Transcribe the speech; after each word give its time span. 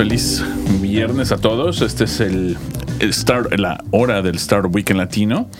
Feliz 0.00 0.42
viernes 0.80 1.30
a 1.30 1.36
todos. 1.36 1.82
Este 1.82 2.04
es 2.04 2.20
el, 2.20 2.56
el 3.00 3.12
start, 3.12 3.52
la 3.58 3.84
hora 3.90 4.22
del 4.22 4.36
Startup 4.36 4.74
Weekend 4.74 4.98
Latino. 4.98 5.50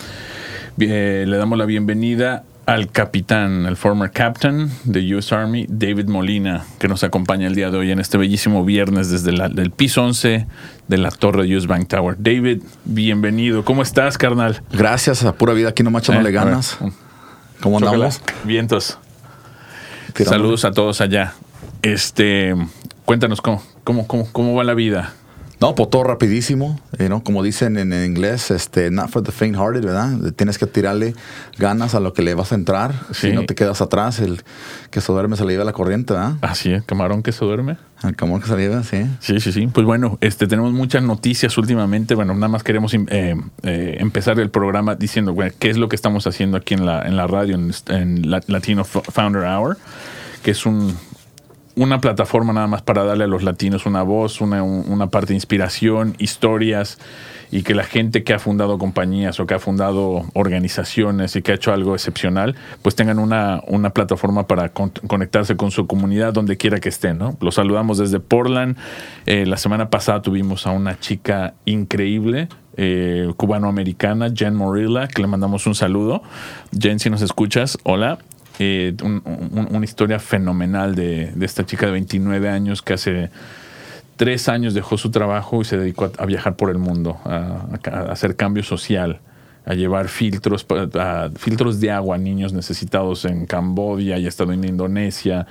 Eh, 0.78 1.26
le 1.28 1.36
damos 1.36 1.58
la 1.58 1.66
bienvenida 1.66 2.44
al 2.64 2.90
capitán, 2.90 3.66
el 3.66 3.76
former 3.76 4.10
captain 4.12 4.70
de 4.84 5.14
US 5.14 5.30
Army, 5.34 5.66
David 5.68 6.06
Molina, 6.08 6.64
que 6.78 6.88
nos 6.88 7.04
acompaña 7.04 7.48
el 7.48 7.54
día 7.54 7.70
de 7.70 7.76
hoy 7.76 7.90
en 7.90 8.00
este 8.00 8.16
bellísimo 8.16 8.64
viernes 8.64 9.10
desde 9.10 9.32
la- 9.32 9.44
el 9.54 9.72
piso 9.72 10.02
11 10.04 10.46
de 10.88 10.96
la 10.96 11.10
torre 11.10 11.46
de 11.46 11.54
US 11.58 11.66
Bank 11.66 11.88
Tower. 11.88 12.16
David, 12.18 12.62
bienvenido. 12.86 13.62
¿Cómo 13.66 13.82
estás, 13.82 14.16
carnal? 14.16 14.62
Gracias 14.72 15.22
a 15.22 15.34
pura 15.34 15.52
vida, 15.52 15.68
aquí 15.68 15.82
echándole 15.82 16.30
Eh, 16.34 16.38
a 16.38 16.44
ver, 16.44 16.50
ganas. 16.50 16.78
¿Cómo 17.60 17.76
andamos? 17.76 18.22
Vientos. 18.44 18.96
Saludos 20.14 20.64
a 20.64 20.72
todos 20.72 21.02
allá. 21.02 21.34
Este, 21.82 22.54
cuéntanos 23.10 23.40
cómo, 23.40 23.60
cómo, 23.82 24.06
cómo, 24.06 24.28
cómo 24.30 24.54
va 24.54 24.62
la 24.62 24.74
vida. 24.74 25.14
No, 25.60 25.74
pues 25.74 25.90
todo 25.90 26.04
rapidísimo, 26.04 26.80
eh, 26.96 27.08
¿no? 27.08 27.24
Como 27.24 27.42
dicen 27.42 27.76
en, 27.76 27.92
en 27.92 28.04
inglés, 28.04 28.52
este, 28.52 28.88
not 28.92 29.10
for 29.10 29.20
the 29.24 29.32
faint 29.32 29.56
hearted, 29.56 29.82
¿verdad? 29.84 30.32
Tienes 30.36 30.58
que 30.58 30.66
tirarle 30.68 31.14
ganas 31.58 31.96
a 31.96 32.00
lo 32.00 32.12
que 32.12 32.22
le 32.22 32.34
vas 32.34 32.52
a 32.52 32.54
entrar, 32.54 32.94
Sí. 33.10 33.30
si 33.30 33.32
no 33.32 33.44
te 33.46 33.56
quedas 33.56 33.80
atrás, 33.80 34.20
el 34.20 34.42
que 34.92 35.00
se 35.00 35.10
duerme 35.12 35.36
se 35.36 35.44
le 35.44 35.50
lleva 35.54 35.64
la 35.64 35.72
corriente, 35.72 36.12
¿verdad? 36.14 36.34
Así 36.40 36.72
es, 36.72 36.84
camarón 36.84 37.24
que 37.24 37.32
se 37.32 37.44
duerme. 37.44 37.78
El 38.04 38.14
camón 38.14 38.40
que 38.40 38.46
se 38.46 38.56
le 38.56 38.62
lleva, 38.68 38.84
sí. 38.84 39.04
Sí, 39.18 39.40
sí, 39.40 39.50
sí. 39.50 39.66
Pues 39.66 39.84
bueno, 39.84 40.18
este, 40.20 40.46
tenemos 40.46 40.72
muchas 40.72 41.02
noticias 41.02 41.58
últimamente. 41.58 42.14
Bueno, 42.14 42.32
nada 42.34 42.46
más 42.48 42.62
queremos 42.62 42.94
eh, 42.94 43.04
eh, 43.10 43.96
empezar 43.98 44.38
el 44.38 44.50
programa 44.50 44.94
diciendo 44.94 45.34
bueno, 45.34 45.52
qué 45.58 45.68
es 45.68 45.78
lo 45.78 45.88
que 45.88 45.96
estamos 45.96 46.28
haciendo 46.28 46.58
aquí 46.58 46.74
en 46.74 46.86
la, 46.86 47.02
en 47.02 47.16
la 47.16 47.26
radio, 47.26 47.56
en, 47.56 47.72
en 47.88 48.30
la- 48.30 48.40
Latino 48.46 48.84
Founder 48.84 49.42
Hour, 49.42 49.76
que 50.44 50.52
es 50.52 50.64
un, 50.64 50.96
una 51.76 52.00
plataforma 52.00 52.52
nada 52.52 52.66
más 52.66 52.82
para 52.82 53.04
darle 53.04 53.24
a 53.24 53.26
los 53.26 53.42
latinos 53.42 53.86
una 53.86 54.02
voz, 54.02 54.40
una, 54.40 54.62
un- 54.62 54.84
una 54.88 55.06
parte 55.08 55.28
de 55.28 55.34
inspiración, 55.34 56.14
historias 56.18 56.98
y 57.52 57.62
que 57.62 57.74
la 57.74 57.84
gente 57.84 58.22
que 58.22 58.32
ha 58.32 58.38
fundado 58.38 58.78
compañías 58.78 59.40
o 59.40 59.46
que 59.46 59.54
ha 59.54 59.58
fundado 59.58 60.24
organizaciones 60.34 61.34
y 61.36 61.42
que 61.42 61.52
ha 61.52 61.54
hecho 61.56 61.72
algo 61.72 61.94
excepcional, 61.94 62.54
pues 62.82 62.94
tengan 62.94 63.18
una, 63.18 63.60
una 63.66 63.90
plataforma 63.90 64.46
para 64.46 64.68
con- 64.68 64.92
conectarse 65.06 65.56
con 65.56 65.70
su 65.70 65.86
comunidad 65.86 66.32
donde 66.32 66.56
quiera 66.56 66.78
que 66.80 66.88
estén. 66.88 67.18
¿no? 67.18 67.36
Los 67.40 67.56
saludamos 67.56 67.98
desde 67.98 68.20
Portland. 68.20 68.76
Eh, 69.26 69.46
la 69.46 69.56
semana 69.56 69.90
pasada 69.90 70.22
tuvimos 70.22 70.66
a 70.66 70.70
una 70.70 70.98
chica 71.00 71.54
increíble. 71.64 72.48
eh, 72.76 73.32
cubanoamericana, 73.36 74.30
Jen 74.34 74.54
Morilla, 74.54 75.06
que 75.08 75.20
le 75.20 75.28
mandamos 75.28 75.66
un 75.66 75.74
saludo. 75.74 76.22
Jen, 76.78 76.98
si 76.98 77.10
nos 77.10 77.20
escuchas, 77.20 77.76
hola. 77.82 78.18
Eh, 78.62 78.94
un- 79.02 79.22
un- 79.24 79.68
una 79.74 79.84
historia 79.86 80.18
fenomenal 80.18 80.94
de, 80.94 81.32
esta 81.40 81.64
chica 81.64 81.86
de 81.86 81.92
29 81.92 82.46
años 82.50 82.82
que 82.82 82.92
hace 82.92 83.30
tres 84.16 84.50
años 84.50 84.74
dejó 84.74 84.98
su 84.98 85.10
trabajo 85.10 85.62
y 85.62 85.64
se 85.64 85.78
dedicó 85.78 86.12
a, 86.18 86.26
viajar 86.26 86.56
por 86.56 86.68
el 86.68 86.76
mundo, 86.76 87.16
a, 87.24 87.64
hacer 88.10 88.36
cambio 88.36 88.62
social, 88.62 89.20
a 89.64 89.72
llevar 89.72 90.08
filtros, 90.08 90.66
filtros 91.38 91.80
de 91.80 91.90
agua 91.90 92.16
a 92.16 92.18
niños 92.18 92.52
necesitados 92.52 93.24
en 93.24 93.46
Camboya, 93.46 94.18
y 94.18 94.26
ha 94.26 94.28
estado 94.28 94.52
en 94.52 94.62
Indonesia, 94.64 95.46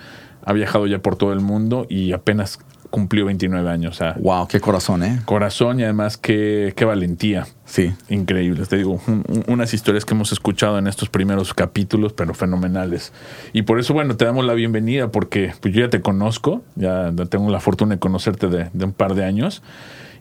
ha 0.45 0.53
viajado 0.53 0.85
ya 0.85 0.99
por 0.99 1.15
todo 1.15 1.33
el 1.33 1.39
mundo 1.39 1.87
y 1.89 2.11
apenas 2.11 2.59
cumplió 2.89 3.25
29 3.25 3.69
años. 3.69 3.95
O 3.95 3.97
sea, 3.97 4.15
Wow, 4.19 4.47
qué 4.47 4.59
corazón, 4.59 5.03
¿eh? 5.03 5.19
corazón 5.25 5.79
y 5.79 5.83
además 5.83 6.17
qué, 6.17 6.73
qué 6.75 6.85
valentía. 6.85 7.47
Sí. 7.65 7.91
Increíbles, 8.09 8.67
te 8.69 8.77
digo, 8.77 8.99
un- 9.07 9.23
un- 9.27 9.43
unas 9.47 9.73
historias 9.73 10.05
que 10.05 10.13
hemos 10.13 10.31
escuchado 10.31 10.77
en 10.79 10.87
estos 10.87 11.09
primeros 11.09 11.53
capítulos, 11.53 12.13
pero 12.13 12.33
fenomenales. 12.33 13.13
Y 13.53 13.61
por 13.61 13.79
eso, 13.79 13.93
bueno, 13.93 14.15
te 14.17 14.25
damos 14.25 14.43
la 14.45 14.53
bienvenida 14.53 15.11
porque 15.11 15.53
pues, 15.61 15.73
yo 15.73 15.81
ya 15.81 15.89
te 15.89 16.01
conozco, 16.01 16.63
ya 16.75 17.11
tengo 17.29 17.49
la 17.51 17.59
fortuna 17.59 17.95
de 17.95 17.99
conocerte 17.99 18.47
de, 18.47 18.69
de 18.73 18.85
un 18.85 18.93
par 18.93 19.13
de 19.15 19.23
años 19.25 19.61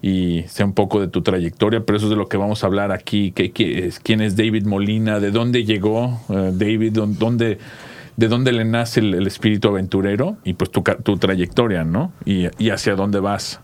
y 0.01 0.45
sé 0.47 0.63
un 0.63 0.75
poco 0.75 1.01
de 1.01 1.09
tu 1.09 1.23
trayectoria, 1.23 1.81
pero 1.85 1.97
eso 1.97 2.07
es 2.07 2.11
de 2.11 2.17
lo 2.17 2.29
que 2.29 2.37
vamos 2.37 2.63
a 2.63 2.67
hablar 2.69 2.93
aquí, 2.93 3.33
es, 3.37 3.99
quién 3.99 4.21
es 4.21 4.37
David 4.37 4.65
Molina, 4.67 5.19
de 5.19 5.31
dónde 5.33 5.65
llegó 5.65 6.21
eh, 6.29 6.53
David, 6.55 6.93
dón- 6.93 7.17
dónde, 7.19 7.59
de 8.19 8.27
dónde 8.29 8.51
le 8.53 8.65
nace 8.65 8.99
el, 8.99 9.15
el 9.15 9.27
espíritu 9.29 9.69
aventurero 9.69 10.37
y 10.45 10.55
pues 10.55 10.71
tu, 10.73 10.83
tu 10.83 11.17
trayectoria, 11.19 11.85
¿no? 11.85 12.13
Y, 12.25 12.49
y 12.63 12.71
hacia 12.71 12.97
dónde 12.97 13.21
vas. 13.21 13.61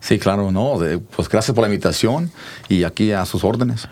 Sí, 0.00 0.18
claro, 0.18 0.50
no. 0.50 0.78
de- 0.78 0.98
pues 0.98 1.28
gracias 1.28 1.54
por 1.54 1.62
la 1.62 1.68
invitación 1.68 2.30
y 2.70 2.84
aquí 2.84 3.12
a 3.12 3.24
sus 3.26 3.44
órdenes. 3.44 3.86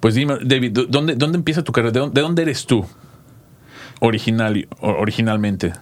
Pues 0.00 0.14
dime, 0.16 0.38
David, 0.44 0.72
¿dó- 0.72 0.86
¿dónde, 0.86 1.14
dónde 1.14 1.38
empieza 1.38 1.62
tu 1.62 1.70
carrera? 1.70 1.92
¿De 1.92 2.00
dónde, 2.00 2.14
de 2.14 2.20
dónde 2.22 2.42
eres 2.42 2.66
tú? 2.66 2.84
Original, 4.00 4.66
originalmente. 4.80 5.72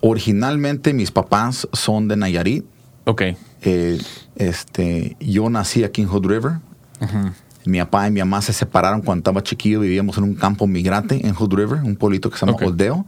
Originalmente 0.00 0.94
mis 0.94 1.10
papás 1.10 1.68
son 1.74 2.08
de 2.08 2.16
Nayarit. 2.16 2.64
Ok. 3.04 3.22
Eh, 3.62 3.98
este, 4.36 5.16
yo 5.20 5.48
nací 5.50 5.84
aquí 5.84 6.02
en 6.02 6.08
Hood 6.08 6.26
River. 6.26 6.52
Mi 7.64 7.78
papá 7.78 8.08
y 8.08 8.10
mi 8.10 8.20
mamá 8.20 8.42
se 8.42 8.52
separaron 8.52 9.02
cuando 9.02 9.20
estaba 9.20 9.42
chiquillo. 9.42 9.80
Vivíamos 9.80 10.18
en 10.18 10.24
un 10.24 10.34
campo 10.34 10.66
migrante 10.66 11.26
en 11.26 11.34
Hood 11.34 11.54
River, 11.54 11.82
un 11.82 11.96
pueblito 11.96 12.30
que 12.30 12.36
se 12.36 12.46
llama 12.46 12.56
Ok. 12.56 12.62
Oldeo. 12.62 13.06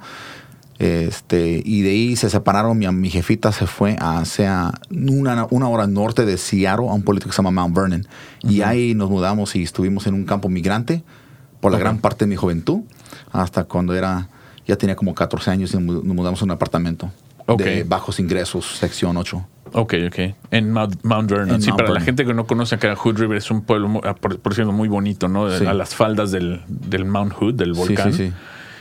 Este, 0.78 1.62
y 1.64 1.82
de 1.82 1.90
ahí 1.90 2.16
se 2.16 2.30
separaron. 2.30 2.76
Mi, 2.78 2.88
mi 2.88 3.10
jefita 3.10 3.52
se 3.52 3.66
fue 3.66 3.96
hacia 4.00 4.72
una, 4.90 5.46
una 5.50 5.68
hora 5.68 5.86
norte 5.86 6.24
de 6.24 6.36
Seattle 6.36 6.88
a 6.88 6.92
un 6.92 7.02
pueblito 7.02 7.26
que 7.26 7.32
se 7.32 7.42
llama 7.42 7.50
Mount 7.50 7.76
Vernon. 7.76 8.06
Y 8.42 8.62
ahí 8.62 8.94
nos 8.94 9.10
mudamos 9.10 9.54
y 9.56 9.62
estuvimos 9.62 10.06
en 10.06 10.14
un 10.14 10.24
campo 10.24 10.48
migrante 10.48 11.02
por 11.60 11.72
la 11.72 11.78
gran 11.78 11.98
parte 11.98 12.24
de 12.24 12.28
mi 12.28 12.36
juventud. 12.36 12.80
Hasta 13.32 13.64
cuando 13.64 13.94
era, 13.94 14.28
ya 14.66 14.76
tenía 14.76 14.96
como 14.96 15.14
14 15.14 15.50
años 15.50 15.74
y 15.74 15.78
nos 15.78 16.04
mudamos 16.04 16.42
a 16.42 16.44
un 16.44 16.50
apartamento 16.50 17.10
de 17.58 17.84
bajos 17.84 18.20
ingresos, 18.20 18.78
sección 18.78 19.16
8. 19.16 19.46
Ok, 19.76 19.94
ok. 20.06 20.18
En 20.52 20.70
Mount, 20.72 21.02
Mount 21.04 21.28
Vernon. 21.30 21.56
En 21.56 21.60
sí, 21.62 21.68
Mount 21.70 21.80
para 21.82 21.92
la 21.92 22.00
gente 22.00 22.24
que 22.24 22.32
no 22.32 22.46
conoce 22.46 22.76
acá, 22.76 22.94
Hood 22.94 23.18
River 23.18 23.36
es 23.38 23.50
un 23.50 23.62
pueblo, 23.62 24.00
ah, 24.04 24.14
por, 24.14 24.38
por 24.38 24.54
cierto, 24.54 24.72
muy 24.72 24.88
bonito, 24.88 25.28
¿no? 25.28 25.50
Sí. 25.50 25.66
A 25.66 25.74
las 25.74 25.94
faldas 25.94 26.30
del, 26.30 26.62
del 26.68 27.04
Mount 27.04 27.32
Hood, 27.32 27.54
del 27.54 27.74
Sí, 27.74 27.80
volcán. 27.80 28.12
sí, 28.12 28.28
sí. 28.28 28.32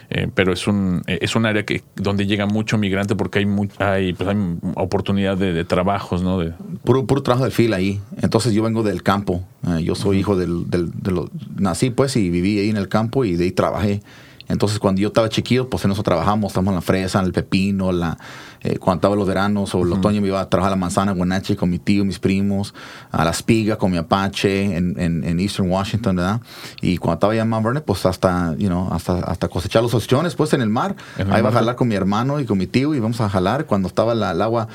Eh, 0.10 0.28
pero 0.36 0.54
es 0.54 0.68
un, 0.68 1.02
eh, 1.08 1.18
es 1.22 1.36
un 1.36 1.48
área 1.48 1.66
que, 1.66 1.82
donde 1.96 2.28
llega 2.28 2.46
mucho 2.46 2.78
migrante 2.78 3.16
porque 3.16 3.40
hay, 3.40 3.48
mu- 3.48 3.68
hay, 3.80 4.14
pues 4.14 4.30
hay 4.30 4.38
oportunidad 4.76 5.36
de, 5.38 5.54
de 5.54 5.66
trabajos, 5.66 6.22
¿no? 6.22 6.38
De, 6.38 6.54
puro, 6.84 7.08
puro 7.08 7.24
trabajo 7.24 7.46
del 7.46 7.54
fil 7.54 7.74
ahí. 7.74 8.00
Entonces 8.22 8.54
yo 8.54 8.62
vengo 8.62 8.84
del 8.84 9.02
campo. 9.02 9.44
Eh, 9.68 9.82
yo 9.84 9.96
soy 9.96 10.20
hijo 10.20 10.36
del, 10.36 10.70
del- 10.70 10.92
de 10.92 11.10
los... 11.12 11.30
Nací 11.58 11.90
pues 11.90 12.16
y 12.18 12.30
viví 12.30 12.60
ahí 12.60 12.70
en 12.70 12.78
el 12.78 12.90
campo 12.90 13.26
y 13.26 13.36
de 13.36 13.46
ahí 13.46 13.52
trabajé. 13.52 14.04
Entonces 14.50 14.78
cuando 14.78 15.02
yo 15.02 15.08
estaba 15.08 15.30
chiquillo, 15.30 15.70
pues 15.70 15.84
en 15.86 15.92
eso 15.92 16.04
trabajamos. 16.04 16.52
Estamos 16.52 16.74
en 16.74 16.76
la 16.76 16.82
fresa, 16.82 17.20
en 17.20 17.26
el 17.26 17.32
pepino, 17.34 17.92
la, 17.92 18.18
eh, 18.64 18.78
cuando 18.78 19.00
estaba 19.00 19.16
los 19.16 19.28
veranos 19.28 19.76
o 19.76 19.82
el 19.84 19.92
otoño 19.94 20.22
me 20.22 20.28
iba 20.30 20.40
a 20.40 20.50
trabajar 20.50 20.72
a 20.74 20.76
la 20.76 20.80
manzana 20.80 21.12
guanache 21.12 21.56
con 21.56 21.70
mi 21.70 21.80
tío, 21.80 22.06
mis 22.06 22.20
primos, 22.20 22.74
a 23.12 23.24
la 23.26 23.32
espiga 23.32 23.78
con 23.78 23.92
mi 23.92 23.98
apache 23.98 24.76
en, 24.78 25.00
en, 25.00 25.24
en 25.24 25.40
Eastern 25.40 25.70
Washington, 25.70 26.16
¿verdad? 26.16 26.42
Y 26.82 26.98
cuando 26.98 27.16
estaba 27.16 27.34
allá 27.34 27.42
en 27.44 27.50
Mount 27.50 27.66
Vernon, 27.66 27.84
pues 27.86 28.06
hasta, 28.06 28.56
you 28.58 28.68
know, 28.68 28.92
hasta, 28.94 29.20
hasta 29.20 29.48
cosechar 29.50 29.84
los 29.84 29.94
ostiones 29.94 30.36
pues 30.36 30.54
en 30.54 30.62
el 30.62 30.70
mar. 30.70 30.96
En 31.18 31.32
ahí 31.32 31.40
iba 31.40 31.50
a 31.50 31.52
jalar 31.54 31.76
con 31.76 31.88
mi 31.88 31.96
hermano 31.96 32.40
y 32.40 32.46
con 32.46 32.58
mi 32.58 32.68
tío 32.68 32.94
y 32.96 33.00
vamos 33.00 33.20
a 33.22 33.30
jalar 33.30 33.66
cuando 33.66 33.88
estaba 33.88 34.16
la- 34.16 34.32
el 34.32 34.42
agua, 34.42 34.68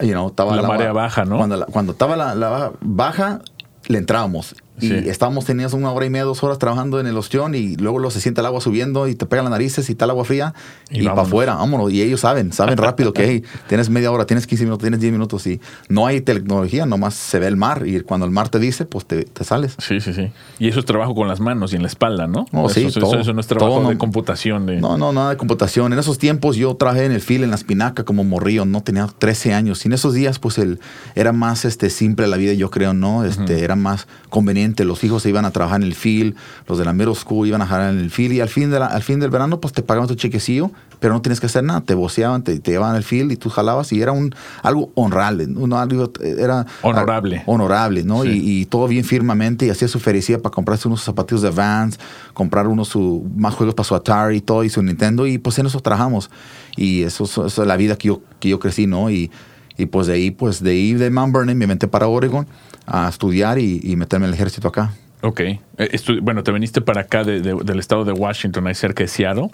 you 0.00 0.08
know, 0.12 0.28
estaba 0.28 0.52
La 0.56 0.62
agua- 0.62 0.76
marea 0.76 0.92
baja, 0.92 1.24
¿no? 1.24 1.36
Cuando, 1.36 1.56
la- 1.56 1.66
cuando 1.66 1.92
estaba 1.92 2.16
la, 2.16 2.34
la 2.34 2.72
baja, 2.80 3.40
le 3.86 3.98
entrábamos. 3.98 4.54
Y 4.80 4.88
Sí. 4.88 4.94
estábamos, 5.08 5.44
teníamos 5.44 5.72
una 5.74 5.90
hora 5.92 6.06
y 6.06 6.10
media, 6.10 6.24
dos 6.24 6.42
horas 6.42 6.58
trabajando 6.58 7.00
en 7.00 7.06
el 7.06 7.16
ostión 7.16 7.54
y 7.54 7.76
luego 7.76 7.98
lo 7.98 8.10
se 8.10 8.20
siente 8.20 8.40
el 8.40 8.46
agua 8.46 8.60
subiendo 8.60 9.08
y 9.08 9.14
te 9.14 9.26
pega 9.26 9.42
las 9.42 9.50
narices 9.50 9.88
y 9.88 9.92
está 9.92 10.04
el 10.04 10.12
agua 10.12 10.24
fría 10.24 10.54
Y 10.90 11.00
y, 11.00 11.04
para 11.04 11.22
afuera, 11.22 11.54
vámonos. 11.56 11.92
Y 11.92 12.02
ellos 12.02 12.20
saben, 12.20 12.52
saben 12.52 12.76
rápido 12.76 13.12
que 13.12 13.24
hey, 13.26 13.42
tienes 13.68 13.90
media 13.90 14.10
hora, 14.12 14.26
tienes 14.26 14.46
15 14.46 14.64
minutos, 14.64 14.82
tienes 14.82 15.00
10 15.00 15.12
minutos 15.12 15.46
y 15.46 15.60
no 15.88 16.06
hay 16.06 16.20
tecnología, 16.20 16.86
nomás 16.86 17.14
se 17.14 17.38
ve 17.38 17.46
el 17.46 17.56
mar 17.56 17.84
y 17.86 18.00
cuando 18.00 18.24
el 18.26 18.32
mar 18.32 18.48
te 18.48 18.58
dice, 18.58 18.84
pues 18.84 19.04
te, 19.06 19.24
te 19.24 19.44
sales. 19.44 19.74
Sí, 19.78 20.00
sí, 20.00 20.12
sí. 20.12 20.30
Y 20.58 20.68
eso 20.68 20.80
es 20.80 20.86
trabajo 20.86 21.14
con 21.14 21.28
las 21.28 21.40
manos 21.40 21.72
y 21.72 21.76
en 21.76 21.82
la 21.82 21.88
espalda, 21.88 22.26
¿no? 22.26 22.46
Oh, 22.52 22.66
eso, 22.70 22.74
sí, 22.80 22.86
eso- 22.86 23.00
todo, 23.00 23.18
eso 23.18 23.32
no 23.32 23.40
es 23.40 23.46
trabajo 23.46 23.78
todo, 23.78 23.88
de 23.88 23.94
no. 23.94 23.98
computación. 23.98 24.66
De, 24.66 24.80
No, 24.80 24.96
no, 24.96 25.12
nada 25.12 25.30
de 25.30 25.36
computación. 25.36 25.92
En 25.92 25.98
esos 25.98 26.18
tiempos 26.18 26.56
yo 26.56 26.74
trabajé 26.76 27.04
en 27.04 27.12
el 27.12 27.20
fil, 27.20 27.42
en 27.44 27.50
la 27.50 27.56
espinaca 27.56 28.04
como 28.04 28.24
morrillo, 28.24 28.64
no 28.64 28.82
tenía 28.82 29.06
13 29.18 29.54
años. 29.54 29.84
Y 29.84 29.88
en 29.88 29.94
esos 29.94 30.14
días, 30.14 30.38
pues 30.38 30.58
el, 30.58 30.78
era 31.14 31.32
más 31.32 31.64
este, 31.64 31.90
simple 31.90 32.26
la 32.26 32.36
vida, 32.36 32.52
yo 32.52 32.70
creo, 32.70 32.92
¿no? 32.94 33.24
Este, 33.24 33.64
Era 33.64 33.74
más 33.76 34.06
conveniente 34.28 34.67
los 34.76 35.02
hijos 35.04 35.22
se 35.22 35.28
iban 35.28 35.44
a 35.44 35.50
trabajar 35.50 35.80
en 35.80 35.86
el 35.86 35.94
field, 35.94 36.34
los 36.66 36.78
de 36.78 36.84
la 36.84 36.92
middle 36.92 37.14
school 37.14 37.46
iban 37.46 37.62
a 37.62 37.66
trabajar 37.66 37.92
en 37.94 38.00
el 38.00 38.10
field 38.10 38.32
y 38.34 38.40
al 38.40 38.48
fin, 38.48 38.70
de 38.70 38.78
la- 38.78 38.86
al 38.86 39.02
fin 39.02 39.20
del 39.20 39.30
verano 39.30 39.60
pues 39.60 39.72
te 39.72 39.82
pagaban 39.82 40.08
tu 40.08 40.14
chequecillo, 40.14 40.70
pero 41.00 41.14
no 41.14 41.22
tienes 41.22 41.38
que 41.40 41.46
hacer 41.46 41.62
nada, 41.64 41.80
te 41.80 41.94
voceaban, 41.94 42.42
te, 42.42 42.58
te 42.58 42.72
llevaban 42.72 42.96
al 42.96 43.04
field 43.04 43.30
y 43.32 43.36
tú 43.36 43.50
jalabas 43.50 43.92
y 43.92 44.00
era 44.02 44.12
un 44.12 44.34
algo 44.62 44.90
honrable, 44.94 45.46
un 45.46 45.72
algo, 45.72 46.10
era 46.22 46.66
Honorable. 46.82 47.42
honorable, 47.46 48.02
¿no? 48.04 48.22
Sí. 48.24 48.30
Y, 48.30 48.60
y 48.62 48.64
todo 48.66 48.88
bien 48.88 49.04
firmemente 49.04 49.66
y 49.66 49.70
hacía 49.70 49.86
su 49.88 50.00
ferecía 50.00 50.38
para 50.40 50.52
comprarse 50.52 50.88
unos 50.88 51.02
zapatillos 51.02 51.42
de 51.42 51.50
Vans, 51.50 51.98
comprar 52.34 52.66
unos 52.66 52.88
su, 52.88 53.24
más 53.36 53.54
juegos 53.54 53.74
para 53.74 53.86
su 53.86 53.94
Atari 53.94 54.36
y 54.38 54.40
todo 54.40 54.64
y 54.64 54.70
su 54.70 54.82
Nintendo 54.82 55.26
y 55.26 55.38
pues 55.38 55.58
en 55.58 55.66
eso 55.66 55.80
trabajamos 55.80 56.30
y 56.76 57.02
eso, 57.02 57.24
eso 57.24 57.46
es 57.46 57.58
la 57.58 57.76
vida 57.76 57.96
que 57.96 58.08
yo, 58.08 58.20
que 58.40 58.48
yo 58.48 58.58
crecí, 58.58 58.86
¿no? 58.86 59.10
Y, 59.10 59.30
y 59.78 59.86
pues 59.86 60.06
de 60.08 60.12
ahí, 60.14 60.30
pues 60.30 60.62
de 60.62 60.72
ahí 60.72 60.92
de 60.92 61.08
Mount 61.10 61.32
Vernon 61.34 61.56
me 61.56 61.66
metí 61.66 61.86
para 61.86 62.06
Oregon 62.08 62.46
a 62.86 63.08
estudiar 63.08 63.58
y, 63.58 63.80
y 63.82 63.96
meterme 63.96 64.26
en 64.26 64.30
el 64.30 64.34
ejército 64.34 64.68
acá. 64.68 64.92
Ok. 65.22 65.40
Eh, 65.40 65.58
estu- 65.78 66.20
bueno, 66.20 66.42
te 66.42 66.52
viniste 66.52 66.80
para 66.80 67.00
acá 67.02 67.24
de- 67.24 67.40
de- 67.40 67.54
del 67.64 67.78
estado 67.78 68.04
de 68.04 68.12
Washington, 68.12 68.66
ahí 68.66 68.74
cerca 68.74 69.02
de 69.04 69.08
Seattle, 69.08 69.50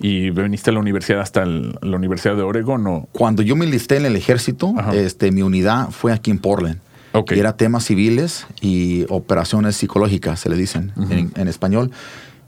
y 0.00 0.30
viniste 0.30 0.70
a 0.70 0.72
la 0.72 0.80
universidad 0.80 1.20
hasta 1.20 1.42
el- 1.42 1.78
la 1.80 1.96
Universidad 1.96 2.36
de 2.36 2.42
Oregon, 2.42 2.86
¿o? 2.86 3.08
Cuando 3.12 3.42
yo 3.42 3.56
me 3.56 3.64
enlisté 3.64 3.96
en 3.96 4.06
el 4.06 4.16
ejército, 4.16 4.74
Ajá. 4.76 4.94
este, 4.94 5.30
mi 5.32 5.42
unidad 5.42 5.90
fue 5.90 6.12
aquí 6.12 6.30
en 6.30 6.38
Portland. 6.38 6.78
Ok. 7.12 7.32
Y 7.32 7.38
era 7.40 7.56
temas 7.56 7.84
civiles 7.84 8.46
y 8.60 9.06
operaciones 9.08 9.76
psicológicas, 9.76 10.38
se 10.40 10.50
le 10.50 10.56
dicen 10.56 10.92
en, 11.10 11.32
en 11.34 11.48
español. 11.48 11.90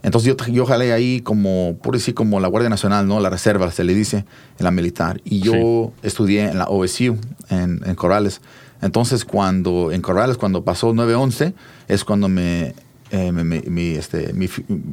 Entonces 0.03 0.29
yo, 0.37 0.47
yo 0.53 0.65
jalé 0.65 0.93
ahí 0.93 1.21
como, 1.21 1.77
por 1.83 1.95
decir, 1.95 2.15
como 2.15 2.39
la 2.41 2.49
Guardia 2.49 2.69
Nacional, 2.71 3.06
¿no? 3.09 3.19
La 3.21 3.31
reserva, 3.31 3.71
se 3.73 3.83
le 3.85 3.95
dice, 3.95 4.19
en 4.59 4.65
la 4.65 4.71
militar. 4.71 5.21
Y 5.25 5.41
yo 5.41 5.93
estudié 6.03 6.45
en 6.49 6.59
la 6.59 6.67
OSU, 6.67 7.17
en, 7.50 7.81
en 7.85 7.95
Corrales. 7.97 8.41
Entonces, 8.81 9.25
cuando, 9.25 9.91
en 9.91 10.00
Corrales, 10.00 10.37
cuando 10.37 10.62
pasó 10.62 10.93
9-11, 10.93 11.53
es 11.89 12.05
cuando 12.05 12.29
me, 12.29 12.75
eh, 13.11 13.33
me- 13.33 13.43
me- 13.43 13.62
mi, 13.62 13.89
este, 13.97 14.33
mi 14.35 14.47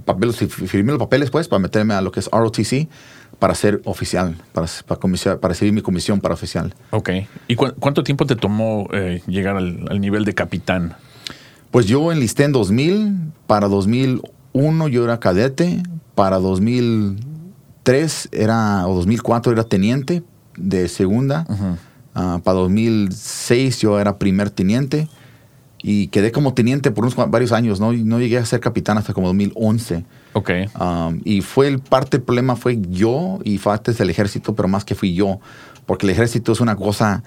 papel, 0.05 0.33
fi- 0.33 0.47
firmé 0.47 0.91
los 0.91 0.99
papeles, 0.99 1.29
pues, 1.29 1.47
para 1.47 1.59
meterme 1.59 1.93
a 1.93 2.01
lo 2.01 2.11
que 2.11 2.19
es 2.19 2.27
ROTC, 2.31 2.87
para 3.37 3.53
ser 3.53 3.81
oficial, 3.85 4.35
para, 4.53 4.65
para, 4.87 4.99
comisión- 4.99 5.39
para 5.39 5.51
recibir 5.51 5.71
mi 5.73 5.81
comisión 5.83 6.19
para 6.19 6.33
oficial. 6.33 6.73
Ok. 6.89 7.09
¿Y 7.47 7.55
cu- 7.55 7.73
cuánto 7.79 8.01
tiempo 8.03 8.25
te 8.25 8.35
tomó 8.35 8.87
eh, 8.91 9.21
llegar 9.27 9.55
al, 9.55 9.85
al 9.87 10.01
nivel 10.01 10.25
de 10.25 10.33
capitán? 10.33 10.95
Pues 11.69 11.85
yo 11.85 12.11
enlisté 12.11 12.45
en 12.45 12.53
2000, 12.53 13.17
para 13.47 13.67
2001 14.55 14.87
yo 14.87 15.03
era 15.03 15.19
cadete, 15.19 15.83
para 16.15 16.39
2003 16.39 18.29
era, 18.31 18.87
o 18.87 18.95
2004 18.95 19.51
era 19.51 19.63
teniente 19.65 20.23
de 20.55 20.87
segunda, 20.87 21.45
Ah, 22.17 22.39
para 22.41 22.59
2006 22.59 23.81
yo 23.81 23.99
era 23.99 24.17
primer 24.17 24.49
teniente 24.49 25.09
y 25.83 26.07
quedé 26.07 26.31
como 26.31 26.53
teniente 26.53 26.89
por 26.89 27.03
unos 27.03 27.17
varios 27.29 27.51
años, 27.51 27.81
¿no? 27.81 27.91
No 27.91 28.19
llegué 28.19 28.37
a 28.37 28.45
ser 28.45 28.61
capitán 28.61 28.97
hasta 28.97 29.13
como 29.13 29.27
2011. 29.27 30.05
Ok. 30.31 30.49
Um, 30.79 31.19
y 31.25 31.41
fue 31.41 31.67
el 31.67 31.79
parte 31.79 32.17
del 32.17 32.23
problema 32.23 32.55
fue 32.55 32.79
yo 32.89 33.39
y 33.43 33.57
fue 33.57 33.73
antes 33.73 33.97
del 33.97 34.09
ejército, 34.09 34.55
pero 34.55 34.69
más 34.69 34.85
que 34.85 34.95
fui 34.95 35.13
yo, 35.13 35.41
porque 35.85 36.05
el 36.05 36.11
ejército 36.11 36.53
es 36.53 36.61
una 36.61 36.77
cosa 36.77 37.21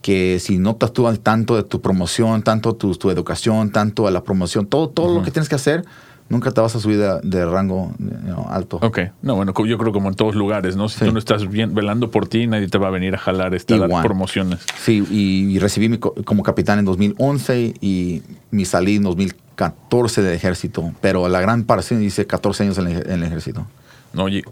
que 0.00 0.38
si 0.40 0.56
no 0.56 0.70
estás 0.70 0.94
tú 0.94 1.06
al 1.06 1.20
tanto 1.20 1.56
de 1.56 1.62
tu 1.62 1.82
promoción, 1.82 2.42
tanto 2.42 2.74
tu, 2.74 2.94
tu 2.94 3.10
educación, 3.10 3.70
tanto 3.70 4.06
a 4.06 4.10
la 4.10 4.24
promoción, 4.24 4.66
todo, 4.66 4.88
todo 4.88 5.14
lo 5.14 5.22
que 5.22 5.30
tienes 5.30 5.50
que 5.50 5.56
hacer, 5.56 5.84
nunca 6.30 6.50
te 6.52 6.60
vas 6.62 6.74
a 6.74 6.80
subir 6.80 6.96
de, 6.96 7.20
de 7.22 7.44
rango 7.44 7.92
you 7.98 8.08
know, 8.24 8.46
alto. 8.48 8.78
Ok. 8.80 9.00
No, 9.20 9.34
bueno, 9.36 9.52
yo 9.66 9.76
creo 9.76 9.92
como 9.92 10.08
en 10.08 10.14
todos 10.14 10.34
lugares, 10.34 10.76
¿no? 10.76 10.88
Si 10.88 10.98
Sí. 11.00 11.04
tú 11.04 11.12
no 11.12 11.18
estás 11.18 11.46
bien, 11.50 11.74
velando 11.74 12.10
por 12.10 12.26
ti, 12.26 12.46
nadie 12.46 12.68
te 12.68 12.78
va 12.78 12.86
a 12.88 12.90
venir 12.90 13.14
a 13.14 13.18
jalar 13.18 13.52
a 13.52 13.78
dar 13.80 13.88
Igual. 13.88 14.02
promociones. 14.04 14.60
Sí, 14.78 15.04
y, 15.10 15.54
y 15.54 15.58
recibí 15.58 15.88
mi 15.90 15.98
co- 15.98 16.14
como 16.24 16.42
capitán 16.42 16.78
en 16.78 16.86
2011 16.86 17.74
y 17.82 18.22
mi 18.50 18.64
salí 18.64 18.96
en 18.96 19.02
2014 19.02 20.22
del 20.22 20.34
ejército, 20.34 20.92
pero 21.00 21.28
la 21.28 21.40
gran 21.40 21.64
parte 21.64 22.02
hice 22.02 22.26
14 22.26 22.62
años 22.64 22.78
en 22.78 22.86
el, 22.86 22.96
ej- 22.96 23.06
en 23.06 23.12
el 23.12 23.22
ejército. 23.24 23.66
No, 24.12 24.26
eh, 24.28 24.42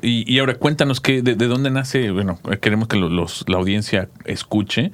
y, 0.00 0.32
y 0.34 0.38
ahora 0.38 0.54
cuéntanos 0.54 1.00
que, 1.02 1.20
de, 1.20 1.34
de 1.34 1.46
dónde 1.46 1.70
nace, 1.70 2.10
bueno, 2.10 2.38
queremos 2.62 2.88
que 2.88 2.96
los, 2.96 3.44
la 3.46 3.58
audiencia 3.58 4.08
escuche 4.24 4.92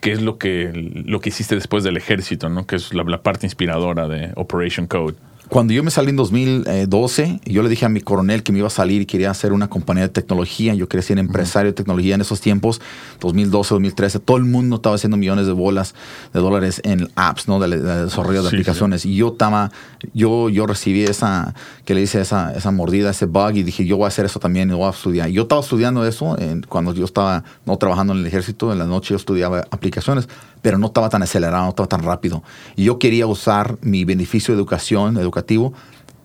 qué 0.00 0.12
es 0.12 0.20
lo 0.20 0.36
que, 0.36 0.70
lo 1.06 1.20
que 1.20 1.30
hiciste 1.30 1.54
después 1.54 1.82
del 1.82 1.96
ejército, 1.96 2.50
¿no? 2.50 2.66
Que 2.66 2.76
es 2.76 2.92
la, 2.92 3.02
la 3.04 3.22
parte 3.22 3.46
inspiradora 3.46 4.08
de 4.08 4.32
Operation 4.36 4.86
Code. 4.86 5.14
Cuando 5.50 5.72
yo 5.72 5.82
me 5.82 5.90
salí 5.90 6.10
en 6.10 6.16
2012, 6.16 7.40
yo 7.44 7.64
le 7.64 7.68
dije 7.68 7.84
a 7.84 7.88
mi 7.88 8.00
coronel 8.00 8.44
que 8.44 8.52
me 8.52 8.58
iba 8.58 8.68
a 8.68 8.70
salir 8.70 9.02
y 9.02 9.06
quería 9.06 9.32
hacer 9.32 9.52
una 9.52 9.68
compañía 9.68 10.04
de 10.04 10.08
tecnología. 10.08 10.74
Yo 10.74 10.88
quería 10.88 11.02
ser 11.02 11.18
empresario 11.18 11.72
de 11.72 11.74
tecnología 11.74 12.14
en 12.14 12.20
esos 12.20 12.40
tiempos, 12.40 12.80
2012, 13.18 13.74
2013. 13.74 14.20
Todo 14.20 14.36
el 14.36 14.44
mundo 14.44 14.76
estaba 14.76 14.94
haciendo 14.94 15.16
millones 15.16 15.46
de 15.46 15.52
bolas 15.52 15.96
de 16.32 16.38
dólares 16.38 16.80
en 16.84 17.08
apps, 17.16 17.48
¿no? 17.48 17.58
De, 17.58 17.68
de 17.80 18.04
desarrollo 18.04 18.44
de 18.44 18.50
Sí, 18.50 18.54
aplicaciones. 18.56 19.04
Y 19.04 19.16
yo 19.16 19.28
estaba, 19.32 19.72
yo, 20.14 20.50
yo 20.50 20.68
recibí 20.68 21.02
esa, 21.02 21.52
que 21.84 21.94
le 21.94 22.02
hice 22.02 22.20
esa, 22.20 22.52
esa 22.52 22.70
mordida, 22.70 23.10
ese 23.10 23.26
bug 23.26 23.56
y 23.56 23.64
dije, 23.64 23.84
yo 23.84 23.96
voy 23.96 24.04
a 24.04 24.08
hacer 24.08 24.26
eso 24.26 24.38
también 24.38 24.70
y 24.70 24.74
voy 24.74 24.86
a 24.86 24.90
estudiar. 24.90 25.30
Yo 25.30 25.42
estaba 25.42 25.62
estudiando 25.62 26.06
eso 26.06 26.38
en- 26.38 26.62
cuando 26.62 26.94
yo 26.94 27.04
estaba 27.04 27.42
no 27.66 27.76
trabajando 27.76 28.12
en 28.12 28.20
el 28.20 28.26
ejército. 28.26 28.70
En 28.72 28.78
la 28.78 28.86
noche 28.86 29.10
yo 29.10 29.16
estudiaba 29.16 29.66
aplicaciones, 29.72 30.28
pero 30.62 30.78
no 30.78 30.86
estaba 30.86 31.08
tan 31.08 31.24
acelerado, 31.24 31.64
no 31.64 31.70
estaba 31.70 31.88
tan 31.88 32.04
rápido. 32.04 32.44
Y 32.76 32.84
yo 32.84 33.00
quería 33.00 33.26
usar 33.26 33.78
mi 33.82 34.04
beneficio 34.04 34.54
de 34.54 34.58
educación, 34.60 35.16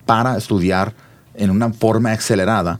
para 0.04 0.36
estudiar 0.36 0.94
en 1.34 1.50
una 1.50 1.72
forma 1.72 2.12
acelerada 2.12 2.78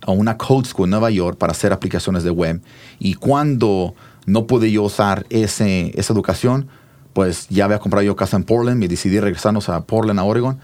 a 0.00 0.10
una 0.10 0.36
code 0.36 0.68
school 0.68 0.86
en 0.86 0.90
Nueva 0.90 1.10
York 1.10 1.38
para 1.38 1.52
hacer 1.52 1.72
aplicaciones 1.72 2.24
de 2.24 2.30
web. 2.30 2.60
Y 2.98 3.14
cuando 3.14 3.94
no 4.26 4.46
pude 4.46 4.70
yo 4.70 4.82
usar 4.82 5.26
ese, 5.30 5.92
esa 5.98 6.12
educación, 6.12 6.68
pues 7.12 7.48
ya 7.48 7.64
había 7.64 7.78
comprado 7.78 8.04
yo 8.04 8.16
casa 8.16 8.36
en 8.36 8.44
Portland, 8.44 8.78
me 8.78 8.88
decidí 8.88 9.20
regresarnos 9.20 9.68
a 9.68 9.84
Portland, 9.84 10.18
a 10.18 10.24
Oregon, 10.24 10.58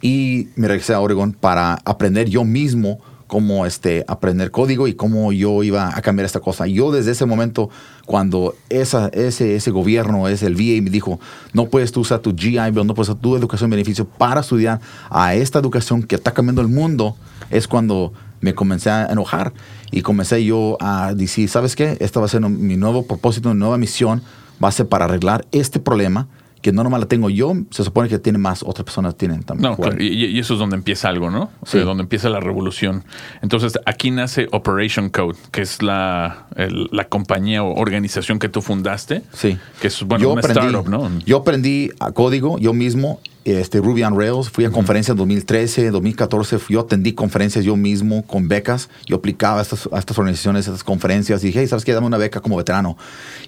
y 0.00 0.48
me 0.56 0.68
regresé 0.68 0.92
a 0.92 1.00
Oregon 1.00 1.32
para 1.32 1.78
aprender 1.84 2.28
yo 2.28 2.44
mismo 2.44 3.00
cómo 3.34 3.66
este, 3.66 4.04
aprender 4.06 4.52
código 4.52 4.86
y 4.86 4.94
cómo 4.94 5.32
yo 5.32 5.64
iba 5.64 5.90
a 5.92 6.00
cambiar 6.02 6.24
esta 6.24 6.38
cosa. 6.38 6.68
Yo 6.68 6.92
desde 6.92 7.10
ese 7.10 7.26
momento, 7.26 7.68
cuando 8.06 8.54
esa, 8.68 9.08
ese, 9.08 9.56
ese 9.56 9.72
gobierno, 9.72 10.28
ese 10.28 10.46
el 10.46 10.54
VA 10.54 10.80
me 10.80 10.88
dijo, 10.88 11.18
no 11.52 11.66
puedes 11.66 11.90
tú 11.90 12.02
usar 12.02 12.20
tu 12.20 12.32
GI 12.32 12.70
Bill, 12.70 12.86
no 12.86 12.94
puedes 12.94 13.08
usar 13.08 13.20
tu 13.20 13.34
educación 13.34 13.70
beneficio 13.70 14.04
para 14.04 14.42
estudiar 14.42 14.80
a 15.10 15.34
esta 15.34 15.58
educación 15.58 16.04
que 16.04 16.14
está 16.14 16.30
cambiando 16.30 16.62
el 16.62 16.68
mundo, 16.68 17.16
es 17.50 17.66
cuando 17.66 18.12
me 18.40 18.54
comencé 18.54 18.90
a 18.90 19.06
enojar 19.06 19.52
y 19.90 20.02
comencé 20.02 20.44
yo 20.44 20.76
a 20.78 21.12
decir, 21.12 21.48
¿sabes 21.48 21.74
qué? 21.74 21.96
Esta 21.98 22.20
va 22.20 22.26
a 22.26 22.28
ser 22.28 22.40
mi 22.40 22.76
nuevo 22.76 23.04
propósito, 23.04 23.52
mi 23.52 23.58
nueva 23.58 23.78
misión, 23.78 24.22
va 24.62 24.68
a 24.68 24.70
ser 24.70 24.86
para 24.88 25.06
arreglar 25.06 25.44
este 25.50 25.80
problema 25.80 26.28
que 26.64 26.72
no 26.72 26.82
nomás 26.82 26.98
la 26.98 27.06
tengo 27.06 27.28
yo, 27.28 27.52
se 27.70 27.84
supone 27.84 28.08
que 28.08 28.18
tiene 28.18 28.38
más 28.38 28.62
otras 28.62 28.84
personas 28.86 29.18
tienen 29.18 29.42
también. 29.42 29.70
No, 29.72 29.76
claro, 29.76 30.02
y, 30.02 30.06
y 30.24 30.38
eso 30.38 30.54
es 30.54 30.58
donde 30.58 30.76
empieza 30.76 31.10
algo, 31.10 31.30
¿no? 31.30 31.50
O 31.60 31.66
sea, 31.66 31.82
Sí. 31.82 31.86
donde 31.86 32.04
empieza 32.04 32.30
la 32.30 32.40
revolución. 32.40 33.04
Entonces, 33.42 33.78
aquí 33.84 34.10
nace 34.10 34.48
Operation 34.50 35.10
Code, 35.10 35.36
que 35.52 35.60
es 35.60 35.82
la, 35.82 36.46
el- 36.56 36.88
la 36.90 37.04
compañía 37.10 37.62
o 37.62 37.78
organización 37.78 38.38
que 38.38 38.48
tú 38.48 38.62
fundaste. 38.62 39.20
Sí. 39.34 39.58
Que 39.82 39.88
es, 39.88 40.02
bueno, 40.04 40.22
yo 40.22 40.32
una 40.32 40.40
aprendí, 40.40 40.60
startup, 40.68 40.88
¿no? 40.90 41.10
Yo 41.26 41.36
aprendí 41.36 41.90
a 42.00 42.12
código 42.12 42.58
yo 42.58 42.72
mismo, 42.72 43.20
este, 43.44 43.78
Ruby 43.80 44.02
on 44.02 44.18
Rails. 44.18 44.50
Fui 44.50 44.64
a 44.64 44.70
conferencias 44.70 45.12
en 45.12 45.18
2013, 45.18 45.90
2014. 45.90 46.58
Yo 46.68 46.80
atendí 46.80 47.12
conferencias 47.12 47.64
yo 47.64 47.76
mismo 47.76 48.24
con 48.26 48.48
becas. 48.48 48.88
Yo 49.06 49.16
aplicaba 49.16 49.58
a 49.58 49.62
estas, 49.62 49.88
a 49.92 49.98
estas 49.98 50.18
organizaciones, 50.18 50.66
a 50.66 50.70
estas 50.70 50.84
conferencias. 50.84 51.42
Y 51.44 51.48
dije, 51.48 51.60
hey, 51.60 51.66
¿sabes 51.66 51.84
qué? 51.84 51.92
Dame 51.92 52.06
una 52.06 52.16
beca 52.18 52.40
como 52.40 52.56
veterano. 52.56 52.96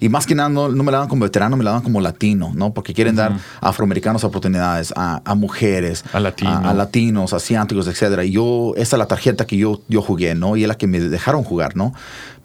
Y 0.00 0.08
más 0.08 0.26
que 0.26 0.34
nada, 0.34 0.48
no, 0.48 0.68
no 0.68 0.82
me 0.82 0.92
la 0.92 0.98
dan 0.98 1.08
como 1.08 1.24
veterano, 1.24 1.56
me 1.56 1.64
la 1.64 1.72
dan 1.72 1.82
como 1.82 2.00
latino, 2.00 2.52
¿no? 2.54 2.72
Porque 2.72 2.94
quieren 2.94 3.16
dar 3.16 3.32
a 3.60 3.68
afroamericanos 3.68 4.24
oportunidades, 4.24 4.92
a, 4.96 5.22
a 5.24 5.34
mujeres, 5.34 6.04
A 6.12 6.20
latino. 6.20 6.50
a, 6.50 6.70
a 6.70 6.74
latinos, 6.74 7.32
asiáticos, 7.32 7.86
etcétera. 7.88 8.24
Y 8.24 8.32
yo, 8.32 8.72
esa 8.76 8.96
es 8.96 8.98
la 8.98 9.06
tarjeta 9.06 9.46
que 9.46 9.56
yo, 9.56 9.80
yo 9.88 10.02
jugué, 10.02 10.34
¿no? 10.34 10.56
Y 10.56 10.62
es 10.62 10.68
la 10.68 10.76
que 10.76 10.86
me 10.86 11.00
dejaron 11.00 11.42
jugar, 11.44 11.76
¿no? 11.76 11.94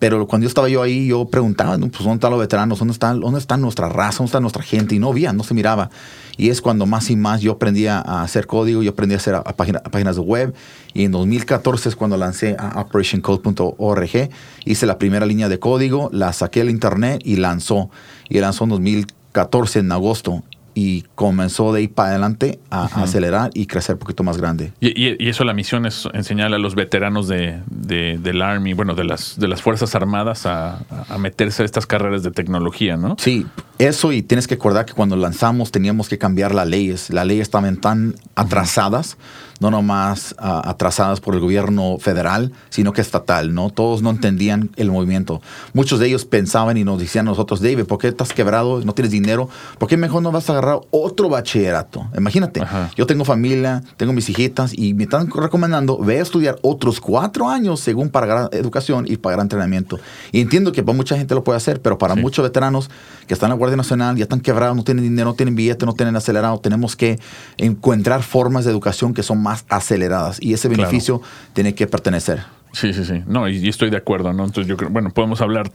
Pero 0.01 0.25
cuando 0.25 0.45
yo 0.45 0.47
estaba 0.47 0.67
yo 0.67 0.81
ahí, 0.81 1.05
yo 1.05 1.25
preguntaba, 1.25 1.77
pues, 1.77 1.91
¿dónde 1.99 2.15
están 2.15 2.31
los 2.31 2.39
veteranos? 2.39 2.79
¿Dónde 2.79 2.91
está, 2.91 3.13
¿Dónde 3.13 3.37
está 3.37 3.55
nuestra 3.57 3.87
raza? 3.87 4.17
¿Dónde 4.17 4.29
está 4.29 4.39
nuestra 4.39 4.63
gente? 4.63 4.95
Y 4.95 4.99
no 4.99 5.09
había, 5.09 5.31
no 5.31 5.43
se 5.43 5.53
miraba. 5.53 5.91
Y 6.37 6.49
es 6.49 6.59
cuando 6.59 6.87
más 6.87 7.11
y 7.11 7.15
más 7.15 7.41
yo 7.41 7.51
aprendí 7.51 7.85
a, 7.85 7.99
hacer 7.99 8.47
código, 8.47 8.81
yo 8.81 8.89
aprendí 8.91 9.13
a 9.13 9.17
hacer 9.17 9.35
a, 9.35 9.37
a 9.45 9.55
página- 9.55 9.79
a 9.85 9.91
páginas 9.91 10.15
de 10.15 10.21
web. 10.23 10.55
Y 10.95 11.03
en 11.03 11.11
2014 11.11 11.89
es 11.89 11.95
cuando 11.95 12.17
lancé 12.17 12.57
operationcode.org. 12.75 14.29
Hice 14.65 14.85
la 14.87 14.97
primera 14.97 15.27
línea 15.27 15.49
de 15.49 15.59
código, 15.59 16.09
la 16.11 16.33
saqué 16.33 16.61
al 16.61 16.71
internet 16.71 17.21
y 17.23 17.35
lanzó. 17.35 17.91
Y 18.27 18.39
lanzó 18.39 18.63
en 18.63 18.71
2014, 18.71 19.79
en 19.79 19.91
agosto. 19.91 20.41
Y 20.73 21.03
comenzó 21.15 21.73
de 21.73 21.79
ahí 21.81 21.87
para 21.87 22.09
adelante 22.11 22.59
a, 22.69 22.83
a 22.83 23.03
acelerar 23.03 23.51
y 23.53 23.65
crecer 23.67 23.95
un 23.95 23.99
poquito 23.99 24.23
más 24.23 24.37
grande. 24.37 24.71
Y, 24.79 24.87
y- 24.89 25.15
y 25.19 25.29
eso 25.29 25.43
la 25.43 25.53
misión 25.53 25.85
es 25.85 26.07
enseñarle 26.13 26.55
a 26.55 26.59
los 26.59 26.75
veteranos 26.75 27.27
de, 27.27 27.59
de- 27.67 28.17
del 28.21 28.41
Army, 28.41 28.73
bueno, 28.73 28.95
de 28.95 29.03
las, 29.03 29.37
de 29.39 29.47
las 29.47 29.61
Fuerzas 29.61 29.93
Armadas 29.95 30.45
a, 30.45 30.79
a 31.09 31.17
meterse 31.17 31.63
a 31.63 31.65
estas 31.65 31.85
carreras 31.85 32.23
de 32.23 32.31
tecnología, 32.31 32.95
¿no? 32.97 33.15
Sí, 33.19 33.45
Eso 33.81 34.11
y 34.11 34.21
tienes 34.21 34.47
que 34.47 34.53
acordar 34.53 34.85
que 34.85 34.93
cuando 34.93 35.15
lanzamos 35.15 35.71
teníamos 35.71 36.07
que 36.07 36.19
cambiar 36.19 36.53
las 36.53 36.67
leyes. 36.67 37.09
Las 37.09 37.25
leyes 37.25 37.41
estaban 37.41 37.77
tan 37.77 38.13
atrasadas 38.35 39.17
no 39.61 39.69
nomás 39.69 40.35
uh, 40.39 40.67
atrasadas 40.67 41.21
por 41.21 41.35
el 41.35 41.39
gobierno 41.39 41.97
federal, 41.99 42.51
sino 42.71 42.93
que 42.93 43.01
estatal, 43.01 43.53
¿no? 43.53 43.69
Todos 43.69 44.01
no 44.01 44.09
entendían 44.09 44.71
el 44.75 44.89
movimiento. 44.89 45.39
Muchos 45.73 45.99
de 45.99 46.07
ellos 46.07 46.25
pensaban 46.25 46.77
y 46.77 46.83
nos 46.83 46.99
decían 46.99 47.27
a 47.27 47.29
nosotros, 47.29 47.61
David, 47.61 47.85
¿por 47.85 47.99
qué 47.99 48.07
estás 48.07 48.33
quebrado? 48.33 48.81
¿No 48.83 48.93
tienes 48.93 49.11
dinero? 49.11 49.49
¿Por 49.77 49.87
qué 49.87 49.97
mejor 49.97 50.23
no 50.23 50.31
vas 50.31 50.49
a 50.49 50.53
agarrar 50.53 50.79
otro 50.89 51.29
bachillerato? 51.29 52.07
Imagínate, 52.17 52.59
Ajá. 52.59 52.89
yo 52.95 53.05
tengo 53.05 53.23
familia, 53.23 53.83
tengo 53.97 54.13
mis 54.13 54.27
hijitas 54.29 54.73
y 54.75 54.95
me 54.95 55.03
están 55.03 55.29
recomendando, 55.29 55.99
ve 55.99 56.17
a 56.17 56.23
estudiar 56.23 56.57
otros 56.63 56.99
cuatro 56.99 57.47
años 57.47 57.81
según 57.81 58.09
pagar 58.09 58.49
educación 58.53 59.05
y 59.07 59.17
pagar 59.17 59.41
entrenamiento. 59.41 59.99
Y 60.31 60.41
entiendo 60.41 60.71
que 60.71 60.81
para 60.81 60.97
mucha 60.97 61.15
gente 61.15 61.35
lo 61.35 61.43
puede 61.43 61.57
hacer, 61.57 61.83
pero 61.83 61.99
para 61.99 62.15
sí. 62.15 62.19
muchos 62.21 62.41
veteranos 62.41 62.89
que 63.27 63.35
están 63.35 63.49
en 63.49 63.51
la 63.51 63.57
Guardia 63.71 63.77
Nacional, 63.77 64.17
ya 64.17 64.23
están 64.23 64.41
quebrados, 64.41 64.75
no 64.75 64.83
tienen 64.83 65.03
dinero, 65.03 65.29
no 65.29 65.33
tienen 65.35 65.55
billete, 65.55 65.85
no 65.85 65.93
tienen 65.93 66.15
acelerado, 66.15 66.59
tenemos 66.59 66.95
que 66.95 67.19
encontrar 67.57 68.21
formas 68.23 68.65
de 68.65 68.71
educación 68.71 69.13
que 69.13 69.23
son 69.23 69.41
más 69.41 69.65
aceleradas 69.69 70.41
y 70.41 70.53
ese 70.53 70.67
beneficio 70.67 71.19
claro. 71.19 71.33
tiene 71.53 71.75
que 71.75 71.87
pertenecer. 71.87 72.43
Sí, 72.73 72.93
sí, 72.93 73.05
sí. 73.05 73.23
No, 73.25 73.47
y, 73.47 73.57
y, 73.57 73.69
estoy 73.69 73.89
de 73.89 73.97
acuerdo, 73.97 74.33
¿no? 74.33 74.45
Entonces 74.45 74.67
yo 74.67 74.77
creo, 74.77 74.89
bueno, 74.89 75.09
podemos 75.09 75.41
hablar 75.41 75.71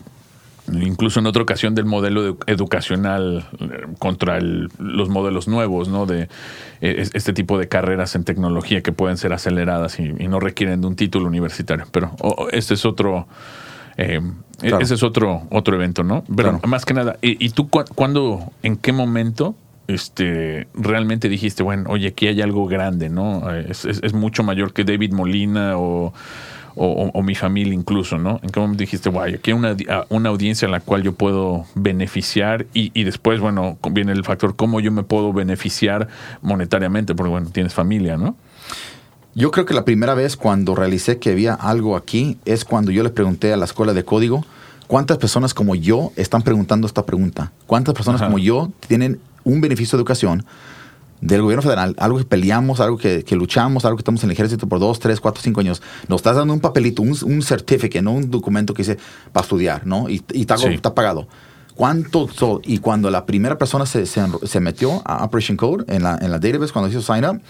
incluso 0.73 1.21
en 1.21 1.27
otra 1.27 1.43
ocasión 1.43 1.75
del 1.75 1.85
modelo 1.85 2.39
educacional 2.47 3.47
eh, 3.61 3.87
contra 3.99 4.39
el, 4.39 4.69
los 4.79 5.09
modelos 5.09 5.47
nuevos, 5.47 5.89
¿no? 5.89 6.07
De 6.07 6.29
eh, 6.81 7.09
este 7.13 7.33
tipo 7.33 7.59
de 7.59 7.69
carreras 7.69 8.15
en 8.15 8.25
tecnología 8.25 8.83
que 8.83 8.93
pueden 8.93 9.17
ser 9.17 9.33
aceleradas 9.33 10.01
y, 10.01 10.13
y 10.19 10.29
no 10.29 10.41
requieren 10.41 10.81
de 10.81 10.87
un 10.87 10.97
título 10.97 11.27
universitario. 11.27 11.87
Pero 11.91 12.15
oh, 12.21 12.49
este 12.51 12.75
es 12.75 12.85
otro... 12.85 13.27
Eh, 13.97 14.21
claro. 14.61 14.81
Ese 14.81 14.95
es 14.95 15.03
otro, 15.03 15.43
otro 15.51 15.77
evento, 15.77 16.03
¿no? 16.03 16.25
Pero 16.25 16.51
claro. 16.51 16.69
más 16.69 16.85
que 16.85 16.95
nada, 16.95 17.19
¿y, 17.23 17.45
y 17.45 17.51
tú 17.51 17.69
cu 17.69 17.85
cuándo, 17.95 18.53
en 18.63 18.77
qué 18.77 18.93
momento 18.93 19.55
este, 19.89 20.67
realmente 20.75 21.29
dijiste, 21.29 21.63
bueno, 21.63 21.91
oye, 21.91 22.09
aquí 22.09 22.27
hay 22.27 22.41
algo 22.43 22.67
grande, 22.67 23.09
¿no? 23.09 23.51
Es, 23.55 23.85
es, 23.85 24.01
es 24.03 24.13
mucho 24.13 24.43
mayor 24.43 24.73
que 24.73 24.85
David 24.85 25.13
Molina 25.13 25.79
o, 25.79 26.13
o, 26.75 27.11
o, 27.13 27.23
mi 27.23 27.35
familia 27.35 27.73
incluso, 27.73 28.19
¿no? 28.19 28.41
¿En 28.43 28.51
qué 28.51 28.61
momento 28.61 28.81
dijiste, 28.81 29.09
guay, 29.09 29.35
aquí 29.35 29.53
hay 29.53 29.57
una, 29.57 29.77
una 30.09 30.29
audiencia 30.29 30.67
en 30.67 30.73
la 30.73 30.81
cual 30.81 31.03
yo 31.03 31.13
puedo 31.13 31.65
beneficiar 31.75 32.67
y, 32.75 32.91
y, 32.95 33.05
después, 33.05 33.41
bueno, 33.41 33.79
viene 33.91 34.13
el 34.13 34.25
factor 34.25 34.57
cómo 34.57 34.81
yo 34.81 34.93
me 34.93 35.03
puedo 35.03 35.33
beneficiar 35.33 36.09
monetariamente, 36.43 37.15
porque, 37.15 37.31
bueno, 37.31 37.51
tienes 37.51 37.73
familia, 37.73 38.17
¿no? 38.17 38.37
Yo 39.39 39.51
creo 39.51 39.67
que 39.67 39.75
la 39.75 39.85
primera 39.85 40.15
vez 40.15 40.35
cuando 40.35 40.75
realicé 40.75 41.19
que 41.19 41.29
había 41.29 41.53
algo 41.53 41.95
aquí 41.95 42.39
es 42.47 42.65
cuando 42.65 42.91
yo 42.91 43.03
le 43.03 43.11
pregunté 43.11 43.53
a 43.53 43.59
la 43.59 43.67
escuela 43.67 43.93
de 43.93 44.03
código, 44.03 44.47
¿cuántas 44.87 45.19
personas 45.19 45.53
como 45.53 45.75
yo 45.75 46.11
están 46.17 46.41
preguntando 46.41 46.87
esta 46.87 47.05
pregunta? 47.05 47.53
¿Cuántas 47.67 47.95
personas 47.95 48.23
Ajá. 48.23 48.31
como 48.31 48.39
yo 48.39 48.73
tienen 48.89 49.21
un 49.45 49.61
beneficio 49.61 49.99
de 49.99 50.01
educación 50.01 50.47
del 51.21 51.43
gobierno 51.43 51.61
federal, 51.61 51.95
algo 51.99 52.17
que 52.17 52.25
peleamos, 52.25 52.81
algo 52.81 52.97
que, 52.97 53.25
que, 53.25 53.37
luchamos, 53.37 53.85
algo 53.85 53.99
que 53.99 54.01
estamos 54.01 54.25
en 54.25 54.31
el 54.31 54.33
ejército 54.33 54.69
por 54.69 54.81
dos, 54.81 55.01
tres, 55.01 55.21
cuatro, 55.21 55.43
cinco 55.43 55.61
años, 55.61 55.83
nos 56.09 56.21
estás 56.21 56.37
dando 56.37 56.55
un 56.55 56.61
papelito, 56.61 57.03
un, 57.03 57.15
un 57.25 57.43
certificate, 57.43 58.01
no 58.01 58.13
un 58.13 58.31
documento 58.31 58.73
que 58.73 58.85
dice 58.85 58.97
para 59.35 59.45
estudiar, 59.45 59.87
¿no? 59.87 60.09
Y, 60.09 60.25
y 60.33 60.41
está, 60.41 60.57
sí. 60.57 60.69
está, 60.69 60.95
pagado. 60.95 61.29
¿Cuánto? 61.75 62.27
So, 62.29 62.63
y 62.65 62.79
cuando 62.79 63.11
la 63.11 63.27
primera 63.27 63.59
persona 63.59 63.85
se, 63.85 64.07
se, 64.07 64.23
se, 64.45 64.61
metió 64.61 65.03
a 65.05 65.23
Operation 65.27 65.59
Code 65.59 65.85
en 65.95 66.05
la, 66.05 66.17
en 66.23 66.31
la 66.31 66.39
database, 66.39 66.73
cuando 66.73 66.91
hizo 66.91 67.03
sign 67.03 67.27
up, 67.27 67.43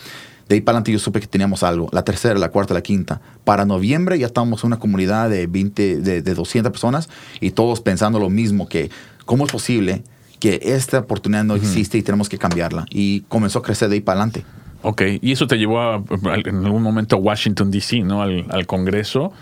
de 0.49 0.55
ahí 0.55 0.61
para 0.61 0.77
adelante 0.77 0.93
yo 0.93 0.99
supe 0.99 1.21
que 1.21 1.27
teníamos 1.27 1.63
algo. 1.63 1.89
La 1.93 2.05
tercera, 2.05 2.39
la 2.39 2.51
cuarta, 2.51 2.75
la 2.75 2.83
quinta. 2.83 3.21
Para 3.45 3.65
noviembre 3.65 4.19
ya 4.19 4.27
estábamos 4.27 4.63
en 4.63 4.69
una 4.69 4.79
comunidad 4.79 5.29
de 5.29 5.47
20, 5.47 6.01
de, 6.01 6.23
de 6.23 6.35
200 6.35 6.71
personas 6.71 7.09
y 7.41 7.51
todos 7.51 7.81
pensando 7.81 8.19
lo 8.19 8.31
mismo, 8.31 8.69
que 8.69 8.91
cómo 9.25 9.45
es 9.47 9.53
posible 9.53 10.05
que 10.39 10.61
esta 10.63 11.01
oportunidad 11.01 11.45
no 11.45 11.55
existe 11.55 11.97
uh 11.97 11.99
-huh. 11.99 12.03
y 12.03 12.05
tenemos 12.05 12.29
que 12.29 12.39
cambiarla. 12.39 12.87
Y 12.91 13.23
comenzó 13.23 13.59
a 13.59 13.63
crecer 13.63 13.89
de 13.89 13.97
ahí 13.97 14.01
para 14.01 14.21
adelante. 14.21 14.45
Ok, 14.83 15.03
y 15.21 15.33
eso 15.33 15.47
te 15.47 15.57
llevó 15.57 15.81
a, 15.81 16.03
en 16.45 16.65
algún 16.65 16.83
momento 16.83 17.17
a 17.17 17.19
Washington, 17.19 17.71
D.C., 17.71 18.01
¿no? 18.01 18.23
Al, 18.23 18.47
al 18.51 18.67
Congreso. 18.67 19.33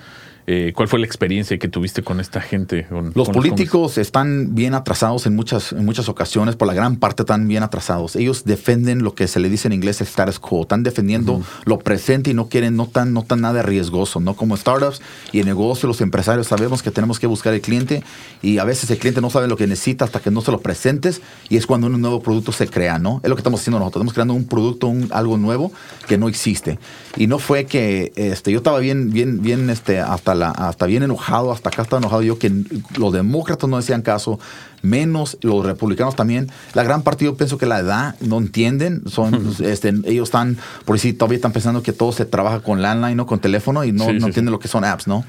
Eh, 0.47 0.73
¿Cuál 0.75 0.89
fue 0.89 0.99
la 0.99 1.07
experiencia 1.07 1.59
que 1.59 1.69
tuviste 1.69 2.03
con 2.03 2.21
esta 2.21 2.41
gente? 2.41 2.87
Con, 2.87 3.13
los 3.15 3.29
con 3.29 3.35
políticos 3.35 3.97
están 3.97 4.55
bien 4.55 4.75
atrasados 4.75 5.27
en 5.27 5.35
muchas, 5.35 5.73
en 5.73 5.85
muchas 5.87 6.11
ocasiones, 6.11 6.55
por 6.57 6.69
la 6.69 6.75
gran 6.75 6.97
parte 6.97 7.23
están 7.23 7.49
bien 7.49 7.63
atrasados. 7.63 8.15
Ellos 8.15 8.45
defienden 8.45 9.03
lo 9.03 9.15
que 9.15 9.27
se 9.27 9.41
le 9.41 9.49
dice 9.49 9.69
en 9.69 9.73
inglés 9.73 10.03
el 10.03 10.07
status 10.07 10.39
quo, 10.39 10.63
están 10.63 10.83
defendiendo 10.83 11.35
uh 11.35 11.41
-huh. 11.41 11.45
lo 11.65 11.79
presente 11.79 12.31
y 12.31 12.35
no 12.35 12.49
quieren, 12.49 12.77
no 12.77 12.87
tan, 12.87 13.15
no 13.15 13.23
tan 13.23 13.41
nada 13.41 13.63
riesgoso, 13.63 14.21
¿no? 14.21 14.35
Como 14.35 14.57
startups 14.57 15.01
y 15.33 15.41
en 15.41 15.47
negocio, 15.47 15.87
los 15.87 16.03
empresarios 16.03 16.47
sabemos 16.47 16.83
que 16.83 16.91
tenemos 16.91 17.19
que 17.19 17.27
buscar 17.27 17.55
el 17.55 17.63
cliente 17.63 18.03
y 18.43 18.59
a 18.59 18.65
veces 18.65 18.91
el 18.91 18.99
cliente 18.99 19.23
no 19.23 19.31
sabe 19.31 19.49
lo 19.49 19.57
que 19.57 19.67
necesita 19.67 20.05
hasta 20.05 20.21
que 20.21 20.31
no 20.31 20.43
se 20.43 20.53
lo 20.53 20.61
presentes 20.61 21.23
y 21.49 21.57
es 21.57 21.67
cuando 21.67 21.87
un 21.87 21.99
nuevo 22.01 22.21
producto 22.21 22.53
se 22.53 22.69
crea, 22.69 22.99
¿no? 22.99 23.21
Es 23.23 23.31
lo 23.31 23.37
que 23.37 23.41
estamos 23.41 23.61
haciendo 23.61 23.79
nosotros, 23.79 24.03
estamos 24.03 24.13
creando 24.13 24.35
un 24.35 24.45
producto, 24.45 24.89
un, 24.89 25.09
algo 25.11 25.39
nuevo 25.39 25.73
que 26.07 26.19
no 26.19 26.29
existe. 26.29 26.79
Y 27.17 27.29
no 27.29 27.39
fue 27.39 27.65
que 27.65 28.13
este, 28.17 28.53
yo 28.53 28.59
estaba 28.59 28.79
bien, 28.81 29.11
bien, 29.11 29.41
bien, 29.41 29.71
este, 29.71 30.01
hasta 30.01 30.34
la, 30.35 30.51
hasta 30.51 30.87
bien 30.87 31.03
enojado, 31.03 31.53
hasta 31.53 31.69
acá 31.69 31.83
estaba 31.83 32.01
enojado 32.01 32.23
yo 32.23 32.39
que 32.39 32.53
los 32.97 33.13
demócratas 33.13 33.69
no 33.69 33.77
decían 33.77 34.03
caso, 34.03 34.39
menos 34.83 35.39
los 35.41 35.65
republicanos 35.65 36.17
también. 36.17 36.51
La 36.75 36.83
gran 36.83 37.03
parte 37.03 37.25
yo 37.25 37.37
pienso 37.37 37.59
que 37.59 37.67
la 37.67 37.81
edad 37.81 38.15
no 38.21 38.39
entienden, 38.39 39.03
son, 39.07 39.55
este, 39.61 39.89
ellos 40.05 40.29
están, 40.29 40.59
por 40.85 40.97
decir, 40.97 41.17
todavía 41.17 41.37
están 41.37 41.53
pensando 41.53 41.83
que 41.83 41.93
todo 41.93 42.13
se 42.13 42.25
trabaja 42.25 42.61
con 42.61 42.83
landline, 42.83 43.17
¿no? 43.17 43.27
Con 43.27 43.41
teléfono 43.41 43.85
y 43.85 43.93
no, 43.93 44.05
sí, 44.05 44.13
no 44.13 44.21
sí, 44.21 44.27
entienden 44.27 44.47
sí. 44.47 44.53
lo 44.53 44.59
que 44.59 44.69
son 44.69 44.85
apps, 44.85 45.07
¿no? 45.07 45.25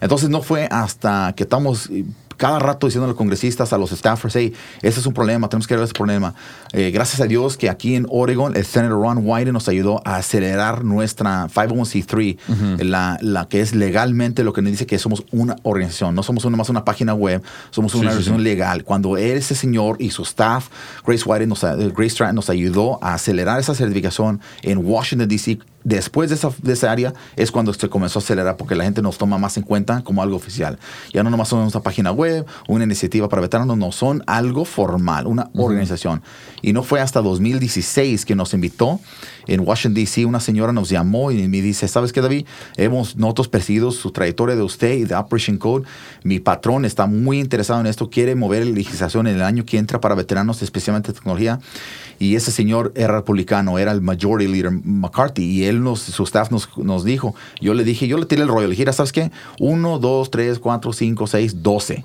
Entonces 0.00 0.30
no 0.30 0.42
fue 0.42 0.66
hasta 0.70 1.34
que 1.36 1.42
estamos 1.42 1.90
cada 2.40 2.58
rato 2.58 2.86
diciendo 2.86 3.04
a 3.04 3.08
los 3.08 3.18
congresistas, 3.18 3.74
a 3.74 3.76
los 3.76 3.90
staffers, 3.90 4.34
hey, 4.34 4.54
ese 4.80 4.98
es 4.98 5.04
un 5.04 5.12
problema, 5.12 5.50
tenemos 5.50 5.66
que 5.66 5.74
arreglar 5.74 5.84
ese 5.84 5.92
problema. 5.92 6.34
Eh, 6.72 6.90
gracias 6.90 7.20
a 7.20 7.26
Dios 7.26 7.58
que 7.58 7.68
aquí 7.68 7.94
en 7.96 8.06
Oregon 8.08 8.56
el 8.56 8.64
senator 8.64 8.98
Ron 8.98 9.18
Wyden 9.22 9.52
nos 9.52 9.68
ayudó 9.68 10.00
a 10.06 10.16
acelerar 10.16 10.82
nuestra 10.82 11.48
501c3, 11.48 12.38
uh 12.48 12.52
-huh. 12.54 12.82
la, 12.82 13.18
la, 13.20 13.46
que 13.46 13.60
es 13.60 13.74
legalmente 13.74 14.42
lo 14.42 14.54
que 14.54 14.62
nos 14.62 14.70
dice 14.70 14.86
que 14.86 14.98
somos 14.98 15.22
una 15.32 15.54
organización, 15.64 16.14
no 16.14 16.22
somos 16.22 16.46
una, 16.46 16.56
más 16.56 16.70
una 16.70 16.82
página 16.82 17.12
web, 17.12 17.42
somos 17.70 17.92
una 17.92 18.04
sí, 18.04 18.06
organización 18.06 18.38
sí, 18.38 18.42
legal. 18.42 18.84
Cuando 18.84 19.18
ese 19.18 19.54
señor 19.54 19.96
y 20.00 20.10
su 20.10 20.22
staff, 20.22 20.68
Grace 21.06 21.24
Wyden, 21.26 21.50
nos, 21.50 21.60
Grace 21.60 22.08
Stratton, 22.08 22.36
nos 22.36 22.48
ayudó 22.48 22.98
a 23.02 23.12
acelerar 23.12 23.60
esa 23.60 23.74
certificación 23.74 24.40
en 24.62 24.78
Washington, 24.78 25.28
D.C., 25.28 25.58
después 25.84 26.28
de 26.28 26.36
esa, 26.36 26.50
de 26.62 26.72
esa, 26.72 26.90
área 26.90 27.14
es 27.36 27.50
cuando 27.50 27.72
se 27.72 27.88
comenzó 27.88 28.18
a 28.18 28.22
acelerar 28.22 28.56
porque 28.56 28.74
la 28.74 28.84
gente 28.84 29.02
nos 29.02 29.18
toma 29.18 29.38
más 29.38 29.56
en 29.56 29.62
cuenta 29.62 30.02
como 30.02 30.22
algo 30.22 30.36
oficial. 30.36 30.78
Ya 31.12 31.22
no 31.22 31.30
nomás 31.30 31.48
son 31.48 31.60
una 31.60 31.80
página 31.80 32.12
web, 32.12 32.29
una 32.68 32.84
iniciativa 32.84 33.28
para 33.28 33.42
veteranos, 33.42 33.76
no, 33.76 33.92
son 33.92 34.22
algo 34.26 34.64
formal, 34.64 35.26
una 35.26 35.50
organización. 35.54 36.22
Y 36.62 36.72
no 36.72 36.82
fue 36.82 37.00
hasta 37.00 37.20
2016 37.20 38.24
que 38.24 38.34
nos 38.34 38.54
invitó 38.54 39.00
en 39.46 39.60
Washington, 39.66 39.94
D.C., 39.94 40.26
una 40.26 40.38
señora 40.38 40.72
nos 40.72 40.90
llamó 40.90 41.32
y 41.32 41.48
me 41.48 41.60
dice, 41.60 41.88
¿sabes 41.88 42.12
qué, 42.12 42.20
David? 42.20 42.46
Hemos 42.76 43.16
nosotros 43.16 43.48
perseguido 43.48 43.90
su 43.90 44.12
trayectoria 44.12 44.54
de 44.54 44.62
usted 44.62 44.92
y 44.92 45.04
de 45.04 45.14
Operation 45.16 45.58
Code. 45.58 45.86
Mi 46.22 46.38
patrón 46.38 46.84
está 46.84 47.06
muy 47.06 47.40
interesado 47.40 47.80
en 47.80 47.86
esto, 47.86 48.10
quiere 48.10 48.34
mover 48.34 48.64
la 48.64 48.72
legislación 48.72 49.26
en 49.26 49.36
el 49.36 49.42
año 49.42 49.64
que 49.64 49.78
entra 49.78 50.00
para 50.00 50.14
veteranos, 50.14 50.62
especialmente 50.62 51.12
tecnología. 51.12 51.58
Y 52.20 52.36
ese 52.36 52.52
señor 52.52 52.92
era 52.94 53.14
republicano, 53.14 53.78
era 53.78 53.92
el 53.92 54.02
majority 54.02 54.46
leader 54.46 54.70
McCarthy. 54.70 55.42
Y 55.42 55.64
él, 55.64 55.82
nos, 55.82 56.00
su 56.00 56.22
staff 56.22 56.50
nos, 56.50 56.68
nos 56.78 57.04
dijo, 57.04 57.34
yo 57.60 57.74
le 57.74 57.82
dije, 57.82 58.06
yo 58.06 58.18
le 58.18 58.26
tiré 58.26 58.42
el 58.42 58.48
rollo, 58.48 58.68
le 58.68 58.76
dije, 58.76 58.92
¿sabes 58.92 59.10
qué? 59.10 59.32
Uno, 59.58 59.98
dos, 59.98 60.30
tres, 60.30 60.58
cuatro, 60.58 60.92
cinco, 60.92 61.26
seis, 61.26 61.62
doce. 61.62 62.04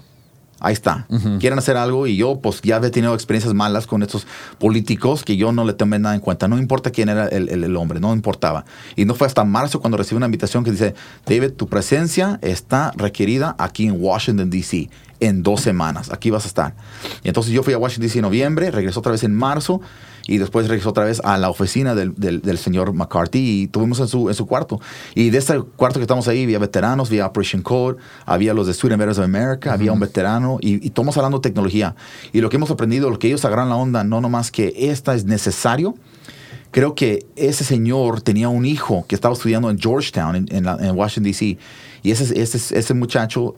Ahí 0.65 0.73
está. 0.73 1.05
Uh 1.09 1.17
-huh. 1.17 1.39
Quieren 1.39 1.59
hacer 1.59 1.77
algo 1.77 2.07
y 2.07 2.17
yo 2.17 2.39
pues 2.41 2.59
ya 2.63 2.77
había 2.77 2.89
tenido 2.89 3.13
experiencias 3.13 3.53
malas 3.53 3.85
con 3.85 4.01
estos 4.01 4.25
políticos 4.57 5.23
que 5.23 5.37
yo 5.37 5.51
no 5.51 5.63
le 5.63 5.73
tomé 5.73 5.99
nada 5.99 6.15
en 6.15 6.21
cuenta. 6.21 6.47
No 6.47 6.57
importa 6.57 6.89
quién 6.89 7.07
era 7.07 7.27
el, 7.27 7.49
el, 7.49 7.63
el, 7.63 7.75
hombre, 7.75 7.99
no 7.99 8.11
importaba. 8.15 8.65
Y 8.95 9.05
no 9.05 9.13
fue 9.13 9.27
hasta 9.27 9.43
marzo 9.43 9.79
cuando 9.79 9.95
recibí 9.95 10.17
una 10.17 10.25
invitación 10.25 10.63
que 10.63 10.71
dice, 10.71 10.95
David, 11.27 11.51
tu 11.51 11.67
presencia 11.67 12.39
está 12.41 12.91
requerida 12.95 13.55
aquí 13.59 13.85
en 13.85 13.95
Washington, 14.03 14.49
D.C. 14.49 14.89
en 15.19 15.43
dos 15.43 15.61
semanas. 15.61 16.11
Aquí 16.11 16.31
vas 16.31 16.45
a 16.45 16.47
estar. 16.47 16.75
Y 17.23 17.27
entonces 17.27 17.53
yo 17.53 17.61
fui 17.61 17.75
a 17.75 17.77
Washington, 17.77 18.07
D.C. 18.07 18.17
en 18.17 18.23
noviembre, 18.23 18.71
regresó 18.71 19.01
otra 19.01 19.11
vez 19.11 19.23
en 19.23 19.35
marzo 19.35 19.81
y 20.27 20.37
después 20.37 20.67
regresó 20.67 20.89
otra 20.89 21.03
vez 21.05 21.21
a 21.23 21.37
la 21.37 21.49
oficina 21.49 21.93
del, 21.95 22.13
del, 22.15 22.41
del, 22.41 22.57
señor 22.57 22.93
McCarthy 22.93 23.63
y 23.63 23.67
tuvimos 23.67 23.99
en 23.99 24.07
su, 24.07 24.29
en 24.29 24.35
su 24.35 24.45
cuarto. 24.45 24.79
Y 25.13 25.29
de 25.29 25.37
este 25.37 25.61
cuarto 25.75 25.99
que 25.99 26.03
estamos 26.03 26.27
ahí, 26.27 26.43
había 26.43 26.59
veteranos, 26.59 27.09
había 27.09 27.27
Operation 27.27 27.61
Code, 27.61 27.97
había 28.25 28.53
los 28.53 28.67
de 28.67 28.73
Student 28.73 28.99
Veterans 28.99 29.19
of 29.19 29.25
America, 29.25 29.69
uh 29.69 29.71
-huh. 29.71 29.75
había 29.75 29.91
un 29.91 29.99
veterano 29.99 30.57
y, 30.61 30.83
y 30.83 30.87
estamos 30.87 31.15
hablando 31.17 31.37
de 31.37 31.43
tecnología. 31.43 31.95
Y 32.33 32.41
lo 32.41 32.49
que 32.49 32.57
hemos 32.57 32.71
aprendido, 32.71 33.09
lo 33.09 33.19
que 33.19 33.27
ellos 33.27 33.45
agarran 33.45 33.69
la 33.69 33.75
onda, 33.75 34.03
no 34.03 34.19
nomás 34.19 34.51
que 34.51 34.73
esta 34.75 35.13
es 35.13 35.25
necesario, 35.25 35.95
creo 36.71 36.95
que 36.95 37.25
ese 37.35 37.63
señor 37.63 38.21
tenía 38.21 38.49
un 38.49 38.65
hijo 38.65 39.05
que 39.07 39.15
estaba 39.15 39.33
estudiando 39.33 39.69
en 39.69 39.79
Georgetown, 39.79 40.35
en, 40.35 40.45
en, 40.49 40.65
la, 40.65 40.77
en 40.81 40.95
Washington, 40.95 41.23
D.C. 41.23 41.57
Y 42.03 42.11
ese, 42.11 42.39
ese, 42.41 42.77
ese 42.77 42.93
muchacho, 42.93 43.55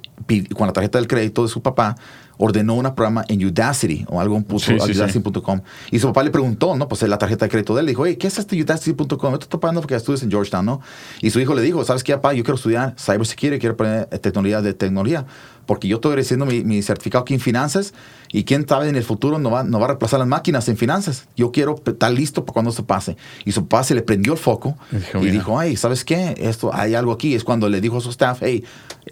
con 0.56 0.68
la 0.68 0.74
tarjeta 0.74 1.00
del 1.00 1.08
crédito 1.08 1.44
de 1.44 1.50
su 1.50 1.62
papá, 1.62 1.96
ordenó 2.38 2.76
un 2.76 2.84
programa 2.96 3.26
en 3.28 3.46
Udacity 3.46 4.06
o 4.10 4.22
algo 4.22 4.38
en 4.38 4.44
puso 4.44 4.72
Sí, 4.72 4.80
sí, 4.80 4.94
sí. 4.94 5.00
udacity.com. 5.00 5.62
Y 5.92 6.00
su 6.00 6.08
papá 6.08 6.24
le 6.24 6.32
preguntó, 6.32 6.76
¿no? 6.76 6.88
Pues 6.88 7.02
la 7.04 7.18
tarjeta 7.18 7.46
de 7.46 7.50
crédito 7.50 7.74
de 7.76 7.82
él. 7.82 7.86
Le 7.86 7.92
dijo, 7.92 8.06
hey, 8.06 8.16
¿qué 8.18 8.28
es 8.28 8.38
este 8.38 8.62
Udacity.com? 8.62 9.32
Yo 9.32 9.40
estoy 9.40 9.60
pagando 9.60 9.82
porque 9.82 9.96
estudias 9.96 10.24
en 10.24 10.32
Georgetown, 10.32 10.66
¿no? 10.66 10.82
Y 11.22 11.30
su 11.30 11.40
hijo 11.40 11.54
le 11.56 11.62
dijo, 11.62 11.84
¿sabes 11.84 12.04
qué, 12.04 12.14
papá? 12.14 12.34
Yo 12.34 12.44
quiero 12.44 12.56
estudiar 12.56 12.96
cybersecurity, 12.98 13.60
quiero 13.60 13.74
aprender 13.74 14.08
eh, 14.12 14.20
tecnología 14.20 14.62
de 14.62 14.74
tecnología. 14.74 15.26
Porque 15.68 15.88
yo 15.88 15.98
estoy 15.98 16.16
recibiendo 16.16 16.48
mi, 16.48 16.64
mi 16.64 16.82
certificado 16.82 17.22
aquí 17.22 17.36
en 17.36 17.40
finanzas 17.40 17.94
y 18.32 18.44
quién 18.46 18.68
sabe 18.68 18.90
en 18.90 18.96
el 18.96 19.04
futuro 19.04 19.38
no 19.38 19.52
va, 19.52 19.64
no 19.64 19.78
va 19.80 19.86
a 19.86 19.88
reemplazar 19.90 20.18
las 20.18 20.28
máquinas 20.28 20.68
en 20.70 20.78
finanzas. 20.78 21.28
Yo 21.36 21.52
quiero 21.52 21.76
estar 21.86 22.12
listo 22.12 22.44
para 22.46 22.54
cuando 22.54 22.72
eso 22.72 22.86
pase. 22.86 23.16
Y 23.46 23.52
su 23.52 23.68
papá 23.68 23.84
se 23.84 23.94
le 23.94 24.02
prendió 24.02 24.34
el 24.34 24.40
foco 24.40 24.76
Y 24.92 24.96
dijo, 24.98 25.20
y 25.26 25.30
dijo, 25.32 25.60
ay, 25.60 25.76
¿sabes 25.76 26.04
qué? 26.04 26.34
Esto, 26.40 26.72
hay 26.74 26.96
algo 26.96 27.12
aquí. 27.12 27.36
Es 27.36 27.44
cuando 27.44 27.70
le 27.70 27.82
dijo 27.82 27.98
a 27.98 28.02
su 28.02 28.10
staff, 28.10 28.40
hey, 28.42 28.64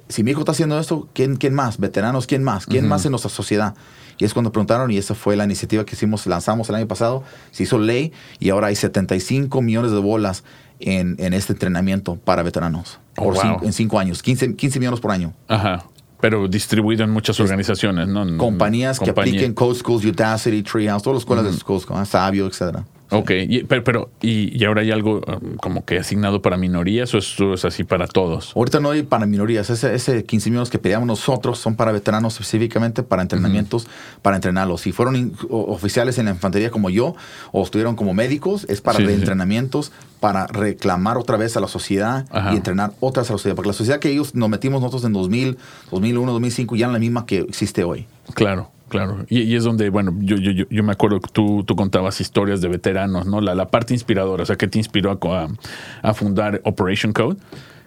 si 0.10 0.24
mi 0.24 0.32
hijo 0.32 0.40
está 0.40 0.54
haciendo 0.54 0.80
esto, 0.80 1.08
¿quién, 1.14 1.36
quién 1.36 1.54
más? 1.54 1.78
Veteranos, 1.78 2.26
¿quién 2.26 2.44
más? 2.44 2.66
¿Quién 2.66 2.88
más 2.88 3.06
en 3.06 3.12
nuestra 3.12 3.30
sociedad? 3.30 3.76
Y 4.18 4.24
es 4.24 4.34
cuando 4.34 4.54
preguntaron, 4.54 4.90
y 4.92 4.98
esa 4.98 5.14
fue 5.14 5.36
la 5.36 5.44
iniciativa 5.44 5.84
que 5.86 5.94
hicimos, 5.96 6.26
lanzamos 6.26 6.70
el 6.70 6.76
año 6.76 6.88
pasado, 6.88 7.24
se 7.52 7.64
hizo 7.64 7.78
ley 7.78 8.14
y 8.40 8.50
ahora 8.50 8.68
hay 8.68 8.76
75 8.78 9.62
millones 9.62 9.92
de 9.92 9.98
bolas 10.00 10.46
en, 10.80 11.16
en 11.20 11.34
este 11.34 11.52
entrenamiento 11.52 12.16
para 12.16 12.42
veteranos. 12.42 13.00
Oh, 13.18 13.24
Por 13.26 13.34
wow. 13.34 13.42
cinco- 13.44 13.66
en 13.66 13.74
cinco 13.74 14.00
años, 14.00 14.24
15, 14.24 14.56
15 14.56 14.80
millones 14.80 15.00
por 15.02 15.12
año. 15.12 15.34
Ajá. 15.50 15.86
Pero 16.22 16.48
distribuido 16.48 17.04
en 17.04 17.10
muchas 17.12 17.40
organizaciones, 17.40 18.08
¿no? 18.08 18.24
En- 18.24 18.38
Compañías 18.38 19.00
que 19.00 19.06
apliquen 19.32 19.54
Code 19.54 19.76
Schools, 19.80 20.06
Udacity, 20.06 20.64
Treehouse, 20.64 21.04
todas 21.04 21.16
las 21.16 21.22
escuelas 21.22 21.46
de 21.46 21.64
Code 21.64 21.80
Schools, 21.82 22.10
Sabio, 22.10 22.48
etcétera. 22.48 22.86
Ok, 23.18 23.32
y, 23.48 23.64
pero, 23.64 23.84
pero- 23.84 24.10
y, 24.22 24.58
y 24.60 24.66
ahora 24.66 24.82
hay 24.82 24.92
algo 24.92 25.22
um, 25.28 25.56
como 25.56 25.86
que 25.86 25.98
asignado 26.00 26.42
para 26.42 26.58
minorías 26.58 27.14
o 27.14 27.18
es 27.18 27.66
así 27.66 27.84
para 27.84 28.08
todos. 28.08 28.54
Ahorita 28.56 28.80
no 28.80 28.92
hay 28.92 29.04
para 29.04 29.26
minorías. 29.26 29.70
Ese, 29.70 29.94
ese 29.96 30.24
15 30.24 30.50
millones 30.50 30.70
que 30.70 30.80
pedíamos 30.80 31.08
nosotros 31.08 31.58
son 31.60 31.76
para 31.76 31.92
veteranos 31.92 32.34
específicamente, 32.34 33.04
para 33.04 33.22
entrenamientos, 33.22 33.88
para 34.22 34.36
entrenarlos. 34.38 34.82
Si 34.82 34.92
fueron 34.92 35.16
in- 35.16 35.34
o- 35.50 35.72
oficiales 35.74 36.18
en 36.18 36.26
la 36.26 36.32
infantería 36.32 36.70
como 36.72 36.90
yo, 36.90 37.16
o 37.52 37.64
estuvieron 37.64 37.96
como 37.96 38.14
médicos, 38.14 38.66
es 38.70 38.82
para 38.82 38.98
Sí, 38.98 39.04
sí, 39.04 39.08
sí. 39.10 39.14
reentrenamientos, 39.16 39.92
para 40.20 40.48
reclamar 40.48 41.18
otra 41.18 41.38
vez 41.38 41.56
a 41.58 41.60
la 41.60 41.68
sociedad 41.68 42.26
Ajá. 42.32 42.54
y 42.54 42.58
entrenar 42.58 42.92
otra 43.00 43.22
vez 43.22 43.30
a 43.30 43.34
la 43.34 43.38
sociedad. 43.38 43.56
Porque 43.56 43.68
la 43.70 43.74
sociedad 43.74 44.00
que 44.00 44.10
ellos 44.10 44.34
nos 44.36 44.50
metimos 44.50 44.82
nosotros 44.82 45.04
en 45.06 45.14
2000, 45.14 45.58
2001, 45.92 46.32
2005, 46.32 46.76
ya 46.76 46.88
no 46.88 46.92
es 46.92 46.94
la 46.96 47.00
misma 47.00 47.26
que 47.26 47.40
existe 47.40 47.84
hoy. 47.84 48.08
Claro, 48.34 48.72
claro. 48.90 49.26
Y, 49.30 49.56
es 49.56 49.64
donde, 49.64 49.90
bueno, 49.90 50.14
yo, 50.20 50.38
yo, 50.38 50.66
yo, 50.70 50.84
me 50.84 50.92
acuerdo 50.92 51.20
que 51.20 51.30
tú, 51.32 51.64
tú 51.66 51.76
contabas 51.76 52.22
historias 52.22 52.62
de 52.62 52.68
veteranos, 52.68 53.26
¿no? 53.26 53.42
La, 53.42 53.56
la 53.56 53.70
parte 53.70 53.94
inspiradora, 53.94 54.44
o 54.44 54.46
sea, 54.46 54.56
que 54.56 54.68
te 54.68 54.78
inspiró 54.78 55.20
a 56.02 56.14
fundar 56.14 56.62
Operation 56.64 57.14
Code, 57.14 57.38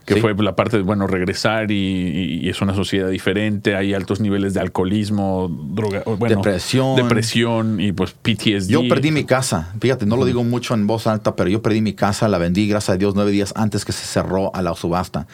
que 0.08 0.14
Sí. 0.14 0.20
fue 0.22 0.34
la 0.42 0.56
parte 0.56 0.78
de, 0.78 0.82
bueno, 0.82 1.06
regresar 1.06 1.70
y, 1.70 2.40
y- 2.42 2.48
es 2.48 2.62
una 2.62 2.74
sociedad 2.74 3.10
diferente, 3.10 3.76
hay 3.76 3.92
altos 3.92 4.20
niveles 4.20 4.54
de 4.54 4.60
alcoholismo, 4.60 5.48
droga, 5.74 6.02
bueno, 6.06 6.36
Depresión. 6.36 6.96
depresión 6.96 7.78
y 7.80 7.92
pues 7.92 8.12
PTSD. 8.12 8.70
Yo 8.70 8.88
perdí 8.88 9.10
mi 9.10 9.24
casa. 9.24 9.74
Fíjate, 9.80 10.06
no 10.06 10.16
lo 10.16 10.24
digo 10.24 10.42
mucho 10.44 10.72
en 10.74 10.86
voz 10.86 11.06
alta, 11.06 11.36
pero 11.36 11.50
yo 11.50 11.60
perdí 11.60 11.82
mi 11.82 11.92
casa, 11.92 12.26
la 12.28 12.38
vendí, 12.38 12.66
gracias 12.66 12.94
a 12.94 12.96
Dios, 12.96 13.14
nueve 13.14 13.30
días 13.32 13.52
antes 13.54 13.84
que 13.84 13.92
se 13.92 14.06
cerró 14.06 14.50
a 14.54 14.62
la 14.62 14.74
subasta. 14.74 15.26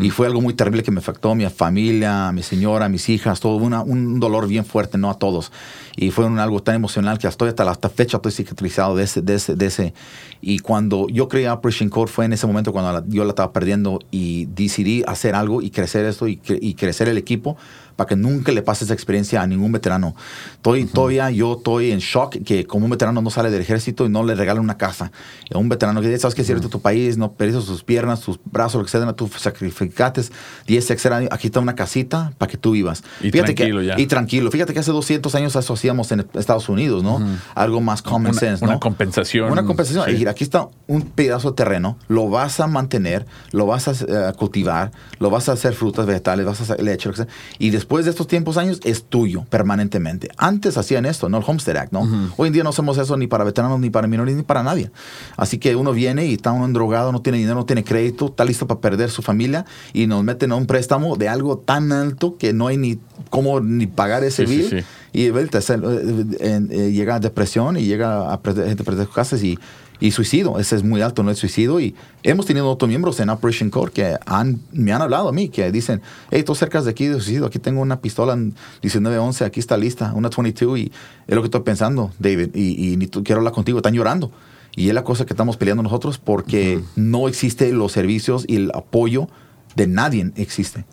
Y 0.00 0.08
fue 0.10 0.26
algo 0.26 0.40
muy 0.40 0.54
terrible 0.54 0.82
que 0.82 0.90
me 0.90 1.00
afectó 1.00 1.32
a 1.32 1.34
mi 1.34 1.46
familia, 1.50 2.28
a 2.28 2.32
mi 2.32 2.42
señora, 2.42 2.86
a 2.86 2.88
mis 2.88 3.08
hijas, 3.10 3.40
todo 3.40 3.56
una- 3.56 3.82
un 3.82 4.18
dolor 4.18 4.48
bien 4.48 4.64
fuerte, 4.64 4.96
no 4.96 5.10
a 5.10 5.18
todos. 5.18 5.52
Y 5.94 6.10
fue 6.10 6.24
un, 6.24 6.38
algo 6.38 6.62
tan 6.62 6.74
emocional 6.76 7.18
que 7.18 7.26
hasta, 7.26 7.44
hasta 7.46 7.64
la 7.64 7.72
hasta 7.72 7.90
fecha 7.90 8.16
estoy 8.16 8.32
cicatrizado 8.32 8.96
de 8.96 9.04
ese, 9.04 9.20
de, 9.20 9.34
ese, 9.34 9.54
de 9.56 9.66
ese. 9.66 9.94
Y 10.40 10.58
cuando 10.60 11.06
yo 11.08 11.28
creé 11.28 11.50
Operation 11.50 11.90
Code 11.90 12.10
fue 12.10 12.24
en 12.24 12.32
ese 12.32 12.46
momento 12.46 12.72
cuando 12.72 12.92
la- 12.92 13.04
yo 13.06 13.24
la 13.24 13.30
estaba 13.30 13.52
perdiendo 13.52 13.98
y 14.10 14.21
decidí 14.50 15.02
hacer 15.06 15.34
algo 15.34 15.62
y 15.62 15.70
crecer 15.70 16.04
esto 16.06 16.26
y, 16.28 16.36
cre- 16.36 16.58
y 16.60 16.74
crecer 16.74 17.08
el 17.08 17.18
equipo 17.18 17.56
para 17.96 18.08
que 18.08 18.16
nunca 18.16 18.52
le 18.52 18.62
pase 18.62 18.84
esa 18.84 18.94
experiencia 18.94 19.42
a 19.42 19.46
ningún 19.46 19.72
veterano. 19.72 20.14
Estoy, 20.54 20.84
Todavía 20.84 21.30
yo 21.30 21.54
estoy 21.58 21.90
en 21.92 21.98
shock 22.00 22.36
que 22.44 22.66
como 22.66 22.84
un 22.86 22.90
veterano 22.90 23.22
no 23.22 23.30
sale 23.30 23.50
del 23.50 23.60
ejército 23.62 24.04
y 24.06 24.08
no 24.08 24.24
le 24.24 24.34
regalan 24.34 24.62
una 24.62 24.76
casa. 24.76 25.10
A 25.52 25.58
un 25.58 25.68
veterano 25.68 26.00
que 26.00 26.08
dice, 26.08 26.20
sabes 26.20 26.34
que 26.34 26.44
cierto 26.44 26.68
tu 26.68 26.80
país, 26.80 27.16
no 27.16 27.32
perdiste 27.32 27.62
sus 27.62 27.82
piernas, 27.84 28.20
tus 28.20 28.38
brazos, 28.44 28.78
lo 28.78 28.84
que 28.84 28.90
sea, 28.90 29.12
tú 29.12 29.28
sacrificaste 29.28 30.22
10, 30.66 30.90
etcétera, 30.90 31.22
aquí 31.30 31.48
está 31.48 31.60
una 31.60 31.74
casita 31.74 32.32
para 32.38 32.50
que 32.50 32.56
tú 32.58 32.72
vivas. 32.72 33.02
Y 33.20 33.30
Fíjate 33.30 33.54
tranquilo 33.54 33.80
que, 33.80 33.86
ya. 33.86 34.00
Y 34.00 34.06
tranquilo. 34.06 34.50
Fíjate 34.50 34.72
que 34.72 34.80
hace 34.80 34.92
200 34.92 35.34
años 35.34 35.54
eso 35.56 35.72
hacíamos 35.74 36.10
en 36.12 36.26
Estados 36.34 36.68
Unidos, 36.68 37.02
¿no? 37.02 37.20
Algo 37.54 37.80
más 37.80 38.02
common 38.02 38.30
Una- 38.30 38.40
sense, 38.40 38.64
una 38.64 38.74
¿no? 38.74 38.80
compensación. 38.80 39.50
Una 39.50 39.64
compensación. 39.64 40.04
Sí. 40.16 40.26
Aquí 40.26 40.44
está 40.44 40.68
un 40.86 41.02
pedazo 41.02 41.50
de 41.50 41.56
terreno, 41.56 41.96
lo 42.08 42.28
vas 42.28 42.60
a 42.60 42.66
mantener, 42.66 43.26
lo 43.50 43.66
vas 43.66 43.88
a 43.88 43.92
eh, 43.92 44.32
cultivar, 44.36 44.92
lo 45.18 45.30
vas 45.30 45.48
a 45.48 45.52
hacer 45.52 45.74
frutas, 45.74 46.06
vegetales, 46.06 46.46
vas 46.46 46.60
a 46.60 46.62
hacer 46.64 46.82
leche, 46.82 47.08
lo 47.08 47.14
que 47.14 47.24
sea. 47.24 47.28
Y 47.58 47.70
después 47.70 47.81
de 47.88 48.10
estos 48.10 48.26
tiempos 48.26 48.56
años 48.56 48.80
es 48.84 49.04
tuyo 49.04 49.44
permanentemente. 49.50 50.28
Antes 50.36 50.76
hacían 50.76 51.06
esto, 51.06 51.28
¿no? 51.28 51.38
El 51.38 51.44
Homestead 51.46 51.76
Act, 51.76 51.92
¿no? 51.92 52.32
Hoy 52.36 52.48
en 52.48 52.52
día 52.54 52.62
no 52.62 52.70
hacemos 52.70 52.98
eso 52.98 53.16
ni 53.16 53.26
para 53.26 53.44
veteranos, 53.44 53.78
ni 53.80 53.90
para 53.90 54.06
menores, 54.08 54.34
ni 54.36 54.42
para 54.42 54.62
nadie. 54.62 54.90
Así 55.36 55.58
que 55.58 55.76
uno 55.76 55.92
viene 55.92 56.26
y 56.26 56.34
está 56.34 56.52
uno 56.52 56.64
endrogado, 56.64 57.12
no 57.12 57.22
tiene 57.22 57.38
dinero, 57.38 57.56
no 57.56 57.66
tiene 57.66 57.84
crédito, 57.84 58.26
está 58.26 58.44
listo 58.44 58.66
para 58.66 58.80
perder 58.80 59.10
su 59.10 59.22
familia 59.22 59.64
y 59.92 60.06
nos 60.06 60.22
meten 60.24 60.52
a 60.52 60.56
un 60.56 60.66
préstamo 60.66 61.16
de 61.16 61.28
algo 61.28 61.58
tan 61.58 61.92
alto 61.92 62.36
que 62.38 62.52
no 62.52 62.66
hay 62.66 62.76
ni 62.76 62.98
cómo 63.30 63.60
ni 63.60 63.86
pagar 63.86 64.24
ese 64.24 64.46
Sí, 64.46 64.52
sí, 64.52 64.58
bill. 64.58 64.70
sí. 64.80 64.86
Y 65.14 65.30
¿ves? 65.30 65.48
Es 65.54 65.70
el- 65.70 65.84
eh, 65.84 66.36
en- 66.40 66.68
eh, 66.72 66.90
llega 66.92 67.16
a 67.16 67.20
depresión 67.20 67.76
y 67.76 67.84
llega 67.84 68.32
a 68.32 68.40
perder, 68.40 68.68
gente 68.68 68.82
perder 68.84 69.06
sus 69.06 69.14
casas 69.14 69.42
y, 69.42 69.58
y 70.02 70.10
suicidio. 70.10 70.58
Ese 70.58 70.74
es 70.74 70.82
muy 70.82 71.00
alto, 71.00 71.22
no 71.22 71.30
es 71.30 71.38
suicidio. 71.38 71.78
Y 71.78 71.94
hemos 72.24 72.44
tenido 72.44 72.68
otros 72.68 72.88
miembros 72.88 73.20
en 73.20 73.30
Operation 73.30 73.70
Core 73.70 73.92
que 73.92 74.16
han, 74.26 74.60
me 74.72 74.92
han 74.92 75.00
hablado 75.00 75.28
a 75.28 75.32
mí, 75.32 75.48
que 75.48 75.70
dicen, 75.70 76.02
hey, 76.32 76.42
tú 76.42 76.56
cercas 76.56 76.84
de 76.84 76.90
aquí 76.90 77.06
de 77.06 77.14
suicidio, 77.14 77.46
aquí 77.46 77.60
tengo 77.60 77.80
una 77.80 78.00
pistola 78.00 78.32
en 78.32 78.46
1911, 78.82 79.44
aquí 79.44 79.60
está 79.60 79.76
lista, 79.76 80.12
una 80.14 80.28
22 80.28 80.78
y 80.78 80.92
es 81.28 81.34
lo 81.34 81.40
que 81.40 81.46
estoy 81.46 81.60
pensando, 81.60 82.10
David, 82.18 82.50
y, 82.52 82.94
y 82.94 83.06
quiero 83.22 83.38
hablar 83.38 83.52
contigo, 83.52 83.78
están 83.78 83.94
llorando. 83.94 84.32
Y 84.74 84.88
es 84.88 84.94
la 84.94 85.04
cosa 85.04 85.24
que 85.24 85.34
estamos 85.34 85.56
peleando 85.56 85.84
nosotros 85.84 86.18
porque 86.18 86.80
no 86.96 87.28
existe 87.28 87.72
los 87.72 87.92
servicios 87.92 88.44
y 88.48 88.56
el 88.56 88.72
apoyo 88.74 89.28
de 89.76 89.86
nadie 89.86 90.32
existe. 90.34 90.84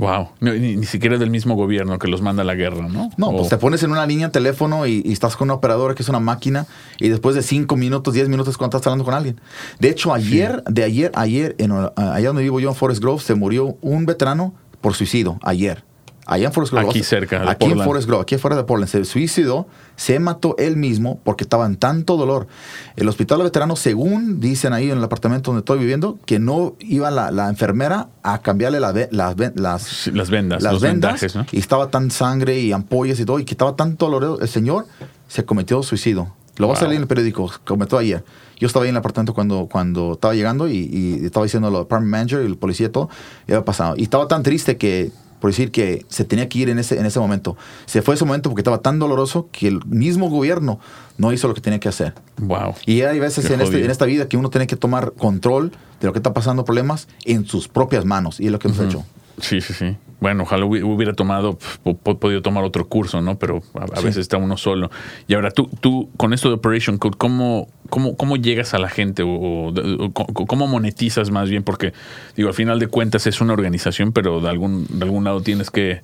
Wow. 0.00 0.28
No, 0.40 0.52
ni, 0.54 0.76
ni 0.76 0.86
siquiera 0.86 1.18
del 1.18 1.30
mismo 1.30 1.54
gobierno 1.54 1.98
que 1.98 2.08
los 2.08 2.22
manda 2.22 2.42
a 2.42 2.44
la 2.44 2.54
guerra, 2.54 2.88
¿no? 2.88 3.10
No, 3.16 3.28
O- 3.28 3.36
pues 3.36 3.48
te 3.50 3.56
pones 3.58 3.82
en 3.82 3.90
una 3.92 4.06
línea 4.06 4.26
de 4.28 4.32
teléfono 4.32 4.86
y, 4.86 5.02
y 5.04 5.12
estás 5.12 5.36
con 5.36 5.46
una 5.46 5.54
operadora 5.54 5.94
que 5.94 6.02
es 6.02 6.08
una 6.08 6.20
máquina 6.20 6.66
y 6.98 7.08
después 7.08 7.34
de 7.36 7.42
5 7.42 7.76
minutos, 7.76 8.14
10 8.14 8.28
minutos 8.28 8.56
cuando 8.56 8.76
estás 8.76 8.86
hablando 8.88 9.04
con 9.04 9.14
alguien. 9.14 9.40
De 9.78 9.88
hecho, 9.90 10.12
ayer, 10.12 10.62
de 10.64 10.84
ayer, 10.84 11.12
ayer, 11.14 11.54
en, 11.58 11.72
uh, 11.72 11.90
allá 11.96 12.28
donde 12.28 12.42
vivo 12.42 12.60
yo 12.60 12.70
en 12.70 12.74
Forest 12.74 13.00
Grove, 13.02 13.22
se 13.22 13.34
murió 13.34 13.76
un 13.82 14.06
veterano 14.06 14.54
por 14.80 14.94
suicidio, 14.94 15.38
ayer. 15.42 15.84
Allá 16.30 16.46
en 16.46 16.52
Forest 16.52 16.72
Grove. 16.72 16.90
Aquí 16.90 17.02
cerca 17.02 17.40
de 17.40 17.50
Aquí 17.50 17.66
en. 17.66 17.80
Forest 17.82 18.06
Grove, 18.06 18.22
aquí 18.22 18.36
afuera 18.36 18.56
de 18.56 18.62
Portland. 18.62 18.88
Se 18.88 19.04
suicidó, 19.04 19.66
se 19.96 20.20
mató 20.20 20.54
él 20.58 20.76
mismo 20.76 21.18
porque 21.24 21.42
estaba 21.42 21.66
en 21.66 21.76
tanto 21.76 22.16
dolor. 22.16 22.46
El 22.94 23.08
hospital 23.08 23.38
de 23.38 23.44
veteranos, 23.44 23.80
según 23.80 24.38
dicen 24.38 24.72
ahí 24.72 24.92
en 24.92 24.98
el 24.98 25.02
apartamento 25.02 25.50
donde 25.50 25.60
estoy 25.60 25.80
viviendo, 25.80 26.20
que 26.26 26.38
no 26.38 26.76
iba 26.78 27.10
la, 27.10 27.32
la 27.32 27.48
enfermera 27.48 28.10
a 28.22 28.38
cambiarle 28.38 28.78
la 28.78 28.92
las, 28.92 29.06
las, 29.10 29.36
vendas, 29.36 29.58
las 30.06 30.12
los 30.14 30.30
vendas 30.30 30.72
vendajes, 30.82 31.34
¿no? 31.34 31.46
y 31.50 31.58
estaba 31.58 31.90
tan 31.90 32.10
sangre 32.10 32.60
y 32.60 32.72
ampollas 32.72 33.18
y 33.20 33.24
todo 33.24 33.38
y 33.38 33.44
que 33.44 33.54
estaba 33.54 33.76
tan 33.76 33.96
doloroso 33.96 34.40
el 34.40 34.48
señor 34.48 34.86
se 35.28 35.44
cometió 35.44 35.82
suicidio 35.82 36.34
lo 36.58 36.68
va 36.68 36.74
a 36.74 36.76
salir 36.76 36.96
en 36.96 37.02
el 37.02 37.08
periódico 37.08 37.50
cometió 37.64 37.98
ayer 37.98 38.24
yo 38.58 38.66
estaba 38.66 38.84
ahí 38.84 38.90
en 38.90 38.96
el 38.96 38.98
apartamento 38.98 39.32
cuando 39.32 39.68
cuando 39.70 40.12
estaba 40.12 40.34
llegando 40.34 40.68
y, 40.68 40.88
y 40.92 41.24
estaba 41.24 41.44
diciendo 41.44 41.68
al 41.68 41.76
apartment 41.76 42.10
manager 42.10 42.42
y 42.42 42.46
el 42.46 42.56
policía 42.56 42.86
y 42.86 42.90
todo 42.90 43.08
y 43.46 43.52
había 43.52 43.64
pasado 43.64 43.94
y 43.96 44.02
estaba 44.02 44.28
tan 44.28 44.42
triste 44.42 44.76
que 44.76 45.12
por 45.40 45.50
decir 45.50 45.70
que 45.70 46.04
se 46.08 46.24
tenía 46.24 46.48
que 46.48 46.58
ir 46.58 46.68
en 46.68 46.78
ese, 46.78 46.98
en 46.98 47.06
ese 47.06 47.18
momento. 47.18 47.56
Se 47.86 48.02
fue 48.02 48.14
ese 48.14 48.24
momento 48.24 48.50
porque 48.50 48.60
estaba 48.60 48.78
tan 48.78 48.98
doloroso 48.98 49.48
que 49.52 49.68
el 49.68 49.84
mismo 49.86 50.28
gobierno 50.30 50.78
no 51.18 51.32
hizo 51.32 51.48
lo 51.48 51.54
que 51.54 51.60
tenía 51.60 51.80
que 51.80 51.88
hacer. 51.88 52.14
Wow. 52.38 52.74
Y 52.86 53.02
hay 53.02 53.18
veces 53.18 53.50
en, 53.50 53.60
este- 53.60 53.84
en 53.84 53.90
esta 53.90 54.04
vida 54.04 54.28
que 54.28 54.36
uno 54.36 54.50
tiene 54.50 54.66
que 54.66 54.76
tomar 54.76 55.12
control 55.12 55.72
de 56.00 56.06
lo 56.06 56.12
que 56.12 56.18
está 56.18 56.32
pasando, 56.32 56.64
problemas, 56.64 57.08
en 57.24 57.46
sus 57.46 57.68
propias 57.68 58.04
manos. 58.04 58.38
Y 58.40 58.46
es 58.46 58.52
lo 58.52 58.58
que 58.58 58.68
hemos 58.68 58.80
hecho. 58.80 59.04
Sí, 59.40 59.60
sí, 59.60 59.72
sí. 59.72 59.96
Bueno, 60.20 60.42
ojalá 60.42 60.66
hubi- 60.66 60.82
hubiera 60.82 61.14
tomado, 61.14 61.58
po- 61.82 61.96
po- 61.96 62.18
podido 62.18 62.42
tomar 62.42 62.62
otro 62.62 62.86
curso, 62.86 63.22
¿no? 63.22 63.38
Pero 63.38 63.62
a, 63.74 63.84
a 63.84 63.96
Sí. 63.96 64.04
veces 64.04 64.18
está 64.18 64.36
uno 64.36 64.58
solo. 64.58 64.90
Y 65.28 65.34
ahora, 65.34 65.50
tú, 65.50 65.70
tú 65.80 66.10
con 66.18 66.34
esto 66.34 66.48
de 66.48 66.56
Operation 66.56 66.98
Code, 66.98 67.16
¿cómo, 67.16 67.68
cómo, 67.90 68.16
cómo 68.16 68.36
llegas 68.36 68.72
a 68.72 68.78
la 68.78 68.88
gente? 68.88 69.22
O, 69.26 69.72
¿Cómo 70.14 70.66
monetizas 70.66 71.30
más 71.30 71.50
bien? 71.50 71.62
Porque, 71.62 71.92
digo, 72.36 72.48
al 72.48 72.54
final 72.54 72.78
de 72.78 72.86
cuentas 72.86 73.26
es 73.26 73.40
una 73.40 73.52
organización, 73.52 74.12
pero 74.12 74.40
de 74.40 74.48
algún, 74.48 74.86
de 74.88 75.04
algún 75.04 75.24
lado 75.24 75.42
tienes 75.42 75.70
que, 75.70 76.00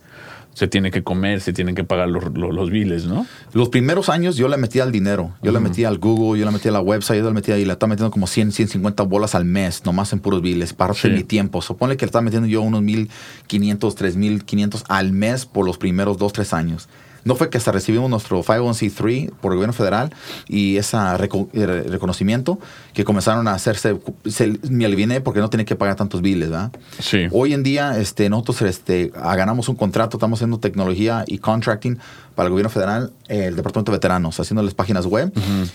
se 0.52 0.66
tiene 0.68 0.90
que 0.90 1.02
comer, 1.02 1.40
se 1.42 1.52
tienen 1.52 1.74
que 1.74 1.84
pagar 1.84 2.08
los, 2.08 2.24
los, 2.34 2.54
los 2.54 2.70
biles, 2.70 3.04
¿no? 3.04 3.26
Los 3.52 3.68
primeros 3.68 4.08
años 4.08 4.36
yo 4.36 4.48
le 4.48 4.56
metía 4.56 4.84
al 4.84 4.92
dinero. 4.92 5.32
Yo 5.42 5.52
le 5.52 5.60
metía 5.60 5.88
al 5.88 5.98
Google, 5.98 6.40
yo 6.40 6.46
le 6.46 6.50
metía 6.52 6.70
a 6.70 6.72
la 6.72 6.80
website, 6.80 7.20
yo 7.20 7.28
le 7.28 7.34
metía 7.34 7.58
y 7.58 7.64
le 7.66 7.72
estaba 7.72 7.90
metiendo 7.90 8.10
como 8.10 8.26
100, 8.26 8.52
150 8.52 9.02
bolas 9.02 9.34
al 9.34 9.44
mes, 9.44 9.84
nomás 9.84 10.12
en 10.14 10.20
puros 10.20 10.40
biles, 10.40 10.72
parte 10.72 11.00
Sí. 11.02 11.08
de 11.10 11.14
mi 11.16 11.24
tiempo. 11.24 11.60
Supone 11.60 11.96
que 11.98 12.06
le 12.06 12.08
estaba 12.08 12.22
metiendo 12.22 12.48
yo 12.48 12.62
unos 12.62 12.80
1.500, 12.82 13.94
3.500 13.94 14.84
al 14.88 15.12
mes 15.12 15.44
por 15.46 15.66
los 15.66 15.76
primeros 15.78 16.16
dos, 16.18 16.32
tres 16.32 16.52
años. 16.54 16.88
No 17.26 17.34
fue 17.34 17.50
que 17.50 17.58
hasta 17.58 17.72
recibimos 17.72 18.08
nuestro 18.08 18.42
501c3 18.44 19.32
por 19.40 19.50
el 19.50 19.56
gobierno 19.56 19.72
federal 19.72 20.14
y 20.48 20.76
ese 20.76 20.96
reconocimiento 21.18 22.60
que 22.94 23.04
comenzaron 23.04 23.48
a 23.48 23.52
hacerse, 23.52 23.98
se, 24.26 24.58
me 24.70 24.86
aliviné 24.86 25.20
porque 25.20 25.40
no 25.40 25.50
tenía 25.50 25.66
que 25.66 25.74
pagar 25.74 25.96
tantos 25.96 26.22
biles, 26.22 26.50
¿verdad? 26.50 26.70
Sí. 27.00 27.26
Hoy 27.32 27.52
en 27.52 27.64
día 27.64 27.98
este, 27.98 28.30
nosotros 28.30 28.62
este, 28.62 29.12
ganamos 29.12 29.68
un 29.68 29.74
contrato, 29.74 30.18
estamos 30.18 30.38
haciendo 30.38 30.60
tecnología 30.60 31.24
y 31.26 31.38
contracting 31.38 31.98
para 32.36 32.46
el 32.46 32.50
gobierno 32.52 32.70
federal, 32.70 33.12
el 33.26 33.56
Departamento 33.56 33.90
de 33.90 33.96
Veteranos, 33.96 34.38
haciéndoles 34.38 34.74
páginas 34.74 35.06
web. 35.06 35.32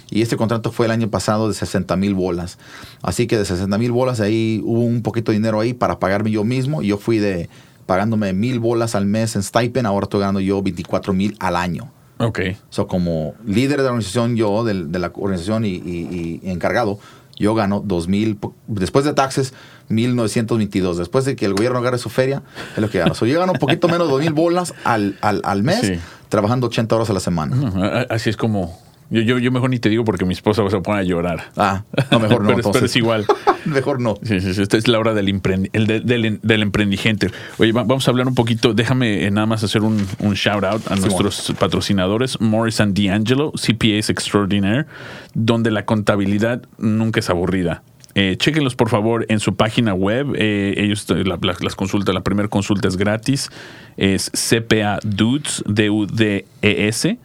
Y 0.09 0.21
este 0.21 0.37
contrato 0.37 0.71
fue 0.71 0.85
el 0.85 0.93
año 0.93 1.09
pasado 1.09 1.49
de 1.49 1.53
60 1.53 1.97
mil 1.97 2.13
bolas. 2.13 2.59
Así 3.01 3.27
que 3.27 3.37
de 3.37 3.43
60 3.43 3.77
mil 3.77 3.91
bolas 3.91 4.21
ahí 4.21 4.61
hubo 4.63 4.81
un 4.81 5.01
poquito 5.01 5.33
de 5.33 5.39
dinero 5.39 5.59
ahí 5.59 5.73
para 5.73 5.99
pagarme 5.99 6.31
yo 6.31 6.45
mismo. 6.45 6.81
Yo 6.81 6.97
fui 6.97 7.17
de 7.17 7.49
pagándome 7.85 8.33
mil 8.33 8.59
bolas 8.59 8.95
al 8.95 9.05
mes 9.05 9.35
en 9.35 9.43
stipend, 9.43 9.87
ahora 9.87 10.05
estoy 10.05 10.19
ganando 10.21 10.39
yo 10.39 10.61
24 10.61 11.13
mil 11.13 11.35
al 11.39 11.55
año. 11.55 11.91
Ok. 12.19 12.39
So, 12.69 12.87
como 12.87 13.33
líder 13.45 13.77
de 13.77 13.83
la 13.85 13.89
organización, 13.89 14.35
yo, 14.35 14.63
de, 14.63 14.85
de 14.85 14.99
la 14.99 15.11
organización 15.15 15.65
y, 15.65 15.69
y- 15.75 16.39
y 16.43 16.49
encargado, 16.51 16.99
yo 17.37 17.55
gano 17.55 17.81
2.000, 17.83 18.37
po- 18.37 18.53
después 18.67 19.03
de 19.05 19.13
taxes, 19.13 19.53
1.922. 19.89 20.95
Después 20.95 21.25
de 21.25 21.35
que 21.35 21.45
el 21.45 21.53
gobierno 21.53 21.79
agarre 21.79 21.97
su 21.97 22.09
feria, 22.09 22.43
es 22.75 22.77
lo 22.81 22.89
que 22.89 22.99
gano. 22.99 23.15
So, 23.15 23.25
yo 23.25 23.39
gano 23.39 23.53
un 23.53 23.59
poquito 23.59 23.87
menos 23.87 24.07
de 24.07 24.13
2.000 24.29 24.33
bolas 24.33 24.73
al, 24.83 25.17
al, 25.21 25.41
al 25.43 25.63
mes, 25.63 25.79
Sí. 25.81 25.93
trabajando 26.29 26.67
80 26.67 26.95
horas 26.95 27.09
a 27.09 27.13
la 27.13 27.19
semana. 27.19 28.05
Así 28.09 28.29
es 28.29 28.37
como. 28.37 28.77
Yo, 29.11 29.19
yo, 29.21 29.37
yo 29.39 29.51
mejor 29.51 29.69
ni 29.69 29.77
te 29.77 29.89
digo 29.89 30.05
porque 30.05 30.23
mi 30.25 30.33
esposa 30.33 30.67
se 30.69 30.79
pone 30.79 30.99
a 30.99 31.03
llorar. 31.03 31.51
Ah, 31.57 31.83
no, 32.11 32.19
mejor 32.21 32.41
no. 32.43 32.47
pero, 32.47 32.59
es- 32.59 32.65
pero 32.65 32.69
entonces. 32.69 32.83
es 32.83 32.95
igual. 32.95 33.25
mejor 33.65 33.99
no. 33.99 34.15
Sí, 34.23 34.39
sí, 34.39 34.53
sí, 34.53 34.61
esta 34.61 34.77
es 34.77 34.87
la 34.87 34.99
hora 34.99 35.13
del, 35.13 35.27
emprendi- 35.27 35.69
el 35.73 35.85
de- 35.85 35.99
del, 35.99 36.39
del 36.41 36.61
emprendigente. 36.61 37.29
Oye, 37.57 37.73
va- 37.73 37.83
vamos 37.83 38.07
a 38.07 38.11
hablar 38.11 38.27
un 38.27 38.35
poquito. 38.35 38.73
Déjame 38.73 39.25
eh, 39.25 39.31
nada 39.31 39.45
más 39.47 39.63
hacer 39.63 39.81
un, 39.83 40.03
un 40.19 40.33
shout 40.33 40.63
out 40.63 40.89
a 40.89 40.95
nuestros 40.95 41.53
patrocinadores, 41.59 42.39
Morris 42.39 42.79
and 42.79 42.97
D'Angelo, 42.97 43.51
CPAs 43.51 44.09
Extraordinaire, 44.09 44.85
donde 45.33 45.71
la 45.71 45.83
contabilidad 45.85 46.61
nunca 46.77 47.19
es 47.19 47.29
aburrida. 47.29 47.83
Eh, 48.15 48.35
chéquenlos 48.37 48.75
por 48.75 48.89
favor 48.89 49.25
en 49.29 49.39
su 49.39 49.55
página 49.55 49.93
web. 49.93 50.33
Eh, 50.37 50.73
ellos 50.77 51.05
eh, 51.09 51.23
la- 51.25 51.37
la- 51.41 51.55
las 51.61 51.75
consultas, 51.75 52.13
la 52.15 52.21
primera 52.21 52.47
consulta 52.47 52.87
es 52.87 52.95
gratis. 52.97 53.49
Es 53.97 54.31
CPA 54.31 54.99
Dudes, 55.03 55.63
D-U-D-E-S 55.67 57.17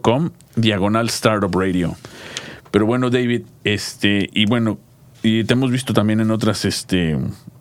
com, 0.00 0.30
diagonal 0.56 1.08
Startup 1.08 1.54
Radio. 1.54 1.94
Pero 2.70 2.86
bueno, 2.86 3.10
David, 3.10 3.42
este, 3.64 4.28
y 4.32 4.46
bueno, 4.46 4.78
y 5.22 5.44
te 5.44 5.54
hemos 5.54 5.70
visto 5.70 5.92
también 5.94 6.20
en 6.20 6.30
otras, 6.30 6.64
este, 6.64 7.16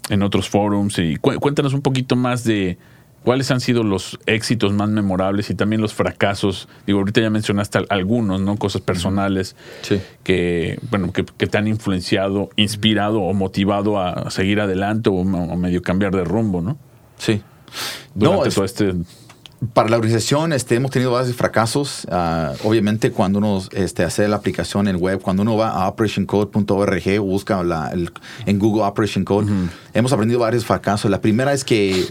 en 0.09 0.23
otros 0.23 0.49
forums. 0.49 0.97
Y 0.99 1.15
cu- 1.17 1.35
cuéntanos 1.39 1.73
un 1.73 1.81
poquito 1.81 2.15
más 2.15 2.43
de 2.43 2.77
cuáles 3.23 3.51
han 3.51 3.61
sido 3.61 3.83
los 3.83 4.19
éxitos 4.25 4.73
más 4.73 4.89
memorables 4.89 5.49
y 5.49 5.55
también 5.55 5.81
los 5.81 5.93
fracasos. 5.93 6.67
Digo, 6.85 6.99
ahorita 6.99 7.21
ya 7.21 7.29
mencionaste 7.29 7.77
al- 7.77 7.87
algunos, 7.89 8.41
¿no? 8.41 8.57
Cosas 8.57 8.81
personales 8.81 9.55
Sí. 9.83 10.01
que, 10.23 10.77
bueno, 10.89 11.13
que, 11.13 11.23
te 11.23 11.57
han 11.57 11.67
influenciado, 11.67 12.49
inspirado 12.57 13.21
o 13.21 13.33
motivado 13.33 13.99
a 14.01 14.29
seguir 14.29 14.59
adelante 14.59 15.09
o, 15.09 15.23
medio 15.23 15.81
cambiar 15.81 16.13
de 16.15 16.23
rumbo, 16.25 16.61
¿no? 16.61 16.77
Sí. 17.17 17.41
Durante 18.13 18.49
todo 18.49 18.65
este. 18.65 18.93
Para 19.73 19.87
la 19.89 19.97
organización 19.97 20.51
este, 20.51 20.75
hemos 20.75 20.91
tenido 20.91 21.11
varios 21.11 21.35
fracasos. 21.35 22.07
Ah, 22.11 22.53
obviamente 22.63 23.11
cuando 23.11 23.39
uno 23.39 23.61
este, 23.71 24.03
hace 24.03 24.27
la 24.27 24.35
aplicación 24.37 24.87
en 24.87 24.97
web, 24.97 25.21
cuando 25.21 25.43
uno 25.43 25.55
va 25.55 25.69
a 25.69 25.87
operationcode.org 25.89 27.19
o 27.19 27.23
busca 27.23 27.63
la- 27.63 27.89
el- 27.89 28.11
en 28.45 28.59
Google 28.59 28.83
Operation 28.83 29.23
Code, 29.23 29.51
hemos 29.93 30.11
aprendido 30.11 30.39
varios 30.39 30.65
fracasos. 30.65 31.09
La 31.11 31.21
primera 31.21 31.53
es 31.53 31.63
que 31.63 32.05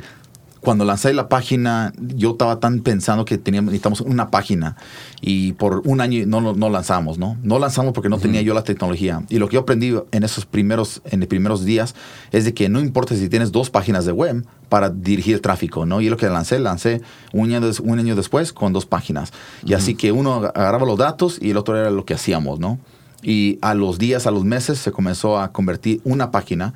cuando 0.62 0.84
lancé 0.84 1.12
la 1.12 1.28
página, 1.28 1.92
yo 1.98 2.30
estaba 2.30 2.60
tan 2.60 2.80
pensando 2.80 3.24
que 3.24 3.36
teníamos, 3.36 3.72
necesitamos 3.72 4.00
una 4.00 4.30
página 4.30 4.76
y 5.20 5.54
por 5.54 5.82
un 5.84 6.00
año 6.00 6.24
no, 6.24 6.54
no, 6.54 6.70
lanzamos, 6.70 7.18
¿no? 7.18 7.36
No 7.42 7.58
lanzamos 7.58 7.92
porque 7.92 8.08
no 8.08 8.18
tenía 8.18 8.42
yo 8.42 8.54
la 8.54 8.62
tecnología. 8.62 9.24
Y 9.28 9.40
lo 9.40 9.48
que 9.48 9.54
yo 9.54 9.60
aprendí 9.60 9.92
en 10.12 10.22
esos 10.22 10.46
primeros, 10.46 11.02
en 11.04 11.18
los 11.18 11.28
primeros 11.28 11.64
días 11.64 11.96
es 12.30 12.44
de 12.44 12.54
que 12.54 12.68
no 12.68 12.78
importa 12.78 13.16
si 13.16 13.28
tienes 13.28 13.50
dos 13.50 13.70
páginas 13.70 14.06
de 14.06 14.12
web 14.12 14.46
para 14.68 14.88
dirigir 14.88 15.34
el 15.34 15.40
tráfico, 15.40 15.84
¿no? 15.84 16.00
Y 16.00 16.08
lo 16.08 16.16
que 16.16 16.28
lancé, 16.28 16.60
lancé 16.60 17.02
un 17.32 17.52
año, 17.52 17.68
un 17.82 17.98
año 17.98 18.14
después 18.14 18.52
con 18.52 18.72
dos 18.72 18.86
páginas. 18.86 19.32
Y 19.66 19.74
así 19.74 19.96
que 19.96 20.12
uno 20.12 20.44
agarraba 20.54 20.86
los 20.86 20.96
datos 20.96 21.38
y 21.42 21.50
el 21.50 21.56
otro 21.56 21.76
era 21.76 21.90
lo 21.90 22.04
que 22.04 22.14
hacíamos, 22.14 22.60
¿no? 22.60 22.78
Y 23.20 23.58
a 23.62 23.74
los 23.74 23.98
días, 23.98 24.28
a 24.28 24.30
los 24.30 24.44
meses, 24.44 24.78
se 24.78 24.92
comenzó 24.92 25.40
a 25.40 25.50
convertir 25.50 26.00
una 26.04 26.30
página 26.30 26.72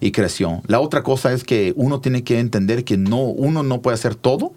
y 0.00 0.12
creció. 0.12 0.62
La 0.66 0.80
otra 0.80 1.02
cosa 1.02 1.32
es 1.32 1.44
que 1.44 1.72
uno 1.76 2.00
tiene 2.00 2.24
que 2.24 2.38
entender 2.38 2.84
que 2.84 2.96
no, 2.96 3.22
uno 3.22 3.62
no 3.62 3.82
puede 3.82 3.94
hacer 3.94 4.14
todo. 4.14 4.52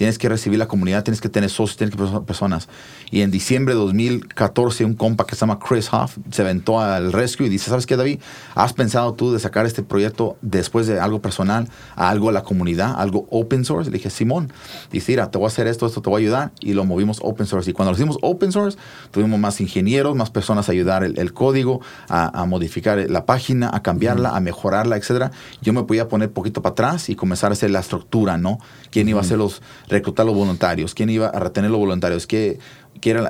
Tienes 0.00 0.16
que 0.16 0.30
recibir 0.30 0.58
la 0.58 0.66
comunidad, 0.66 1.04
tienes 1.04 1.20
que 1.20 1.28
tener 1.28 1.50
socios, 1.50 1.76
tienes 1.76 1.94
que 1.94 2.02
tener 2.02 2.22
personas. 2.22 2.70
Y 3.10 3.20
en 3.20 3.30
diciembre 3.30 3.74
de 3.74 3.80
2014, 3.80 4.86
un 4.86 4.94
compa 4.94 5.26
que 5.26 5.34
se 5.34 5.40
llama 5.40 5.58
Chris 5.58 5.92
Hoff 5.92 6.16
se 6.30 6.40
aventó 6.40 6.80
al 6.80 7.12
rescue 7.12 7.44
y 7.44 7.48
dice, 7.50 7.68
¿sabes 7.68 7.84
qué, 7.84 7.98
David? 7.98 8.18
¿Has 8.54 8.72
pensado 8.72 9.12
tú 9.12 9.30
de 9.30 9.38
sacar 9.38 9.66
este 9.66 9.82
proyecto 9.82 10.38
después 10.40 10.86
de 10.86 10.98
algo 10.98 11.20
personal 11.20 11.68
a 11.96 12.08
algo 12.08 12.30
a 12.30 12.32
la 12.32 12.42
comunidad, 12.44 12.94
algo 12.98 13.26
open 13.28 13.66
source? 13.66 13.90
Le 13.90 13.98
dije, 13.98 14.08
Simón, 14.08 14.50
dice, 14.90 15.12
mira, 15.12 15.30
te 15.30 15.36
voy 15.36 15.44
a 15.44 15.48
hacer 15.48 15.66
esto, 15.66 15.84
esto 15.84 16.00
te 16.00 16.08
voy 16.08 16.22
a 16.22 16.24
ayudar. 16.24 16.52
Y 16.60 16.72
lo 16.72 16.86
movimos 16.86 17.18
open 17.20 17.44
source. 17.44 17.68
Y 17.70 17.74
cuando 17.74 17.92
lo 17.92 17.98
hicimos 17.98 18.16
open 18.22 18.52
source, 18.52 18.78
tuvimos 19.10 19.38
más 19.38 19.60
ingenieros, 19.60 20.16
más 20.16 20.30
personas 20.30 20.70
a 20.70 20.72
ayudar 20.72 21.04
el, 21.04 21.18
el 21.18 21.34
código, 21.34 21.82
a, 22.08 22.40
a 22.40 22.46
modificar 22.46 23.04
la 23.10 23.26
página, 23.26 23.68
a 23.70 23.82
cambiarla, 23.82 24.30
a 24.30 24.40
mejorarla, 24.40 24.96
etcétera. 24.96 25.30
Yo 25.60 25.74
me 25.74 25.82
podía 25.82 26.08
poner 26.08 26.32
poquito 26.32 26.62
para 26.62 26.72
atrás 26.72 27.10
y 27.10 27.16
comenzar 27.16 27.50
a 27.50 27.52
hacer 27.52 27.70
la 27.70 27.80
estructura, 27.80 28.38
¿no? 28.38 28.60
¿Quién 28.90 29.06
iba 29.10 29.18
a 29.18 29.22
hacer 29.22 29.36
los, 29.36 29.60
reclutar 29.90 30.24
los 30.26 30.34
voluntarios? 30.34 30.94
¿Quién 30.94 31.10
iba 31.10 31.28
a 31.28 31.38
retener 31.38 31.70
los 31.70 31.80
voluntarios? 31.80 32.26
¿Qué, 32.26 32.58
quiere 33.00 33.22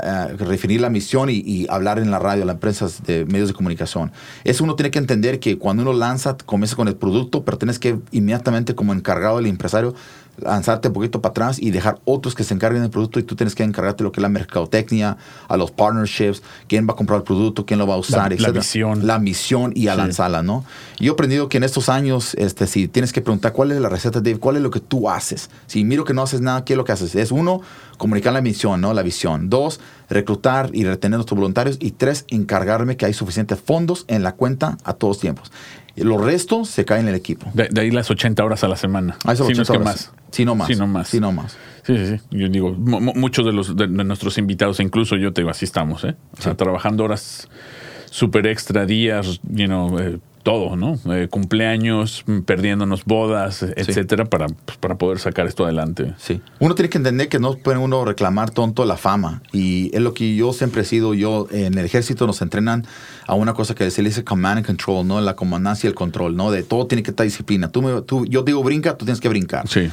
definir 0.48 0.80
la 0.80 0.90
misión 0.90 1.30
y, 1.30 1.34
y 1.44 1.66
hablar 1.68 1.98
en 1.98 2.10
la 2.10 2.18
radio, 2.18 2.40
en 2.42 2.48
las 2.48 2.54
empresas 2.54 3.02
de 3.04 3.24
medios 3.24 3.48
de 3.48 3.54
comunicación. 3.54 4.10
Eso 4.44 4.64
uno 4.64 4.74
tiene 4.74 4.90
que 4.90 4.98
entender 4.98 5.38
que 5.38 5.58
cuando 5.58 5.82
uno 5.82 5.92
lanza, 5.92 6.36
comienza 6.44 6.74
con 6.76 6.88
el 6.88 6.96
producto, 6.96 7.44
pero 7.44 7.56
tienes 7.58 7.78
que 7.78 7.98
inmediatamente 8.10 8.74
como 8.74 8.92
encargado 8.92 9.36
del 9.36 9.46
empresario 9.46 9.94
lanzarte 10.38 10.88
un 10.88 10.94
poquito 10.94 11.20
para 11.20 11.30
atrás 11.32 11.58
y 11.60 11.70
dejar 11.70 11.98
otros 12.06 12.34
que 12.34 12.44
se 12.44 12.54
encarguen 12.54 12.80
del 12.80 12.90
producto 12.90 13.20
y 13.20 13.24
tú 13.24 13.36
tienes 13.36 13.54
que 13.54 13.62
encargarte 13.62 13.98
de 13.98 14.04
lo 14.04 14.12
que 14.12 14.20
es 14.20 14.22
la 14.22 14.30
mercadotecnia, 14.30 15.18
a 15.48 15.56
los 15.58 15.70
partnerships, 15.70 16.42
quién 16.66 16.88
va 16.88 16.92
a 16.94 16.96
comprar 16.96 17.18
el 17.18 17.24
producto, 17.24 17.66
quién 17.66 17.78
lo 17.78 17.86
va 17.86 17.94
a 17.94 17.98
usar, 17.98 18.32
La- 18.32 18.48
la 18.48 18.50
visión. 18.52 19.06
La 19.06 19.18
misión 19.18 19.72
y 19.76 19.88
a 19.88 19.92
Sí. 19.92 19.98
lanzarla, 19.98 20.42
¿no? 20.42 20.64
Yo 20.98 21.12
he 21.12 21.14
aprendido 21.14 21.50
que 21.50 21.58
en 21.58 21.64
estos 21.64 21.90
años, 21.90 22.34
este, 22.38 22.66
si 22.66 22.88
tienes 22.88 23.12
que 23.12 23.20
preguntar 23.20 23.52
cuál 23.52 23.70
es 23.72 23.80
la 23.82 23.90
receta, 23.90 24.20
Dave, 24.22 24.38
cuál 24.38 24.56
es 24.56 24.62
lo 24.62 24.70
que 24.70 24.80
tú 24.80 25.10
haces. 25.10 25.50
Si 25.66 25.84
miro 25.84 26.04
que 26.04 26.14
no 26.14 26.22
haces 26.22 26.40
nada, 26.40 26.64
¿qué 26.64 26.72
es 26.72 26.76
lo 26.78 26.84
que 26.84 26.92
haces? 26.92 27.14
Es 27.16 27.32
uno, 27.32 27.60
comunicar 27.98 28.32
la 28.32 28.40
misión, 28.40 28.80
¿no? 28.80 28.94
La 28.94 29.02
visión. 29.02 29.49
Dos, 29.50 29.80
reclutar 30.08 30.70
y 30.72 30.84
retener 30.84 31.18
nuestros 31.18 31.36
voluntarios. 31.38 31.76
Y 31.80 31.90
tres, 31.90 32.24
encargarme 32.28 32.96
que 32.96 33.04
hay 33.06 33.12
suficientes 33.12 33.58
fondos 33.60 34.04
en 34.08 34.22
la 34.22 34.32
cuenta 34.32 34.78
a 34.84 34.94
todos 34.94 35.18
tiempos. 35.20 35.52
Y 35.96 36.02
Los 36.04 36.22
restos 36.24 36.68
se 36.70 36.84
caen 36.84 37.02
en 37.02 37.08
el 37.08 37.14
equipo. 37.16 37.50
De, 37.52 37.68
de 37.70 37.80
ahí 37.80 37.90
las 37.90 38.10
80 38.10 38.42
horas 38.44 38.64
a 38.64 38.68
la 38.68 38.76
semana. 38.76 39.16
Ah, 39.24 39.32
eso 39.32 39.44
Si 39.44 39.52
no 39.52 39.62
80 39.62 39.62
es 39.62 39.78
que 39.78 39.84
más. 39.84 40.12
Sí, 40.30 40.44
no 40.44 40.54
más. 40.54 40.70
No 40.78 40.86
más. 40.86 41.14
No 41.14 41.32
más. 41.32 41.56
Sí, 41.82 41.96
sí, 41.98 42.06
sí. 42.06 42.20
Yo 42.30 42.48
digo, 42.48 42.72
mu- 42.72 43.00
mu- 43.00 43.14
muchos 43.14 43.44
de 43.44 43.52
los 43.52 43.76
de, 43.76 43.86
de 43.88 44.04
nuestros 44.04 44.38
invitados, 44.38 44.78
incluso 44.80 45.16
yo 45.16 45.32
te 45.32 45.40
digo, 45.42 45.50
así 45.50 45.64
estamos, 45.64 46.04
¿eh? 46.04 46.14
O 46.38 46.40
sea, 46.42 46.52
Sí. 46.52 46.56
trabajando 46.58 47.04
horas 47.04 47.48
súper 48.10 48.46
extra, 48.46 48.86
días, 48.86 49.40
you 49.48 49.66
know, 49.66 49.98
eh, 49.98 50.18
todo, 50.42 50.76
¿no? 50.76 50.98
Eh, 51.14 51.28
cumpleaños, 51.28 52.24
perdiéndonos 52.46 53.04
bodas, 53.04 53.62
etcétera, 53.62 54.24
para, 54.24 54.46
pues, 54.46 54.78
para 54.78 54.96
poder 54.96 55.18
sacar 55.18 55.46
esto 55.46 55.64
adelante. 55.64 56.14
Sí. 56.18 56.40
Uno 56.58 56.74
tiene 56.74 56.88
que 56.88 56.98
entender 56.98 57.28
que 57.28 57.38
no 57.38 57.54
puede 57.56 57.78
uno 57.78 58.04
reclamar 58.04 58.50
tonto 58.50 58.84
la 58.84 58.96
fama. 58.96 59.42
Y 59.52 59.90
es 59.94 60.00
lo 60.00 60.14
que 60.14 60.34
yo 60.34 60.52
siempre 60.52 60.82
he 60.82 60.84
sido. 60.84 61.14
Yo 61.14 61.46
en 61.50 61.76
el 61.78 61.84
ejército 61.84 62.26
nos 62.26 62.40
entrenan 62.42 62.86
a 63.26 63.34
una 63.34 63.52
cosa 63.54 63.74
que 63.74 63.90
se 63.90 64.02
le 64.02 64.08
dice 64.08 64.24
command 64.24 64.58
and 64.58 64.66
control, 64.66 65.06
¿no? 65.06 65.20
La 65.20 65.36
comandancia 65.36 65.86
y 65.86 65.90
el 65.90 65.94
control, 65.94 66.36
¿no? 66.36 66.50
De 66.50 66.62
todo 66.62 66.86
tiene 66.86 67.02
que 67.02 67.10
estar 67.10 67.24
disciplina. 67.24 67.70
Tú, 67.70 67.82
me- 67.82 68.02
tú, 68.02 68.24
yo 68.26 68.42
digo 68.42 68.62
brinca, 68.62 68.96
tú 68.96 69.04
tienes 69.04 69.20
que 69.20 69.28
brincar. 69.28 69.68
Sí. 69.68 69.90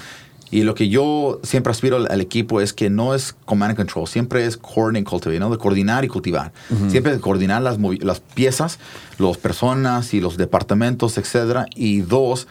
Y 0.50 0.64
lo 0.64 0.76
que 0.76 0.88
yo 0.88 1.40
siempre 1.44 1.72
aspiro 1.72 1.98
al, 1.98 2.08
al 2.10 2.22
equipo 2.22 2.62
es 2.62 2.72
que 2.74 2.90
no 2.90 3.14
es 3.14 3.36
command 3.46 3.72
and 3.72 3.78
control, 3.78 4.08
siempre 4.08 4.46
es 4.46 4.56
coordinate 4.58 5.00
and 5.00 5.08
cultivate, 5.10 5.40
¿no? 5.40 5.50
De 5.50 5.58
coordinar 5.58 6.06
y 6.06 6.08
cultivar. 6.08 6.54
Siempre 6.90 7.12
de 7.12 7.20
coordinar 7.20 7.62
las, 7.62 7.78
las 8.02 8.20
piezas, 8.22 8.80
las 9.18 9.38
personas 9.38 10.14
y 10.14 10.22
los 10.22 10.38
departamentos, 10.38 11.18
etcétera. 11.18 11.66
Y 11.76 12.00
dos, 12.02 12.48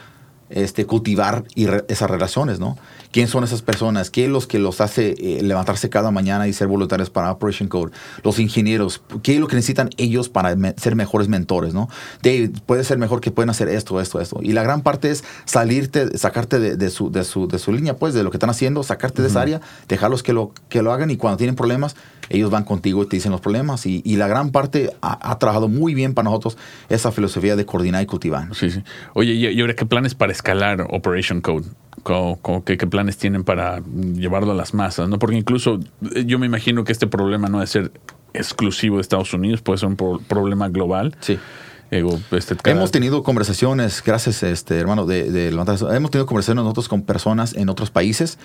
este, 0.51 0.85
cultivar 0.87 1.45
y 1.55 1.67
re- 1.67 1.85
esas 1.89 2.11
relaciones, 2.11 2.59
¿no? 2.61 2.77
¿Quién 3.17 3.29
son 3.29 3.45
esas 3.45 3.63
personas? 3.63 4.11
¿Qué 4.11 4.27
es 4.27 4.31
los 4.31 4.47
que 4.47 4.59
los 4.59 4.83
hace 4.83 5.15
eh, 5.19 5.43
levantarse 5.43 5.89
cada 5.89 6.11
mañana 6.11 6.49
y 6.49 6.53
ser 6.53 6.69
voluntarios 6.69 7.09
para 7.09 7.33
Operation 7.33 7.67
Code? 7.67 7.91
Los 8.23 8.39
ingenieros, 8.39 9.01
¿qué 9.23 9.37
es 9.37 9.41
lo 9.41 9.47
que 9.47 9.57
necesitan 9.57 9.89
ellos 9.97 10.29
para 10.29 10.55
me- 10.55 10.75
ser 10.77 10.97
mejores 10.97 11.27
mentores, 11.27 11.73
¿no? 11.73 11.89
David, 12.23 12.59
puede 12.67 12.85
ser 12.85 12.99
mejor 12.99 13.23
que 13.23 13.31
pueden 13.31 13.49
hacer 13.49 13.71
esto, 13.71 14.03
esto, 14.03 14.21
esto. 14.21 14.41
Y 14.43 14.53
la 14.53 14.63
gran 14.63 14.83
parte 14.83 15.11
es 15.11 15.25
salirte, 15.47 16.19
sacarte 16.19 16.59
de, 16.59 16.77
de 16.77 16.91
su, 16.91 17.11
de, 17.11 17.25
su, 17.25 17.49
de 17.49 17.59
su 17.59 17.73
línea, 17.73 17.97
pues, 17.97 18.13
de 18.13 18.23
lo 18.23 18.31
que 18.31 18.37
están 18.37 18.51
haciendo, 18.51 18.83
sacarte 18.83 19.23
de 19.23 19.29
esa 19.29 19.41
área, 19.41 19.63
dejarlos 19.89 20.23
que 20.23 20.35
lo, 20.35 20.53
que 20.69 20.83
lo 20.83 20.93
hagan 20.93 21.11
y 21.11 21.17
cuando 21.17 21.39
tienen 21.39 21.57
problemas, 21.57 21.97
ellos 22.29 22.51
van 22.51 22.65
contigo 22.65 23.03
y 23.03 23.07
te 23.09 23.17
dicen 23.17 23.33
los 23.33 23.41
problemas. 23.41 23.87
Y, 23.87 24.03
y 24.05 24.17
la 24.17 24.29
gran 24.29 24.51
parte 24.51 24.91
ha, 25.01 25.31
ha 25.33 25.39
trabajado 25.39 25.69
muy 25.69 25.95
bien 25.95 26.13
para 26.13 26.29
nosotros 26.29 26.59
esa 26.91 27.11
filosofía 27.13 27.57
de 27.57 27.65
coordinar 27.65 28.03
y 28.03 28.07
cultivar. 28.07 28.55
Sí, 28.55 28.71
sí. 28.71 28.83
Oye, 29.15 29.33
¿y, 29.33 29.47
y 29.47 29.61
ahora 29.63 29.75
qué 29.75 29.87
planes 29.87 30.15
para 30.15 30.33
escalar 30.33 30.87
Operation 30.91 31.41
Code? 31.41 31.65
¿Qué, 32.65 32.77
qué 32.79 32.87
planes 32.87 33.17
tienen 33.19 33.43
para 33.45 33.83
llevarlo 34.15 34.53
a 34.53 34.55
las 34.55 34.75
masas? 34.75 35.09
¿no? 35.09 35.19
Porque 35.19 35.37
incluso 35.37 35.81
eh, 36.15 36.25
yo 36.27 36.39
me 36.39 36.47
imagino 36.47 36.85
que 36.85 36.93
este 36.93 37.07
problema 37.07 37.49
no 37.49 37.59
debe 37.59 37.67
ser 37.67 37.93
exclusivo 38.35 38.97
de 38.97 39.03
Estados 39.03 39.33
Unidos, 39.33 39.63
puede 39.63 39.79
ser 39.79 39.89
un 39.89 39.97
pro- 39.97 40.21
problema 40.29 40.69
global. 40.69 41.17
Sí. 41.21 41.39
Eh, 41.93 42.05
este, 42.33 42.57
cada- 42.57 42.77
Hemos 42.77 42.91
tenido 42.91 43.23
conversaciones, 43.23 44.03
gracias, 44.05 44.43
este 44.43 44.77
hermano, 44.77 45.07
de, 45.07 45.31
de. 45.31 45.49
Hemos 45.51 46.11
tenido 46.11 46.27
conversaciones 46.27 46.65
nosotros 46.65 46.89
con 46.89 47.03
personas 47.03 47.55
en 47.55 47.69
otros 47.69 47.91
países 47.91 48.39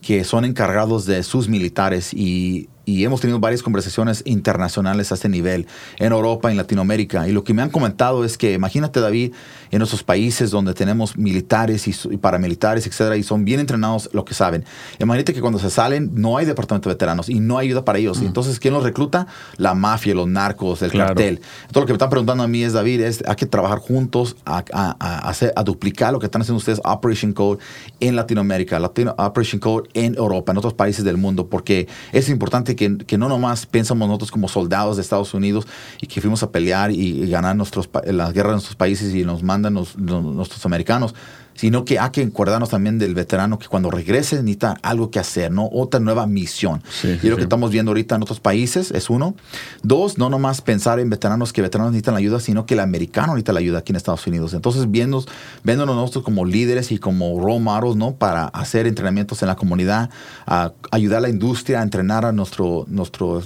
que 0.00 0.24
son 0.24 0.46
encargados 0.46 1.04
de 1.04 1.22
sus 1.22 1.46
militares 1.50 2.14
y, 2.14 2.70
y 2.86 3.04
hemos 3.04 3.20
tenido 3.20 3.38
varias 3.38 3.62
conversaciones 3.62 4.22
internacionales 4.24 5.12
a 5.12 5.16
este 5.16 5.28
nivel, 5.28 5.66
en 5.98 6.12
Europa, 6.12 6.50
en 6.50 6.56
Latinoamérica. 6.56 7.28
Y 7.28 7.32
lo 7.32 7.44
que 7.44 7.52
me 7.52 7.60
han 7.60 7.68
comentado 7.68 8.24
es 8.24 8.38
que, 8.38 8.54
imagínate, 8.54 9.00
David, 9.00 9.32
en 9.76 9.80
nuestros 9.80 10.02
países 10.02 10.50
donde 10.50 10.74
tenemos 10.74 11.16
militares 11.16 11.86
y, 11.86 12.16
paramilitares, 12.16 12.86
etcétera, 12.86 13.16
y 13.16 13.22
son 13.22 13.44
bien 13.44 13.60
entrenados 13.60 14.08
lo 14.12 14.24
que 14.24 14.34
saben. 14.34 14.64
Imagínate 14.98 15.34
que 15.34 15.40
cuando 15.40 15.58
se 15.58 15.70
salen 15.70 16.10
no 16.14 16.36
hay 16.36 16.46
departamento 16.46 16.88
de 16.88 16.94
veteranos 16.94 17.28
y 17.28 17.40
no 17.40 17.58
hay 17.58 17.68
ayuda 17.68 17.84
para 17.84 17.98
ellos. 17.98 18.20
Y 18.22 18.26
entonces, 18.26 18.58
¿quién 18.58 18.74
los 18.74 18.82
recluta? 18.84 19.26
La 19.56 19.74
mafia, 19.74 20.14
los 20.14 20.26
narcos, 20.28 20.82
el 20.82 20.90
Claro. 20.90 21.08
cartel. 21.14 21.40
Todo 21.72 21.80
lo 21.82 21.86
que 21.86 21.92
me 21.92 21.96
están 21.96 22.10
preguntando 22.10 22.42
a 22.42 22.48
mí 22.48 22.62
es, 22.62 22.72
David, 22.72 23.00
es 23.00 23.22
hay 23.26 23.36
que 23.36 23.46
trabajar 23.46 23.78
juntos 23.78 24.36
a, 24.44 24.64
a- 24.72 24.96
a 24.98 25.28
hacer, 25.28 25.52
a 25.56 25.62
duplicar 25.62 26.12
lo 26.12 26.18
que 26.20 26.26
están 26.26 26.42
haciendo 26.42 26.58
ustedes, 26.58 26.80
Operation 26.84 27.32
Code 27.32 27.58
en 28.00 28.16
Latinoamérica, 28.16 28.78
Latino, 28.78 29.14
Operation 29.18 29.60
Code 29.60 29.88
en 29.94 30.14
Europa, 30.14 30.52
en 30.52 30.58
otros 30.58 30.74
países 30.74 31.04
del 31.04 31.16
mundo, 31.16 31.48
porque 31.48 31.88
es 32.12 32.28
importante 32.28 32.76
que, 32.76 32.96
que 32.98 33.18
no 33.18 33.28
nomás 33.28 33.66
pensamos 33.66 34.06
nosotros 34.08 34.30
como 34.30 34.48
soldados 34.48 34.96
de 34.96 35.02
Estados 35.02 35.34
Unidos 35.34 35.66
y 36.00 36.06
que 36.06 36.20
fuimos 36.20 36.42
a 36.42 36.50
pelear 36.50 36.90
y, 36.92 37.22
y 37.24 37.28
ganar 37.30 37.56
nuestros, 37.56 37.88
las 38.06 38.32
guerras 38.32 38.50
de 38.50 38.54
nuestros 38.56 38.76
países 38.76 39.14
y 39.14 39.24
nos 39.24 39.42
mandan 39.42 39.65
los- 39.74 39.96
los- 39.96 40.22
nuestros 40.24 40.64
americanos, 40.66 41.14
sino 41.54 41.86
que 41.86 41.98
hay 41.98 42.10
que 42.10 42.22
acordarnos 42.22 42.68
también 42.68 42.98
del 42.98 43.14
veterano 43.14 43.58
que 43.58 43.66
cuando 43.66 43.90
regrese 43.90 44.36
necesita 44.36 44.76
algo 44.82 45.10
que 45.10 45.18
hacer, 45.18 45.50
¿no? 45.50 45.70
Otra 45.72 46.00
nueva 46.00 46.26
misión. 46.26 46.82
Sí, 46.90 47.18
y 47.22 47.28
lo 47.28 47.34
sí. 47.34 47.36
que 47.36 47.42
estamos 47.44 47.70
viendo 47.70 47.92
ahorita 47.92 48.14
en 48.16 48.22
otros 48.22 48.40
países 48.40 48.90
es 48.90 49.08
uno. 49.08 49.34
Dos, 49.82 50.18
no 50.18 50.28
nomás 50.28 50.60
pensar 50.60 51.00
en 51.00 51.08
veteranos 51.08 51.54
que 51.54 51.62
veteranos 51.62 51.92
necesitan 51.92 52.12
la 52.12 52.18
ayuda, 52.18 52.40
sino 52.40 52.66
que 52.66 52.74
el 52.74 52.80
americano 52.80 53.28
necesita 53.28 53.54
la 53.54 53.60
ayuda 53.60 53.78
aquí 53.78 53.92
en 53.92 53.96
Estados 53.96 54.26
Unidos. 54.26 54.52
Entonces, 54.52 54.90
viendo, 54.90 55.24
viéndonos 55.64 55.96
nosotros 55.96 56.24
como 56.24 56.44
líderes 56.44 56.92
y 56.92 56.98
como 56.98 57.40
role 57.40 57.60
models, 57.60 57.96
¿no? 57.96 58.16
Para 58.16 58.48
hacer 58.48 58.86
entrenamientos 58.86 59.40
en 59.40 59.48
la 59.48 59.56
comunidad, 59.56 60.10
a 60.46 60.72
ayudar 60.90 61.18
a 61.18 61.20
la 61.22 61.28
industria 61.30 61.80
a 61.80 61.82
entrenar 61.82 62.26
a 62.26 62.32
nuestro, 62.32 62.84
nuestro, 62.88 63.42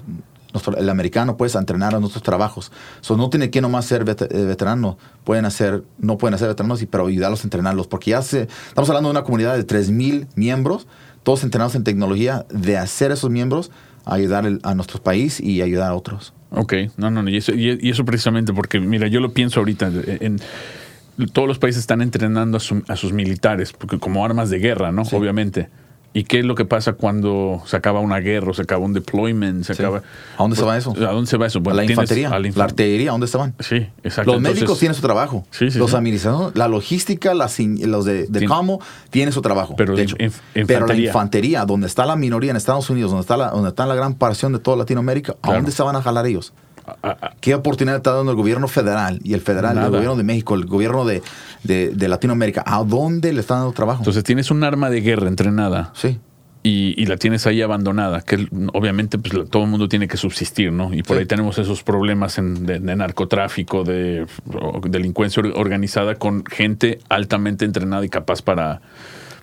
nuestro 0.53 0.77
el 0.77 0.89
americano, 0.89 1.37
pues, 1.37 1.57
a 1.57 1.59
entrenar 1.59 1.95
a 1.95 2.01
nuestros 2.01 2.23
trabajos. 2.23 2.73
So, 3.01 3.17
no 3.17 3.31
tiene 3.31 3.51
que 3.51 3.61
nomás 3.61 3.85
ser 3.87 4.05
vet- 4.05 4.29
eh, 4.31 4.45
veterano, 4.45 4.99
pueden 5.25 5.45
hacer, 5.45 5.83
no 5.99 6.19
pueden 6.19 6.35
hacer 6.35 6.49
veteranos, 6.49 6.83
y- 6.83 6.87
pero 6.87 7.07
ayudarlos 7.07 7.41
a 7.41 7.45
entrenarlos, 7.45 7.87
porque 7.87 8.11
ya 8.13 8.23
se, 8.23 8.49
estamos 8.69 8.89
hablando 8.91 9.09
de 9.09 9.13
una 9.13 9.23
comunidad 9.25 9.57
de 9.57 9.65
3.000 9.65 10.27
miembros, 10.35 10.87
todos 11.23 11.45
entrenados 11.45 11.75
en 11.75 11.85
tecnología, 11.85 12.47
de 12.51 12.79
hacer 12.79 13.13
esos 13.13 13.31
miembros, 13.31 13.71
ayudar 14.07 14.47
el- 14.47 14.61
a 14.63 14.75
nuestro 14.75 15.03
país 15.03 15.41
y 15.41 15.63
ayudar 15.63 15.91
a 15.91 15.95
otros. 15.95 16.33
Ok, 16.53 16.75
no, 16.97 17.11
no, 17.11 17.23
no, 17.23 17.31
y 17.31 17.37
eso, 17.37 17.53
y, 17.53 17.79
y 17.81 17.91
eso 17.91 18.05
precisamente 18.05 18.53
porque, 18.53 18.81
mira, 18.81 19.07
yo 19.07 19.21
lo 19.21 19.33
pienso 19.33 19.61
ahorita, 19.61 19.91
en, 20.07 20.41
todos 21.33 21.47
los 21.47 21.59
países 21.59 21.81
están 21.81 22.01
entrenando 22.01 22.57
a, 22.57 22.61
su- 22.61 22.83
a 22.89 22.97
sus 22.97 23.13
militares, 23.13 23.73
porque 23.73 23.99
como 23.99 24.25
armas 24.25 24.49
de 24.51 24.59
guerra, 24.59 24.91
¿no? 24.91 25.03
Obviamente. 25.13 25.69
¿Y 26.13 26.25
qué 26.25 26.41
es 26.41 26.45
lo 26.45 26.57
que 26.57 26.65
pasa 26.65 26.95
cuando 26.95 27.63
se 27.67 27.77
acaba 27.77 28.01
una 28.01 28.19
guerra 28.19 28.51
o 28.51 28.55
se 28.55 28.63
acaba 28.63 28.85
un 28.85 28.93
deployment? 28.93 29.63
Se 29.65 29.75
Sí. 29.75 29.83
acaba, 29.83 29.99
¿A 30.37 30.43
dónde 30.43 30.57
se 30.57 30.65
va 30.65 30.77
eso? 30.77 30.91
¿A 30.97 31.13
dónde 31.13 31.31
se 31.31 31.37
va 31.37 31.47
eso? 31.47 31.61
a 31.61 31.63
Bueno, 31.63 31.77
la 31.77 31.85
infantería, 31.85 32.27
a 32.27 32.31
la 32.33 32.39
la, 32.41 32.49
infan- 32.49 32.63
artillería, 32.65 33.11
¿a 33.11 33.13
dónde 33.13 33.27
estaban? 33.27 33.55
Sí, 33.61 33.77
exacto. 34.03 34.33
Los 34.33 34.39
Entonces, 34.39 34.55
médicos 34.63 34.79
tienen 34.81 34.95
su 34.97 35.03
trabajo. 35.03 35.47
Sí, 35.53 35.71
sí, 35.71 35.79
los 35.79 35.95
administradores, 35.95 36.57
la 36.57 36.67
logística, 36.67 37.33
las 37.33 37.61
in- 37.61 37.89
los 37.93 38.05
de, 38.05 38.27
de 38.27 38.45
COMO 38.45 38.81
tienen 39.11 39.33
su 39.33 39.41
trabajo. 39.41 39.75
Pero 39.77 39.95
de 39.95 40.03
hecho. 40.03 40.17
inf- 40.17 40.41
Pero 40.53 40.65
la 40.67 40.75
infantería. 40.95 41.07
infantería, 41.11 41.65
donde 41.65 41.87
está 41.87 42.05
la 42.07 42.17
minoría 42.17 42.51
en 42.51 42.57
Estados 42.57 42.91
Unidos, 42.91 43.13
donde 43.13 43.23
está 43.23 43.37
la, 43.37 43.51
donde 43.51 43.69
está 43.69 43.87
la 43.87 43.95
gran 43.95 44.15
porción 44.15 44.53
de 44.53 44.59
toda 44.59 44.77
Latinoamérica, 44.79 45.33
¿a 45.33 45.37
Claro. 45.37 45.59
dónde 45.59 45.71
se 45.71 45.83
van 45.85 45.95
a 45.95 46.03
jalar 46.03 46.27
ellos? 46.27 46.53
¿Qué 47.41 47.55
oportunidad 47.55 47.97
está 47.99 48.13
dando 48.13 48.33
el 48.33 48.37
gobierno 48.37 48.69
federal 48.69 49.21
y 49.25 49.35
el 49.35 49.41
federal, 49.41 49.75
Nada. 49.75 49.87
el 49.87 49.93
gobierno 49.93 50.17
de 50.17 50.23
México, 50.25 50.55
el 50.55 50.67
gobierno 50.67 51.05
de, 51.05 51.23
de- 51.65 51.91
de 51.95 52.09
Latinoamérica? 52.09 52.63
¿A 52.67 52.83
dónde 52.85 53.33
le 53.33 53.41
están 53.41 53.59
dando 53.59 53.73
trabajo? 53.73 54.01
entonces 54.01 54.25
tienes 54.25 54.51
un 54.51 54.63
arma 54.65 54.91
de 54.91 55.01
guerra 55.01 55.29
entrenada 55.29 55.93
sí. 55.95 56.19
y, 56.63 56.95
y 57.01 57.07
la 57.07 57.17
tienes 57.17 57.47
ahí 57.47 57.63
abandonada, 57.63 58.21
que 58.23 58.47
obviamente 58.75 59.17
pues, 59.19 59.49
todo 59.51 59.65
el 59.65 59.69
mundo 59.71 59.89
tiene 59.89 60.09
que 60.09 60.17
subsistir, 60.17 60.73
¿no? 60.73 60.93
Y 60.93 61.03
por 61.03 61.17
Sí. 61.17 61.21
ahí 61.21 61.27
tenemos 61.27 61.59
esos 61.59 61.83
problemas 61.83 62.37
en- 62.39 62.67
de, 62.67 62.79
de 62.81 62.97
narcotráfico, 62.97 63.85
de 63.85 64.27
delincuencia 64.89 65.41
or- 65.43 65.53
organizada 65.57 66.15
con 66.17 66.45
gente 66.45 66.99
altamente 67.09 67.65
entrenada 67.65 68.05
y 68.05 68.09
capaz 68.09 68.43
para, 68.43 68.81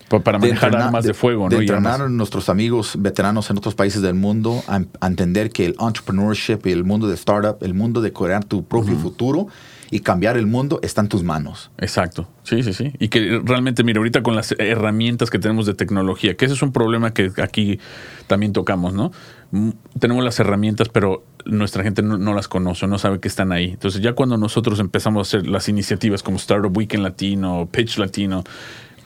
pa- 0.08 0.20
para 0.20 0.38
de 0.38 0.48
manejar 0.48 0.70
entrenar- 0.70 0.86
armas 0.88 1.04
de, 1.04 1.14
fuego, 1.14 1.48
de 1.48 1.56
¿no? 1.56 1.62
Y 1.62 1.64
entrenar 1.66 2.02
a 2.02 2.08
nuestros 2.08 2.48
amigos 2.48 2.94
veteranos 2.98 3.50
en 3.50 3.58
otros 3.58 3.74
países 3.74 4.02
del 4.02 4.14
mundo 4.14 4.62
a, 4.66 4.80
a 5.00 5.06
entender 5.06 5.50
que 5.50 5.66
el 5.66 5.74
entrepreneurship 5.78 6.60
y 6.66 6.70
el 6.72 6.84
mundo 6.84 7.08
de 7.08 7.14
startup, 7.14 7.56
el 7.62 7.74
mundo 7.74 8.00
de 8.00 8.12
crear 8.12 8.44
tu 8.44 8.64
propio 8.64 8.96
futuro 8.96 9.48
y 9.90 10.00
cambiar 10.00 10.36
el 10.36 10.46
mundo 10.46 10.80
está 10.82 11.00
en 11.00 11.08
tus 11.08 11.22
manos. 11.24 11.70
Exacto, 11.78 12.28
sí, 12.42 12.62
sí, 12.62 12.74
sí. 12.74 12.92
Y 12.98 13.08
que 13.08 13.40
realmente, 13.42 13.84
mira, 13.84 13.98
ahorita 13.98 14.22
con 14.22 14.36
las 14.36 14.54
herramientas 14.58 15.30
que 15.30 15.38
tenemos 15.38 15.64
de 15.64 15.72
tecnología, 15.72 16.36
que 16.36 16.44
ese 16.44 16.54
es 16.54 16.62
un 16.62 16.72
problema 16.72 17.14
que 17.14 17.32
aquí 17.42 17.80
también 18.26 18.52
tocamos, 18.52 18.92
¿no? 18.92 19.12
Mm, 19.50 19.70
Tenemos 19.98 20.22
las 20.22 20.38
herramientas, 20.40 20.90
pero 20.90 21.24
nuestra 21.46 21.82
gente 21.82 22.02
no, 22.02 22.18
no 22.18 22.34
las 22.34 22.48
conoce, 22.48 22.86
no 22.86 22.98
sabe 22.98 23.18
que 23.18 23.28
están 23.28 23.50
ahí. 23.50 23.70
Entonces 23.70 24.02
ya 24.02 24.12
cuando 24.12 24.36
nosotros 24.36 24.78
empezamos 24.78 25.20
a 25.20 25.38
hacer 25.38 25.48
las 25.48 25.70
iniciativas 25.70 26.22
como 26.22 26.36
Startup 26.36 26.76
Weekend 26.76 27.02
Latino, 27.02 27.66
Pitch 27.72 27.96
Latino, 27.96 28.44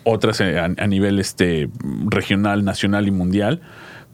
otras 0.04 0.40
eh, 0.40 0.58
a, 0.58 0.64
a 0.64 0.86
nivel 0.86 1.18
este, 1.18 1.68
regional, 2.06 2.64
nacional 2.64 3.08
y 3.08 3.10
mundial, 3.10 3.60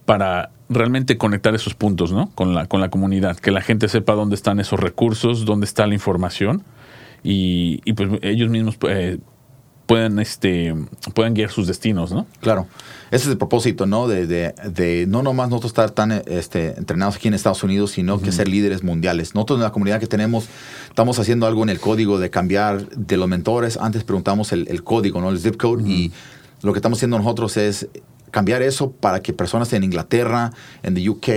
para 0.04 0.50
realmente 0.68 1.18
conectar 1.18 1.54
esos 1.54 1.74
puntos, 1.74 2.12
¿no? 2.12 2.30
Con 2.34 2.54
la, 2.54 2.66
con 2.66 2.80
la 2.80 2.90
comunidad, 2.90 3.36
que 3.36 3.50
la 3.50 3.60
gente 3.60 3.88
sepa 3.88 4.14
dónde 4.14 4.34
están 4.34 4.60
esos 4.60 4.78
recursos, 4.78 5.44
dónde 5.44 5.64
está 5.64 5.86
la 5.86 5.94
información 5.94 6.62
y, 7.22 7.92
pues 7.92 8.10
ellos 8.22 8.48
mismos 8.48 8.78
eh, 8.88 9.18
puedan, 9.88 10.18
este, 10.18 10.74
puedan 11.14 11.32
guiar 11.32 11.50
sus 11.50 11.66
destinos, 11.66 12.12
¿no? 12.12 12.26
Claro. 12.40 12.66
Ese 13.10 13.24
es 13.24 13.30
el 13.30 13.38
propósito, 13.38 13.86
¿no? 13.86 14.06
De, 14.06 14.26
de, 14.26 14.54
de 14.70 15.06
no 15.08 15.22
nomás 15.22 15.48
nosotros 15.48 15.70
estar 15.70 15.90
tan 15.90 16.12
este, 16.26 16.74
entrenados 16.76 17.16
aquí 17.16 17.28
en 17.28 17.34
Estados 17.34 17.62
Unidos, 17.64 17.92
sino 17.92 18.20
que 18.20 18.30
ser 18.30 18.48
líderes 18.48 18.84
mundiales. 18.84 19.34
Nosotros 19.34 19.58
en 19.58 19.62
la 19.62 19.72
comunidad 19.72 19.98
que 19.98 20.06
tenemos, 20.06 20.46
estamos 20.90 21.18
haciendo 21.18 21.46
algo 21.46 21.62
en 21.62 21.70
el 21.70 21.80
código 21.80 22.18
de 22.18 22.28
cambiar 22.28 22.86
de 22.90 23.16
los 23.16 23.28
mentores. 23.28 23.78
Antes 23.78 24.04
preguntamos 24.04 24.52
el, 24.52 24.68
el 24.68 24.84
código, 24.84 25.22
¿no? 25.22 25.30
El 25.30 25.38
zip 25.38 25.56
code. 25.56 25.82
Y 25.88 26.12
lo 26.60 26.74
que 26.74 26.80
estamos 26.80 26.98
haciendo 26.98 27.16
nosotros 27.16 27.56
es 27.56 27.88
cambiar 28.30 28.60
eso 28.60 28.90
para 28.90 29.22
que 29.22 29.32
personas 29.32 29.72
en 29.72 29.84
Inglaterra, 29.84 30.52
en 30.82 30.94
the 30.94 31.08
UK, 31.08 31.28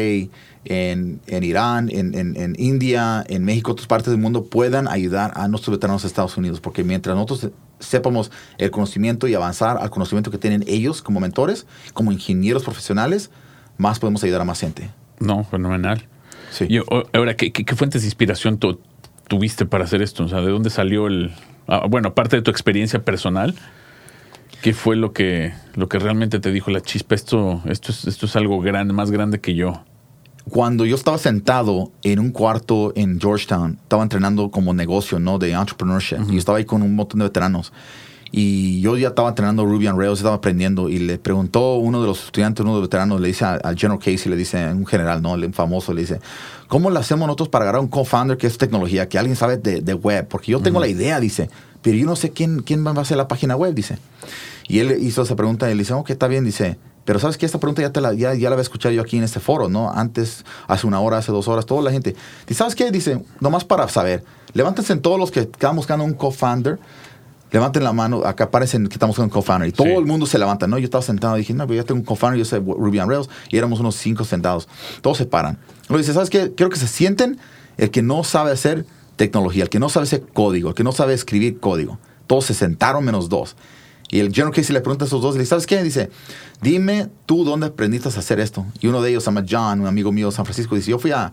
en, 0.66 1.22
en 1.26 1.44
Irán, 1.44 1.90
en, 1.90 2.14
en, 2.16 2.36
en 2.36 2.56
India, 2.60 3.24
en 3.30 3.46
México, 3.46 3.72
otras 3.72 3.88
partes 3.88 4.12
del 4.12 4.20
mundo 4.20 4.44
puedan 4.44 4.90
ayudar 4.90 5.32
a 5.36 5.48
nuestros 5.48 5.78
veteranos 5.78 6.02
de 6.02 6.10
Estados 6.10 6.36
Unidos. 6.36 6.60
Porque 6.60 6.84
mientras 6.84 7.16
nosotros 7.16 7.50
sepamos 7.82 8.32
el 8.58 8.72
conocimiento 8.72 9.28
y 9.28 9.34
avanzar 9.36 9.78
al 9.78 9.90
conocimiento 9.90 10.32
que 10.32 10.38
tienen 10.38 10.64
ellos 10.68 11.02
como 11.02 11.20
mentores, 11.20 11.68
como 11.94 12.14
ingenieros 12.14 12.64
profesionales, 12.64 13.30
más 13.78 14.00
podemos 14.00 14.24
ayudar 14.24 14.40
a 14.42 14.46
más 14.46 14.60
gente. 14.62 14.90
No, 15.20 15.44
fenomenal. 15.44 16.08
Sí. 16.52 16.68
Ahora, 17.14 17.36
¿qué, 17.36 17.52
qué, 17.52 17.66
qué 17.66 17.76
fuentes 17.76 18.02
de 18.04 18.08
inspiración 18.08 18.58
tu- 18.58 18.80
tuviste 19.28 19.66
para 19.66 19.84
hacer 19.84 20.02
esto? 20.02 20.24
O 20.24 20.28
sea, 20.30 20.42
¿de 20.42 20.52
dónde 20.52 20.70
salió 20.70 21.08
el... 21.08 21.32
ah, 21.68 21.86
bueno, 21.90 22.10
aparte 22.10 22.38
de 22.38 22.42
tu 22.42 22.52
experiencia 22.52 23.04
personal, 23.04 23.56
¿qué 24.62 24.74
fue 24.74 24.96
lo 24.96 25.14
que, 25.14 25.54
lo 25.76 25.90
que 25.90 25.98
realmente 26.00 26.40
te 26.40 26.52
dijo 26.52 26.70
la 26.72 26.82
chispa? 26.82 27.16
Esto, 27.16 27.62
esto, 27.66 27.92
es, 27.92 28.06
esto 28.06 28.26
es 28.26 28.36
algo 28.36 28.60
grande, 28.62 28.94
más 28.94 29.12
grande 29.12 29.40
que 29.40 29.56
yo. 29.56 29.84
Cuando 30.50 30.86
yo 30.86 30.96
estaba 30.96 31.18
sentado 31.18 31.92
en 32.04 32.20
un 32.20 32.32
cuarto 32.32 32.92
en 32.96 33.20
Georgetown, 33.20 33.78
estaba 33.84 34.04
entrenando 34.04 34.50
como 34.50 34.74
negocio, 34.74 35.20
¿no? 35.20 35.38
De 35.38 35.52
entrepreneurship. 35.52 36.18
Y 36.32 36.38
estaba 36.38 36.58
ahí 36.58 36.66
con 36.66 36.82
un 36.82 36.96
montón 36.96 37.20
de 37.20 37.26
veteranos. 37.26 37.72
Y 38.34 38.80
yo 38.80 38.98
ya 38.98 39.10
estaba 39.10 39.28
entrenando 39.28 39.66
Ruby 39.66 39.88
on 39.88 40.00
Rails, 40.00 40.20
estaba 40.20 40.36
aprendiendo. 40.36 40.90
Y 40.90 41.00
le 41.00 41.18
preguntó 41.18 41.76
uno 41.76 42.02
de 42.02 42.08
los 42.08 42.26
estudiantes, 42.26 42.64
uno 42.64 42.76
de 42.76 42.80
los 42.80 42.88
veteranos, 42.88 43.20
le 43.20 43.28
dice 43.28 43.46
al 43.46 43.78
General 43.78 44.00
Casey, 44.00 44.30
le 44.30 44.38
dice, 44.38 44.66
un 44.74 44.86
general, 44.86 45.22
¿no? 45.22 45.36
El 45.36 45.54
famoso, 45.54 45.94
le 45.94 46.02
dice, 46.02 46.20
¿cómo 46.68 46.90
lo 46.90 47.00
hacemos 47.00 47.28
nosotros 47.28 47.50
para 47.50 47.64
agarrar 47.64 47.82
un 47.82 47.90
co-founder 47.90 48.38
que 48.38 48.48
es 48.48 48.58
tecnología, 48.58 49.10
que 49.10 49.20
alguien 49.20 49.36
sabe 49.36 49.58
de, 49.58 49.82
de 49.82 49.94
web? 49.94 50.28
Porque 50.28 50.54
yo 50.54 50.62
tengo 50.62 50.80
la 50.80 50.88
idea, 50.88 51.20
dice, 51.20 51.50
pero 51.82 51.98
yo 51.98 52.06
no 52.06 52.16
sé 52.16 52.32
quién, 52.32 52.62
quién 52.62 52.86
va 52.86 52.92
a 52.92 53.02
hacer 53.02 53.18
la 53.18 53.28
página 53.28 53.56
web, 53.56 53.74
dice. 53.74 53.98
Y 54.68 54.80
él 54.80 54.98
hizo 55.02 55.24
esa 55.24 55.36
pregunta 55.36 55.70
y 55.70 55.74
le 55.74 55.80
dice, 55.80 55.94
ok, 55.94 56.12
está 56.12 56.30
bien, 56.30 56.46
dice, 56.46 56.78
pero 57.12 57.20
sabes 57.20 57.38
que 57.38 57.46
esta 57.46 57.60
pregunta 57.60 57.82
ya, 57.82 57.92
te 57.92 58.00
la, 58.00 58.14
ya, 58.14 58.34
ya 58.36 58.48
la 58.50 58.54
había 58.54 58.62
escuchado 58.62 58.96
yo 58.96 59.02
aquí 59.02 59.18
en 59.18 59.26
este 59.26 59.42
foro, 59.42 59.68
¿no? 59.68 59.92
Antes, 59.92 60.46
hace 60.70 60.88
una 60.88 61.02
hora, 61.02 61.18
hace 61.18 61.34
dos 61.34 61.50
horas, 61.50 61.66
toda 61.66 61.82
la 61.82 61.92
gente. 61.92 62.16
¿Y 62.48 62.54
sabes 62.54 62.74
qué? 62.74 62.90
Dice, 62.90 63.22
nomás 63.42 63.66
para 63.66 63.86
saber, 63.90 64.24
levántense 64.54 64.96
todos 64.96 65.20
los 65.20 65.30
que 65.30 65.42
están 65.42 65.76
buscando 65.76 66.06
un 66.06 66.14
co-founder, 66.14 66.80
levanten 67.52 67.84
la 67.84 67.92
mano, 67.92 68.24
acá 68.26 68.46
aparecen 68.46 68.88
que 68.88 68.94
estamos 68.94 69.18
buscando 69.18 69.26
un 69.36 69.42
co-founder. 69.42 69.68
Y 69.68 69.74
todo 69.74 69.88
Sí. 69.88 69.92
el 69.94 70.06
mundo 70.06 70.26
se 70.26 70.40
levanta, 70.40 70.68
¿no? 70.68 70.78
Yo 70.78 70.86
estaba 70.86 71.02
sentado 71.02 71.36
y 71.36 71.40
dije, 71.40 71.54
no, 71.54 71.68
pero 71.68 71.76
yo 71.76 71.84
tengo 71.84 72.00
un 72.00 72.06
co-founder, 72.06 72.40
yo 72.40 72.46
sé 72.46 72.60
Ruby 72.60 73.00
on 73.02 73.10
Rails, 73.10 73.30
y 73.50 73.58
éramos 73.58 73.82
unos 73.82 73.96
cinco 73.96 74.24
sentados. 74.24 74.70
Todos 75.02 75.18
se 75.18 75.26
paran. 75.26 75.58
Luego 75.90 75.98
dice, 75.98 76.14
¿sabes 76.14 76.30
qué? 76.30 76.54
Quiero 76.56 76.70
que 76.70 76.80
se 76.80 76.88
sienten 76.88 77.40
el 77.76 77.92
que 77.92 78.02
no 78.04 78.24
sabe 78.24 78.52
hacer 78.52 78.86
tecnología, 79.18 79.64
el 79.64 79.70
que 79.70 79.80
no 79.80 79.90
sabe 79.90 80.06
hacer 80.06 80.24
código, 80.34 80.70
el 80.70 80.76
que 80.76 80.86
no 80.86 80.94
sabe 80.94 81.14
escribir 81.14 81.60
código. 81.60 82.00
Todos 82.26 82.46
se 82.46 82.54
sentaron 82.54 83.04
menos 83.04 83.28
dos. 83.28 83.58
Y 84.12 84.20
el 84.20 84.32
General 84.34 84.54
Casey 84.54 84.74
le 84.74 84.82
pregunta 84.82 85.06
a 85.06 85.08
esos 85.08 85.22
dos, 85.22 85.36
y 85.36 85.38
le 85.38 85.44
dice, 85.44 85.52
¿sabes 85.52 85.66
qué? 85.66 85.82
Dice, 85.82 86.12
dime 86.62 87.08
tú 87.26 87.46
dónde 87.46 87.68
aprendiste 87.68 88.10
a 88.10 88.12
hacer 88.12 88.40
esto. 88.40 88.66
Y 88.82 88.88
uno 88.88 89.02
de 89.02 89.10
ellos 89.10 89.24
se 89.24 89.32
llama 89.32 89.46
John, 89.50 89.80
un 89.80 89.88
amigo 89.88 90.12
mío 90.12 90.28
de 90.28 90.34
San 90.34 90.46
Francisco, 90.46 90.76
dice, 90.76 90.92
yo 90.92 91.00
fui 91.00 91.12
a, 91.12 91.32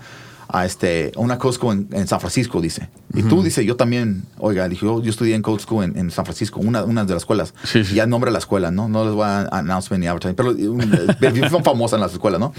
a 0.49 0.65
este, 0.65 1.13
a 1.15 1.21
una 1.21 1.39
School 1.39 1.73
en, 1.73 1.89
en 1.93 2.07
San 2.07 2.21
Francisco, 2.21 2.61
dice. 2.61 2.89
Y 3.15 3.23
tú, 3.25 3.43
dice, 3.43 3.65
yo 3.65 3.77
también, 3.77 4.25
oiga, 4.39 4.69
dije, 4.69 4.87
yo, 4.87 5.03
yo 5.03 5.11
estudié 5.11 5.35
en 5.35 5.43
School 5.43 5.85
en, 5.85 5.99
en 5.99 6.11
San 6.13 6.25
Francisco, 6.25 6.61
una, 6.61 6.85
una 6.85 7.05
de 7.05 7.13
las 7.13 7.23
escuelas. 7.23 7.53
Sí, 7.65 7.83
ya 7.83 8.07
nombre 8.07 8.31
la 8.31 8.39
escuela, 8.39 8.71
¿no? 8.71 8.89
No 8.89 9.05
les 9.05 9.13
voy 9.13 9.25
a 9.25 9.49
announcement 9.51 10.01
ni 10.01 10.07
advertising, 10.07 10.37
pero 10.37 10.51
um, 10.51 10.81
son 11.51 11.65
famosas 11.65 11.97
en 11.97 12.01
las 12.03 12.13
escuelas, 12.13 12.41
¿no? 12.41 12.53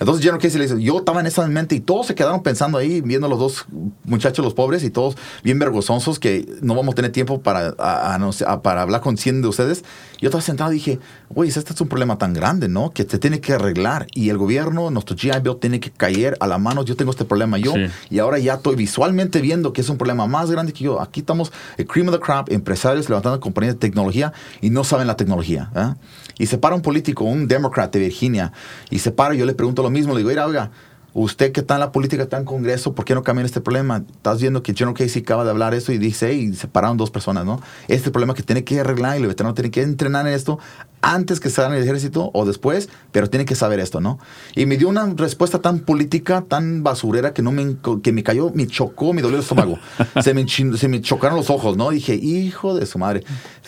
Entonces 0.00 0.22
General 0.22 0.40
Casey 0.40 0.58
le 0.58 0.66
dice, 0.66 0.82
yo 0.82 0.98
estaba 0.98 1.20
en 1.20 1.26
esa 1.26 1.46
mente 1.46 1.74
y 1.76 1.80
todos 1.80 2.06
se 2.06 2.14
quedaron 2.14 2.42
pensando 2.42 2.78
ahí, 2.78 3.00
viendo 3.00 3.28
los 3.28 3.38
dos 3.38 3.66
muchachos, 4.04 4.44
los 4.44 4.52
pobres, 4.54 4.82
y 4.84 4.90
todos 4.90 5.16
bien 5.42 5.58
vergonzosos 5.58 6.18
que 6.18 6.46
no 6.62 6.74
vamos 6.74 6.92
a 6.92 6.96
tener 6.96 7.12
tiempo 7.12 7.40
para, 7.40 7.74
a- 7.78 8.14
a- 8.14 8.30
a- 8.46 8.62
para 8.62 8.82
hablar 8.82 9.00
con 9.00 9.16
100 9.16 9.42
de 9.42 9.48
ustedes. 9.48 9.84
Yo 10.24 10.28
estaba 10.28 10.40
sentado 10.40 10.72
y 10.72 10.76
dije, 10.76 11.00
oye, 11.34 11.50
este 11.50 11.74
es 11.74 11.80
un 11.82 11.86
problema 11.86 12.16
tan 12.16 12.32
grande, 12.32 12.66
¿no? 12.66 12.92
Que 12.92 13.02
se 13.04 13.18
tiene 13.18 13.42
que 13.42 13.52
arreglar. 13.52 14.06
Y 14.14 14.30
el 14.30 14.38
gobierno, 14.38 14.90
nuestro 14.90 15.14
GI 15.14 15.32
Bill, 15.42 15.58
tiene 15.60 15.80
que 15.80 15.90
caer 15.90 16.34
a 16.40 16.46
la 16.46 16.56
mano. 16.56 16.82
Yo 16.82 16.96
tengo 16.96 17.10
este 17.10 17.26
problema 17.26 17.58
yo. 17.58 17.74
Sí. 17.74 17.88
Y 18.08 18.20
ahora 18.20 18.38
ya 18.38 18.54
estoy 18.54 18.74
visualmente 18.74 19.42
viendo 19.42 19.74
que 19.74 19.82
es 19.82 19.88
un 19.90 19.98
problema 19.98 20.26
más 20.26 20.50
grande 20.50 20.72
que 20.72 20.82
yo. 20.82 20.98
Aquí 21.02 21.20
estamos, 21.20 21.52
el 21.76 21.86
cream 21.86 22.08
of 22.08 22.14
the 22.14 22.20
crop, 22.20 22.50
empresarios 22.50 23.10
levantando 23.10 23.38
compañías 23.38 23.74
de 23.74 23.80
tecnología 23.80 24.32
y 24.62 24.70
no 24.70 24.82
saben 24.82 25.08
la 25.08 25.16
tecnología. 25.18 25.70
¿eh? 25.76 25.92
Y 26.38 26.46
se 26.46 26.56
para 26.56 26.74
un 26.74 26.80
político, 26.80 27.24
un 27.24 27.46
demócrata 27.46 27.98
de 27.98 28.06
Virginia, 28.06 28.50
y 28.88 29.00
se 29.00 29.10
para 29.10 29.34
yo 29.34 29.44
le 29.44 29.52
pregunto 29.52 29.82
lo 29.82 29.90
mismo. 29.90 30.14
Le 30.14 30.20
digo, 30.20 30.30
oiga, 30.30 30.46
oiga, 30.46 30.70
usted 31.14 31.52
que 31.52 31.60
está 31.60 31.74
en 31.74 31.80
la 31.80 31.92
política, 31.92 32.24
está 32.24 32.36
en 32.36 32.44
Congreso, 32.44 32.94
¿por 32.94 33.04
qué 33.04 33.14
no 33.14 33.22
cambian 33.22 33.46
este 33.46 33.60
problema? 33.60 34.04
Estás 34.10 34.40
viendo 34.40 34.62
que 34.62 34.74
General 34.74 34.94
Casey 34.94 35.22
acaba 35.22 35.44
de 35.44 35.50
hablar 35.50 35.72
eso 35.72 35.92
y 35.92 35.98
dice, 35.98 36.34
y 36.34 36.52
se 36.54 36.66
pararon 36.66 36.96
dos 36.96 37.10
personas, 37.10 37.46
¿no? 37.46 37.60
Este 37.88 38.10
problema 38.10 38.34
que 38.34 38.42
tiene 38.42 38.64
que 38.64 38.80
arreglar 38.80 39.18
y 39.18 39.22
el 39.22 39.28
veterano 39.28 39.54
tiene 39.54 39.70
que 39.70 39.82
entrenar 39.82 40.26
en 40.26 40.34
esto 40.34 40.58
antes 41.02 41.38
que 41.38 41.50
salga 41.50 41.70
en 41.70 41.76
el 41.76 41.84
ejército 41.84 42.30
o 42.34 42.44
después, 42.44 42.88
pero 43.12 43.30
tiene 43.30 43.44
que 43.44 43.54
saber 43.54 43.78
esto, 43.78 44.00
¿no? 44.00 44.18
Y 44.56 44.66
me 44.66 44.76
dio 44.76 44.88
una 44.88 45.06
respuesta 45.14 45.60
tan 45.60 45.80
política, 45.80 46.44
tan 46.48 46.82
basurera 46.82 47.32
que 47.32 47.42
no 47.42 47.52
me 47.52 47.76
que 48.02 48.12
me 48.12 48.22
cayó, 48.22 48.50
me 48.54 48.66
chocó, 48.66 49.12
me 49.12 49.22
dolió 49.22 49.36
el 49.36 49.42
estómago. 49.42 49.78
se, 50.22 50.34
me, 50.34 50.46
se 50.48 50.88
me 50.88 51.00
chocaron 51.00 51.36
los 51.36 51.50
ojos, 51.50 51.76
¿no? 51.76 51.90
Dije, 51.90 52.14
hijo 52.14 52.74
de 52.74 52.86
su 52.86 52.98
madre. 52.98 53.22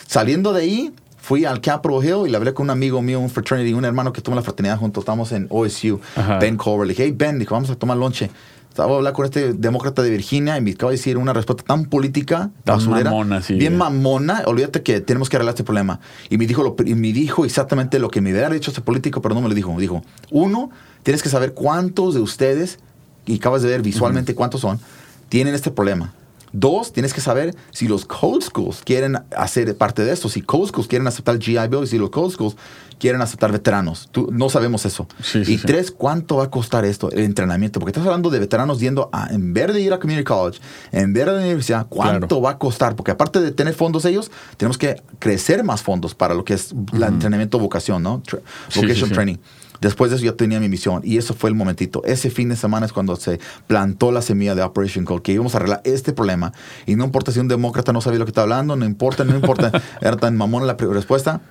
Saliendo 0.07 0.51
de 0.51 0.61
ahí, 0.61 0.93
fui 1.27 1.43
al 1.43 1.59
Capitol 1.59 2.05
Hill 2.05 2.27
y 2.27 2.29
le 2.29 2.37
hablé 2.37 2.53
con 2.53 2.67
un 2.67 2.69
amigo 2.69 3.01
mío, 3.01 3.19
un 3.19 3.29
fraternity, 3.29 3.73
un 3.73 3.83
hermano 3.83 4.13
que 4.13 4.21
tuvo 4.21 4.33
la 4.33 4.41
fraternidad 4.41 4.77
juntos, 4.77 5.01
estamos 5.01 5.33
en 5.33 5.47
OSU, 5.49 5.99
Ajá. 6.15 6.39
Ben 6.39 6.55
Culver. 6.55 6.87
Le 6.87 6.93
dije, 6.93 7.03
hey 7.03 7.13
Ben, 7.13 7.37
dijo, 7.37 7.53
vamos 7.53 7.69
a 7.69 7.75
tomar 7.75 7.97
lonche. 7.97 8.31
Estaba 8.69 8.93
a 8.93 8.95
hablar 8.95 9.11
con 9.11 9.25
este 9.25 9.51
demócrata 9.51 10.01
de 10.03 10.09
Virginia 10.09 10.57
y 10.57 10.61
me 10.61 10.71
acaba 10.71 10.91
de 10.91 10.97
decir 10.97 11.17
una 11.17 11.33
respuesta 11.33 11.65
tan 11.65 11.83
política, 11.87 12.51
Tan 12.63 12.77
basurera, 12.77 13.09
mamona, 13.09 13.41
sí. 13.41 13.55
bien 13.55 13.75
mamona. 13.75 14.43
Olvídate 14.45 14.83
que 14.83 15.01
tenemos 15.01 15.29
que 15.29 15.35
arreglar 15.35 15.51
este 15.51 15.65
problema. 15.65 15.99
Y 16.29 16.37
me 16.37 16.47
dijo, 16.47 16.63
lo, 16.63 16.77
y 16.85 16.95
me 16.95 17.11
dijo 17.11 17.43
exactamente 17.43 17.99
lo 17.99 18.09
que 18.09 18.21
me 18.21 18.31
hubiera 18.31 18.49
dicho 18.49 18.71
ese 18.71 18.79
político, 18.79 19.21
pero 19.21 19.35
no 19.35 19.41
me 19.41 19.49
lo 19.49 19.53
dijo. 19.53 19.77
Dijo, 19.77 20.03
uno, 20.31 20.69
tienes 21.03 21.21
que 21.21 21.27
saber 21.27 21.53
cuántos 21.53 22.13
de 22.13 22.21
ustedes, 22.21 22.79
y 23.25 23.35
acabas 23.35 23.63
de 23.63 23.67
ver 23.67 23.81
visualmente 23.81 24.33
cuántos 24.33 24.61
son, 24.61 24.79
tienen 25.27 25.55
este 25.55 25.71
problema. 25.71 26.13
Dos, 26.53 26.93
tienes 26.93 27.13
que 27.13 27.21
saber 27.21 27.55
si 27.71 27.87
los 27.87 28.05
code 28.05 28.41
schools 28.41 28.81
quieren 28.83 29.17
hacer 29.35 29.75
parte 29.77 30.03
de 30.05 30.13
esto, 30.13 30.29
si 30.29 30.41
code 30.41 30.67
schools 30.69 30.87
quieren 30.87 31.07
aceptar 31.07 31.37
GI 31.39 31.57
Bill 31.69 31.83
y 31.83 31.87
si 31.87 31.97
los 31.97 32.09
code 32.09 32.31
schools 32.33 32.55
quieren 32.99 33.21
aceptar 33.21 33.51
veteranos. 33.51 34.09
Tú, 34.11 34.29
no 34.31 34.49
sabemos 34.49 34.85
eso. 34.85 35.07
Sí, 35.21 35.45
sí, 35.45 35.53
y 35.53 35.57
tres, 35.57 35.91
¿cuánto 35.91 36.37
va 36.37 36.45
a 36.45 36.49
costar 36.49 36.83
esto, 36.85 37.11
el 37.11 37.19
entrenamiento? 37.19 37.79
Porque 37.79 37.91
estás 37.91 38.03
hablando 38.05 38.29
de 38.31 38.39
veteranos 38.39 38.79
yendo 38.79 39.09
a, 39.13 39.27
en 39.31 39.53
vez 39.53 39.71
de 39.73 39.81
ir 39.81 39.93
a 39.93 39.99
community 39.99 40.23
college, 40.23 40.59
en 40.91 41.13
vez 41.13 41.25
de 41.27 41.31
la 41.33 41.37
universidad, 41.39 41.85
¿cuánto 41.87 42.27
Claro. 42.27 42.41
va 42.41 42.51
a 42.51 42.57
costar? 42.57 42.95
Porque 42.95 43.11
aparte 43.11 43.39
de 43.39 43.51
tener 43.51 43.75
fondos 43.75 44.03
ellos, 44.05 44.31
tenemos 44.57 44.77
que 44.79 45.01
crecer 45.19 45.63
más 45.63 45.83
fondos 45.83 46.15
para 46.15 46.33
lo 46.33 46.43
que 46.43 46.55
es 46.55 46.73
el 46.93 47.03
entrenamiento 47.03 47.59
vocación, 47.59 48.01
¿no? 48.01 48.23
Tra- 48.23 48.39
vocation 48.75 49.11
training. 49.11 49.35
Después 49.81 50.09
de 50.11 50.17
eso 50.17 50.25
ya 50.25 50.33
tenía 50.33 50.59
mi 50.59 50.69
misión 50.69 51.01
y 51.03 51.17
eso 51.17 51.33
fue 51.33 51.49
el 51.49 51.55
momentito. 51.55 52.01
Ese 52.05 52.29
fin 52.29 52.49
de 52.49 52.55
semana 52.55 52.85
es 52.85 52.93
cuando 52.93 53.15
se 53.15 53.39
plantó 53.67 54.11
la 54.11 54.21
semilla 54.21 54.55
de 54.55 54.63
Operation 54.63 55.05
Code, 55.05 55.21
que 55.21 55.31
íbamos 55.33 55.53
a 55.53 55.57
arreglar 55.57 55.81
este 55.83 56.13
problema. 56.13 56.51
Y 56.85 56.95
no 56.95 57.05
importa 57.05 57.31
si 57.31 57.39
un 57.39 57.47
demócrata 57.47 57.93
no 57.93 58.01
sabía 58.01 58.19
lo 58.19 58.25
que 58.25 58.31
está 58.31 58.41
hablando, 58.43 58.75
no 58.75 58.85
importa, 58.85 59.23
no 59.23 59.35
importa, 59.35 59.71
era 60.01 60.17
tan 60.17 60.35
mamona 60.37 60.65
la 60.65 60.73
respuesta. 60.75 61.41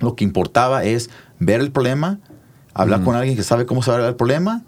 Lo 0.00 0.14
que 0.14 0.24
importaba 0.24 0.84
es 0.84 1.10
ver 1.38 1.60
el 1.60 1.70
problema, 1.72 2.18
hablar 2.74 3.02
con 3.02 3.16
alguien 3.16 3.36
que 3.36 3.42
sabe 3.42 3.66
cómo 3.66 3.82
se 3.82 3.90
va 3.90 3.94
a 3.94 3.96
arreglar 3.96 4.12
el 4.12 4.16
problema 4.16 4.62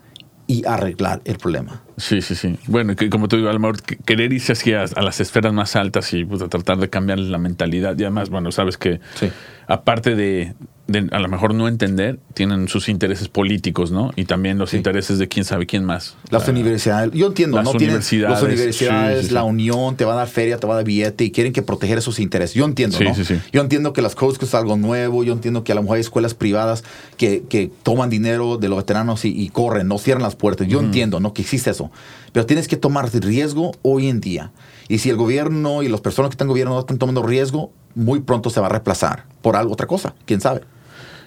y 0.49 0.67
arreglar 0.67 1.21
el 1.25 1.39
problema. 1.39 1.83
Sí, 1.97 2.21
sí, 2.23 2.35
sí. 2.35 2.59
Bueno, 2.67 2.97
que 2.97 3.09
como 3.09 3.29
te 3.29 3.37
digo, 3.37 3.49
a 3.49 3.53
lo 3.53 3.61
mejor 3.61 3.81
que- 3.83 3.97
querer 3.99 4.33
irse 4.33 4.53
hacia 4.53 4.83
a 4.83 5.03
las 5.03 5.21
esferas 5.21 5.53
más 5.53 5.77
altas 5.77 6.13
y 6.13 6.25
pues, 6.25 6.43
a 6.43 6.49
tratar 6.49 6.79
de 6.79 6.91
cambiar 6.91 7.21
la 7.21 7.39
mentalidad. 7.39 7.97
Y 7.97 8.03
además, 8.03 8.31
bueno, 8.31 8.51
sabes 8.51 8.77
que 8.77 9.01
Sí. 9.15 9.31
aparte 9.69 10.17
de, 10.17 10.55
de 10.91 11.09
a 11.13 11.21
lo 11.21 11.29
mejor 11.29 11.55
no 11.55 11.69
entender, 11.69 12.19
tienen 12.35 12.67
sus 12.67 12.89
intereses 12.89 13.29
políticos, 13.29 13.93
¿no? 13.93 14.11
Y 14.17 14.25
también 14.25 14.59
los 14.59 14.71
Sí. 14.71 14.77
intereses 14.77 15.19
de 15.19 15.29
quién 15.29 15.45
sabe 15.45 15.67
quién 15.67 15.85
más. 15.85 16.17
Las 16.31 16.49
universidades, 16.49 17.13
yo 17.13 17.29
entiendo, 17.29 17.57
las 17.59 17.65
¿no? 17.67 17.71
Universidades, 17.73 18.35
las 18.35 18.43
universidades, 18.43 19.17
sí, 19.19 19.23
sí, 19.23 19.29
sí. 19.29 19.35
la 19.35 19.45
unión 19.45 19.97
te 19.97 20.05
va 20.05 20.15
a 20.15 20.17
dar 20.17 20.29
feria, 20.29 20.59
te 20.59 20.67
va 20.67 20.73
a 20.75 20.77
dar 20.77 20.85
billete 20.85 21.25
y 21.25 21.31
quieren 21.31 21.53
que 21.53 21.63
proteger 21.63 21.99
esos 21.99 22.19
intereses. 22.19 22.55
Yo 22.55 22.65
entiendo, 22.65 22.99
¿no? 23.01 23.15
sí, 23.15 23.25
sí. 23.25 23.39
Yo 23.53 23.61
entiendo 23.61 23.93
que 23.93 24.03
las 24.03 24.17
cosas 24.17 24.43
es 24.43 24.55
algo 24.55 24.77
nuevo, 24.77 25.23
yo 25.23 25.33
entiendo 25.33 25.63
que 25.63 25.71
a 25.73 25.77
lo 25.77 25.83
mejor 25.83 25.97
hay 25.97 26.01
escuelas 26.01 26.35
privadas 26.35 26.83
que, 27.17 27.45
que 27.49 27.71
toman 27.85 28.11
dinero 28.11 28.57
de 28.59 28.69
los 28.69 28.79
veteranos 28.79 29.25
y, 29.25 29.29
y 29.29 29.49
corren, 29.51 29.87
no 29.87 29.99
cierran 29.99 30.23
las 30.25 30.35
puertas. 30.35 30.67
Yo 30.67 30.81
entiendo, 30.81 31.21
¿no? 31.21 31.33
Que 31.35 31.43
existe 31.43 31.71
eso. 31.71 31.91
Pero 32.33 32.47
tienes 32.47 32.67
que 32.67 32.77
tomar 32.77 33.11
riesgo 33.13 33.73
hoy 33.83 34.09
en 34.09 34.21
día. 34.21 34.51
Y 34.89 34.99
si 34.99 35.09
el 35.11 35.17
gobierno 35.17 35.83
y 35.85 35.89
las 35.89 36.01
personas 36.01 36.31
que 36.31 36.35
están 36.35 36.47
en 36.47 36.51
gobierno 36.51 36.75
no 36.75 36.81
están 36.81 36.99
tomando 36.99 37.23
riesgo, 37.23 37.71
muy 37.95 38.21
pronto 38.21 38.51
se 38.51 38.59
va 38.61 38.67
a 38.67 38.71
reemplazar 38.71 39.25
por 39.43 39.55
algo, 39.55 39.73
otra 39.73 39.87
cosa. 39.87 40.15
¿Quién 40.27 40.41
sabe? 40.41 40.63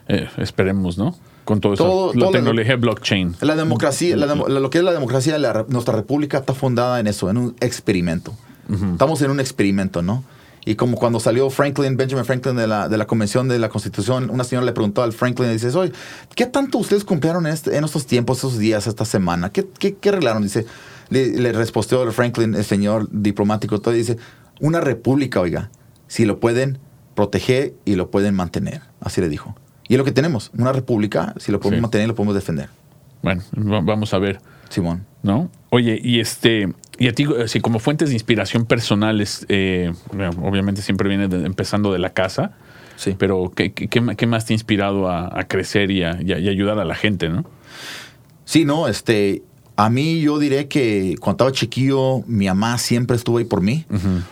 Eh, 0.07 0.27
esperemos, 0.37 0.97
¿no? 0.97 1.15
Con 1.45 1.59
todo 1.59 1.73
eso. 1.73 1.83
Todo- 1.83 2.07
la 2.13 2.19
todo 2.19 2.25
lo- 2.25 2.31
tecnología 2.31 2.75
blockchain. 2.77 3.35
La 3.41 3.55
democracia, 3.55 4.15
la 4.15 4.33
lo 4.33 4.69
que 4.69 4.77
es 4.77 4.83
la 4.83 4.93
democracia 4.93 5.33
de 5.33 5.39
la 5.39 5.65
nuestra 5.67 5.93
república 5.95 6.37
está 6.39 6.53
fundada 6.53 6.99
en 6.99 7.07
eso, 7.07 7.29
en 7.29 7.37
un 7.37 7.55
experimento. 7.59 8.33
Estamos 8.93 9.21
en 9.21 9.29
un 9.31 9.39
experimento, 9.41 10.01
¿no? 10.01 10.23
Y 10.65 10.75
como 10.75 10.95
cuando 10.95 11.19
salió 11.19 11.49
Franklin, 11.49 11.97
Benjamin 11.97 12.23
Franklin 12.23 12.55
de 12.55 12.65
la, 12.67 12.87
de 12.87 12.97
la 12.97 13.05
Convención 13.05 13.49
de 13.49 13.59
la 13.59 13.67
Constitución, 13.67 14.29
una 14.29 14.45
señora 14.45 14.65
le 14.65 14.71
preguntó 14.71 15.03
al 15.03 15.11
Franklin 15.11 15.49
y 15.49 15.53
dice, 15.53 15.67
oye, 15.77 15.91
¿qué 16.35 16.45
tanto 16.45 16.77
ustedes 16.77 17.03
cumplieron 17.03 17.45
en, 17.45 17.51
este- 17.53 17.75
en 17.75 17.83
estos 17.83 18.05
tiempos, 18.05 18.37
estos 18.37 18.57
días, 18.57 18.87
esta 18.87 19.03
semana? 19.03 19.49
¿Qué, 19.51 19.67
qué, 19.77 19.95
qué 19.95 20.07
arreglaron? 20.09 20.41
Dice, 20.43 20.65
le, 21.09 21.27
le 21.37 21.51
respondió 21.51 22.03
el 22.03 22.13
Franklin, 22.13 22.55
el 22.55 22.63
señor 22.63 23.09
diplomático, 23.11 23.81
todo, 23.81 23.93
dice, 23.93 24.15
una 24.61 24.79
república, 24.79 25.41
oiga, 25.41 25.69
si 26.07 26.23
lo 26.23 26.39
pueden 26.39 26.77
proteger 27.13 27.73
y 27.83 27.95
lo 27.95 28.09
pueden 28.09 28.33
mantener. 28.33 28.81
Así 29.01 29.19
le 29.19 29.27
dijo. 29.27 29.57
Y 29.93 29.95
es 29.95 29.99
lo 29.99 30.05
que 30.05 30.11
tenemos, 30.11 30.49
una 30.57 30.71
república, 30.71 31.35
si 31.37 31.51
lo 31.51 31.59
podemos 31.59 31.77
Sí. 31.77 31.81
mantener, 31.83 32.07
lo 32.07 32.15
podemos 32.15 32.33
defender. 32.33 32.67
Bueno, 33.21 33.43
va- 33.55 33.81
vamos 33.81 34.11
a 34.15 34.17
ver. 34.17 34.39
Simón. 34.69 35.05
¿no? 35.21 35.51
Oye, 35.69 36.01
y 36.03 36.19
este, 36.19 36.73
y 36.97 37.07
a 37.09 37.13
ti, 37.13 37.27
así 37.43 37.61
como 37.61 37.77
fuentes 37.77 38.09
de 38.09 38.15
inspiración 38.15 38.65
personales, 38.65 39.45
eh, 39.49 39.93
obviamente 40.41 40.81
siempre 40.81 41.07
viene 41.09 41.27
de- 41.27 41.45
empezando 41.45 41.93
de 41.93 41.99
la 41.99 42.09
casa, 42.09 42.53
Sí. 42.95 43.15
pero 43.19 43.51
¿qué, 43.55 43.71
qué, 43.71 43.87
qué 43.87 44.25
más 44.25 44.47
te 44.47 44.53
ha 44.53 44.55
inspirado 44.55 45.07
a, 45.09 45.29
a 45.39 45.43
crecer 45.47 45.91
y 45.91 46.01
a, 46.03 46.19
y 46.19 46.33
a- 46.33 46.39
y 46.39 46.49
ayudar 46.49 46.79
a 46.79 46.85
la 46.85 46.95
gente, 46.95 47.29
no? 47.29 47.45
Sí, 48.45 48.65
no, 48.65 48.87
este, 48.87 49.43
a 49.75 49.89
mí 49.89 50.21
yo 50.21 50.37
diré 50.37 50.67
que 50.67 51.15
cuando 51.19 51.45
estaba 51.45 51.51
chiquillo, 51.51 52.21
mi 52.27 52.45
mamá 52.45 52.77
siempre 52.77 53.15
estuvo 53.17 53.39
ahí 53.39 53.43
por 53.45 53.61
mí. 53.61 53.85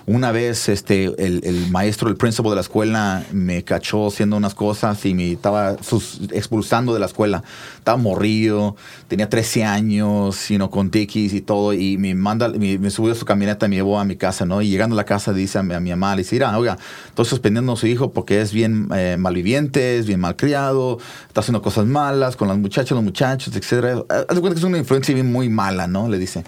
Una 0.06 0.32
vez, 0.32 0.70
este, 0.70 1.06
el, 1.06 1.42
el 1.44 1.70
maestro, 1.72 2.10
el 2.10 2.16
principal 2.16 2.52
de 2.52 2.56
la 2.56 2.62
escuela, 2.62 3.24
me 3.32 3.64
cachó 3.64 4.08
haciendo 4.08 4.38
unas 4.38 4.54
cosas 4.54 5.04
y 5.06 5.16
me 5.16 5.32
estaba 5.32 5.78
sus- 5.82 6.22
expulsando 6.32 6.94
de 6.94 7.00
la 7.00 7.08
escuela. 7.08 7.44
Estaba 7.80 7.98
morrido, 7.98 8.76
tenía 9.08 9.30
13 9.30 9.64
años, 9.64 10.36
sino 10.36 10.70
con 10.70 10.92
tiquis 10.92 11.34
y 11.34 11.42
todo, 11.42 11.74
y 11.74 11.98
me 11.98 12.14
manda, 12.14 12.48
me, 12.50 12.78
me 12.78 12.92
subió 12.92 13.14
a 13.14 13.16
su 13.16 13.26
camioneta 13.26 13.66
y 13.66 13.70
me 13.70 13.76
llevó 13.78 14.00
a 14.00 14.06
mi 14.06 14.18
casa, 14.18 14.46
¿no? 14.46 14.62
Y 14.62 14.70
llegando 14.70 14.96
a 14.96 14.98
la 14.98 15.06
casa 15.06 15.34
dice 15.34 15.58
a 15.58 15.64
mi, 15.64 15.74
a 15.74 15.80
mi 15.80 15.90
mamá, 15.90 16.16
le 16.16 16.22
dice, 16.22 16.36
mira, 16.36 16.56
oiga, 16.56 16.78
estoy 17.08 17.26
suspendiendo 17.26 17.72
a 17.74 17.76
su 17.78 17.88
hijo 17.88 18.12
porque 18.12 18.42
es 18.42 18.54
bien 18.54 18.90
eh, 18.96 19.16
malviviente, 19.18 19.98
es 19.98 20.06
bien 20.06 20.20
malcriado, 20.20 21.00
está 21.28 21.40
haciendo 21.42 21.64
cosas 21.64 21.88
malas 21.88 22.36
con 22.36 22.48
las 22.48 22.58
muchachas, 22.60 22.92
los 22.92 23.04
muchachos, 23.04 23.56
etcétera. 23.56 24.04
Haz 24.08 24.36
de 24.36 24.40
cuenta 24.42 24.52
que 24.52 24.60
es 24.60 24.64
una 24.64 24.78
influencia 24.78 25.16
bien 25.16 25.31
muy 25.32 25.50
mala, 25.50 25.88
¿no? 25.88 26.10
Le 26.10 26.20
dice. 26.20 26.44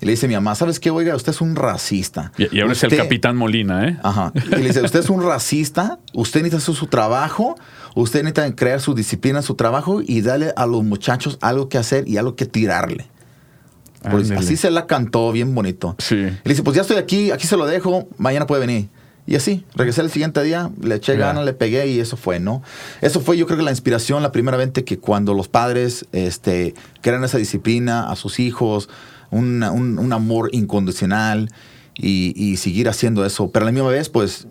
Y 0.00 0.06
le 0.06 0.12
dice 0.12 0.28
mi 0.28 0.34
mamá, 0.34 0.54
¿sabes 0.54 0.78
qué? 0.78 0.90
Oiga, 0.90 1.16
usted 1.16 1.32
es 1.32 1.40
un 1.40 1.56
racista. 1.56 2.30
Y, 2.38 2.56
y 2.56 2.60
ahora 2.60 2.72
es 2.72 2.84
el 2.84 2.96
capitán 2.96 3.36
Molina, 3.36 3.88
¿eh? 3.88 3.98
Ajá. 4.04 4.32
Y 4.34 4.56
le 4.56 4.68
dice, 4.68 4.80
usted 4.80 5.00
es 5.00 5.10
un 5.10 5.24
racista, 5.24 5.98
usted 6.14 6.42
necesita 6.42 6.58
hacer 6.58 6.74
su 6.76 6.86
trabajo, 6.86 7.56
usted 7.96 8.22
necesita 8.22 8.54
crear 8.54 8.80
su 8.80 8.94
disciplina, 8.94 9.42
su 9.42 9.56
trabajo 9.56 10.00
y 10.00 10.20
darle 10.20 10.52
a 10.56 10.66
los 10.66 10.84
muchachos 10.84 11.36
algo 11.40 11.68
que 11.68 11.78
hacer 11.78 12.06
y 12.06 12.16
algo 12.16 12.36
que 12.36 12.46
tirarle. 12.46 13.08
Pues 14.08 14.30
así 14.30 14.56
se 14.56 14.70
la 14.70 14.86
cantó 14.86 15.32
bien 15.32 15.52
bonito. 15.54 15.96
Sí. 15.98 16.14
Y 16.14 16.20
le 16.20 16.40
dice, 16.44 16.62
pues 16.62 16.76
ya 16.76 16.82
estoy 16.82 16.98
aquí, 16.98 17.32
aquí 17.32 17.48
se 17.48 17.56
lo 17.56 17.66
dejo, 17.66 18.08
mañana 18.16 18.46
puede 18.46 18.64
venir. 18.64 18.88
Y 19.28 19.36
así, 19.36 19.64
regresé 19.74 20.00
el 20.00 20.10
siguiente 20.10 20.42
día, 20.42 20.70
le 20.80 20.94
eché 20.94 21.12
ganas, 21.18 21.44
le 21.44 21.52
pegué 21.52 21.86
y 21.86 22.00
eso 22.00 22.16
fue, 22.16 22.40
¿no? 22.40 22.62
Eso 23.02 23.20
fue 23.20 23.36
yo 23.36 23.44
creo 23.46 23.58
que 23.58 23.62
la 23.64 23.70
inspiración, 23.70 24.22
la 24.22 24.32
primera 24.32 24.56
vez 24.56 24.70
que 24.72 24.98
cuando 24.98 25.34
los 25.34 25.48
padres 25.48 26.06
este, 26.12 26.74
crean 27.02 27.22
esa 27.24 27.36
disciplina 27.36 28.10
a 28.10 28.16
sus 28.16 28.40
hijos, 28.40 28.88
una- 29.30 29.70
un, 29.70 29.98
un 29.98 30.12
amor 30.14 30.48
incondicional 30.52 31.50
y, 31.94 32.32
y 32.42 32.56
seguir 32.56 32.88
haciendo 32.88 33.26
eso. 33.26 33.50
Pero 33.50 33.64
a 33.64 33.66
la 33.66 33.72
misma 33.72 33.90
vez, 33.90 34.08
pues 34.08 34.46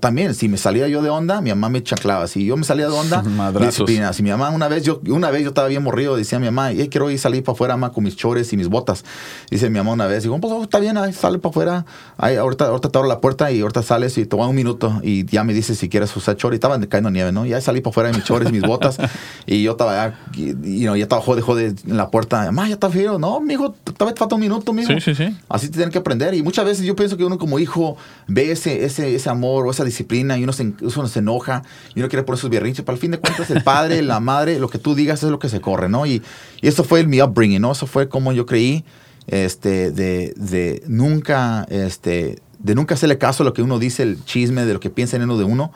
también, 0.00 0.34
si 0.34 0.48
me 0.48 0.56
salía 0.56 0.88
yo 0.88 1.02
de 1.02 1.10
onda, 1.10 1.40
mi 1.40 1.50
mamá 1.50 1.68
me 1.68 1.82
chaclaba. 1.82 2.26
Si 2.28 2.44
yo 2.46 2.56
me 2.56 2.64
salía 2.64 2.88
de 2.88 2.94
onda, 2.94 3.22
disciplina. 3.60 4.12
Si 4.12 4.22
mi 4.22 4.30
mamá, 4.30 4.50
una 4.50 4.68
vez 4.68 4.84
yo, 4.84 5.00
una 5.08 5.30
vez 5.30 5.42
yo 5.42 5.48
estaba 5.48 5.68
bien 5.68 5.82
morrido, 5.82 6.16
decía 6.16 6.38
mi 6.38 6.46
mamá, 6.46 6.72
"Eh, 6.72 6.88
quiero 6.88 7.10
ir 7.10 7.18
salir 7.18 7.44
para 7.44 7.54
afuera, 7.54 7.76
mamá, 7.76 7.92
con 7.92 8.04
mis 8.04 8.16
chores 8.16 8.52
y 8.52 8.56
mis 8.56 8.68
botas. 8.68 9.04
Dice 9.50 9.68
mi 9.68 9.78
mamá 9.78 9.92
una 9.92 10.06
vez, 10.06 10.22
digo, 10.22 10.38
pues 10.40 10.52
oh, 10.52 10.62
está 10.62 10.78
bien, 10.78 10.96
ahí, 10.96 11.12
sale 11.12 11.38
para 11.38 11.50
afuera. 11.50 11.86
Ahí, 12.16 12.36
ahorita, 12.36 12.66
ahorita 12.66 12.88
te 12.88 12.98
abro 12.98 13.08
la 13.08 13.20
puerta 13.20 13.50
y 13.52 13.60
ahorita 13.60 13.82
sales 13.82 14.16
y 14.18 14.24
te 14.24 14.34
voy 14.34 14.48
un 14.48 14.56
minuto 14.56 15.00
y 15.02 15.26
ya 15.26 15.44
me 15.44 15.52
dices 15.52 15.78
si 15.78 15.88
quieres 15.88 16.14
usar 16.16 16.36
chores. 16.36 16.56
Y 16.56 16.58
estaba 16.58 16.80
cayendo 16.80 17.10
nieve, 17.10 17.32
¿no? 17.32 17.44
Y 17.44 17.52
ahí 17.52 17.60
salí 17.60 17.80
para 17.80 17.90
afuera 17.90 18.10
de 18.10 18.16
mis 18.16 18.24
chores, 18.24 18.50
mis 18.52 18.62
botas. 18.62 18.98
Y 19.48 19.62
yo 19.62 19.72
estaba 19.72 19.92
ya, 19.94 20.18
y, 20.34 20.50
y, 20.82 20.84
no, 20.86 20.96
ya 20.96 21.04
estaba 21.04 21.22
jode, 21.22 21.40
jode 21.40 21.74
en 21.86 21.96
la 21.96 22.10
puerta. 22.10 22.44
Mamá, 22.46 22.66
ya 22.66 22.74
está 22.74 22.90
frío. 22.90 23.18
No, 23.18 23.40
mijo, 23.40 23.74
todavía 23.84 24.14
te 24.14 24.18
falta 24.18 24.34
un 24.34 24.40
minuto, 24.40 24.72
mijo. 24.72 24.92
Sí, 24.92 25.00
sí, 25.00 25.14
sí. 25.14 25.36
Así 25.48 25.68
te 25.68 25.74
tienen 25.74 25.90
que 25.92 25.98
aprender. 25.98 26.34
Y 26.34 26.42
muchas 26.42 26.64
veces 26.64 26.84
yo 26.84 26.96
pienso 26.96 27.16
que 27.16 27.24
uno 27.24 27.38
como 27.38 27.58
hijo 27.58 27.96
ve 28.26 28.50
ese, 28.50 28.84
ese, 28.84 29.14
ese 29.14 29.30
amor 29.30 29.65
esa 29.70 29.84
disciplina 29.84 30.38
y 30.38 30.44
uno 30.44 30.52
se, 30.52 30.72
uno 30.80 31.06
se 31.08 31.18
enoja 31.18 31.62
y 31.94 32.00
uno 32.00 32.08
quiere 32.08 32.22
poner 32.22 32.38
sus 32.38 32.50
berrinches. 32.50 32.84
Pero 32.84 32.94
al 32.94 33.00
fin 33.00 33.10
de 33.10 33.18
cuentas, 33.18 33.50
el 33.50 33.62
padre, 33.62 34.02
la 34.02 34.20
madre, 34.20 34.58
lo 34.58 34.68
que 34.68 34.78
tú 34.78 34.94
digas 34.94 35.22
es 35.22 35.30
lo 35.30 35.38
que 35.38 35.48
se 35.48 35.60
corre, 35.60 35.88
¿no? 35.88 36.06
Y, 36.06 36.22
y 36.62 36.68
eso 36.68 36.84
fue 36.84 37.00
el, 37.00 37.08
mi 37.08 37.20
upbringing, 37.22 37.60
¿no? 37.60 37.72
Eso 37.72 37.86
fue 37.86 38.08
como 38.08 38.32
yo 38.32 38.46
creí, 38.46 38.84
este, 39.26 39.90
de, 39.90 40.32
de 40.36 40.82
nunca, 40.86 41.66
este, 41.70 42.38
de 42.58 42.74
nunca 42.74 42.94
hacerle 42.94 43.18
caso 43.18 43.42
a 43.42 43.46
lo 43.46 43.52
que 43.52 43.62
uno 43.62 43.78
dice, 43.78 44.02
el 44.02 44.24
chisme, 44.24 44.64
de 44.64 44.72
lo 44.72 44.80
que 44.80 44.90
piensa 44.90 45.16
en 45.16 45.22
uno 45.24 45.36
de 45.38 45.44
uno. 45.44 45.72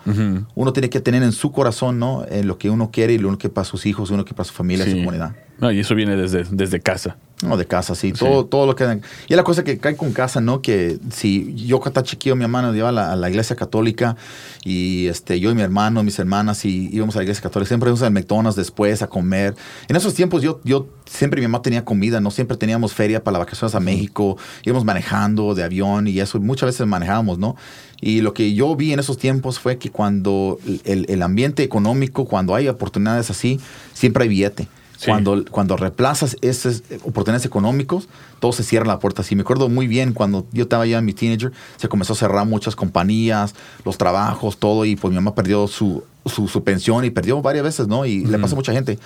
Uno 0.55 0.73
tiene 0.73 0.89
que 0.91 1.01
tener 1.01 1.23
en 1.23 1.33
su 1.33 1.53
corazón, 1.53 1.99
¿no? 1.99 2.25
En 2.31 2.47
lo 2.47 2.59
que 2.59 2.71
uno 2.71 2.91
quiere 2.91 3.15
y 3.15 3.19
lo 3.19 3.37
que 3.39 3.49
para 3.49 3.65
sus 3.65 3.87
hijos, 3.87 4.11
uno 4.11 4.25
que 4.25 4.35
para 4.35 4.45
su 4.45 4.55
familia, 4.55 4.85
Sí. 4.85 4.93
su 4.93 4.97
comunidad. 4.99 5.35
No, 5.59 5.71
y 5.71 5.81
eso 5.81 5.95
viene 5.95 6.17
desde, 6.17 6.45
desde 6.51 6.81
casa. 6.81 7.19
No, 7.43 7.57
de 7.57 7.67
casa, 7.67 7.95
sí. 7.95 8.13
Todo, 8.13 8.45
todo 8.45 8.67
lo 8.67 8.77
que... 8.77 9.01
Y 9.29 9.35
la 9.35 9.45
cosa 9.45 9.65
que 9.65 9.79
cae 9.79 9.97
con 9.97 10.13
casa, 10.13 10.41
¿no? 10.41 10.61
Que 10.61 10.99
si 11.11 11.55
yo 11.55 11.79
cuando 11.79 11.91
estaba 11.91 12.05
chiquillo, 12.07 12.37
mi 12.37 12.45
hermano 12.45 12.75
iba 12.75 12.91
a 12.91 12.93
la, 12.93 13.13
a 13.13 13.17
la 13.17 13.31
iglesia 13.31 13.57
católica 13.57 14.17
y 14.63 15.07
este, 15.07 15.41
yo 15.41 15.51
y 15.51 15.55
mi 15.55 15.63
hermano, 15.63 16.03
mis 16.03 16.19
hermanas, 16.19 16.65
y 16.67 16.91
íbamos 16.93 17.17
a 17.17 17.21
la 17.21 17.23
iglesia 17.25 17.43
católica. 17.43 17.69
Siempre 17.69 17.89
íbamos 17.89 18.03
al 18.03 18.13
McDonald's 18.13 18.57
después 18.57 19.01
a 19.01 19.07
comer. 19.07 19.55
En 19.89 19.97
esos 19.97 20.13
tiempos 20.13 20.43
yo, 20.43 20.61
yo 20.65 20.89
siempre 21.07 21.41
mi 21.41 21.47
mamá 21.47 21.63
tenía 21.63 21.85
comida, 21.85 22.21
¿no? 22.21 22.31
Siempre 22.31 22.59
teníamos 22.59 22.93
feria 22.93 23.25
para 23.25 23.39
las 23.39 23.47
vacaciones 23.47 23.75
a 23.75 23.81
México. 23.81 24.37
Íbamos 24.65 24.85
manejando 24.85 25.55
de 25.55 25.63
avión 25.63 26.09
y 26.09 26.21
eso. 26.21 26.39
Muchas 26.41 26.67
veces 26.67 26.87
manejábamos, 26.87 27.39
¿no? 27.39 27.57
Y 28.03 28.21
lo 28.21 28.35
que 28.35 28.55
yo 28.55 28.77
vi 28.77 28.93
en 28.93 28.99
esos 28.99 29.17
tiempos 29.17 29.59
fue 29.59 29.79
que 29.79 29.91
cuando 29.91 30.59
el, 30.85 31.07
el 31.09 31.23
ambiente 31.23 31.63
económico, 31.63 32.27
cuando 32.27 32.55
hay 32.55 32.69
oportunidades 32.69 33.31
así, 33.31 33.61
siempre 33.95 34.25
hay 34.25 34.29
billete. 34.29 34.69
Sí. 35.01 35.07
Cuando, 35.07 35.43
cuando 35.51 35.79
reemplazas 35.79 36.37
esas 36.43 36.83
oportunidades 37.05 37.47
económicos, 37.47 38.07
todo 38.39 38.53
se 38.53 38.63
cierra 38.63 38.85
la 38.85 38.99
puerta. 38.99 39.23
Sí, 39.23 39.35
me 39.35 39.41
acuerdo 39.41 39.71
muy 39.71 39.87
bien 39.87 40.13
cuando 40.13 40.45
yo 40.53 40.65
estaba 40.65 40.85
ya 40.85 40.99
en 40.99 41.07
mi 41.07 41.15
teenager, 41.15 41.53
se 41.79 41.89
comenzó 41.89 42.13
a 42.13 42.17
cerrar 42.17 42.47
muchas 42.47 42.77
compañías, 42.77 43.55
los 43.87 43.97
trabajos, 43.97 44.59
todo, 44.59 44.85
y 44.85 44.97
pues 44.97 45.11
mi 45.11 45.15
mamá 45.15 45.35
perdió 45.35 45.69
su, 45.69 46.05
su, 46.27 46.49
su 46.49 46.63
pensión 46.65 47.03
y 47.07 47.11
perdió 47.11 47.41
varias 47.41 47.65
veces, 47.65 47.89
¿no? 47.89 48.05
Y 48.05 48.27
le 48.27 48.39
pasa 48.39 48.53
a 48.53 48.57
mucha 48.57 48.75
gente. 48.75 48.99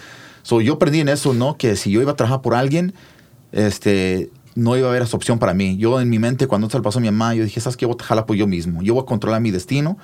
So, 0.42 0.60
yo 0.60 0.72
aprendí 0.72 0.98
en 0.98 1.10
eso, 1.10 1.32
¿no? 1.32 1.56
Que 1.56 1.76
si 1.76 1.92
yo 1.92 2.02
iba 2.02 2.10
a 2.10 2.16
trabajar 2.16 2.42
por 2.42 2.56
alguien, 2.56 2.92
este, 3.52 4.30
no 4.54 4.76
iba 4.76 4.86
a 4.86 4.90
haber 4.90 5.02
esa 5.02 5.16
opción 5.16 5.38
para 5.38 5.54
mí. 5.54 5.76
Yo 5.76 6.00
en 6.00 6.08
mi 6.10 6.18
mente, 6.18 6.46
cuando 6.46 6.68
se 6.70 6.76
lo 6.76 6.82
pasó 6.82 6.98
a 6.98 7.02
mi 7.02 7.08
mamá, 7.10 7.34
yo 7.34 7.44
dije, 7.44 7.60
¿sabes 7.60 7.76
qué? 7.76 7.86
Voy 7.86 7.96
a 7.98 8.04
jalar 8.04 8.26
por 8.26 8.36
yo 8.36 8.46
mismo. 8.46 8.82
Yo 8.82 8.94
voy 8.94 9.02
a 9.02 9.06
controlar 9.06 9.40
mi 9.40 9.50
destino. 9.50 9.98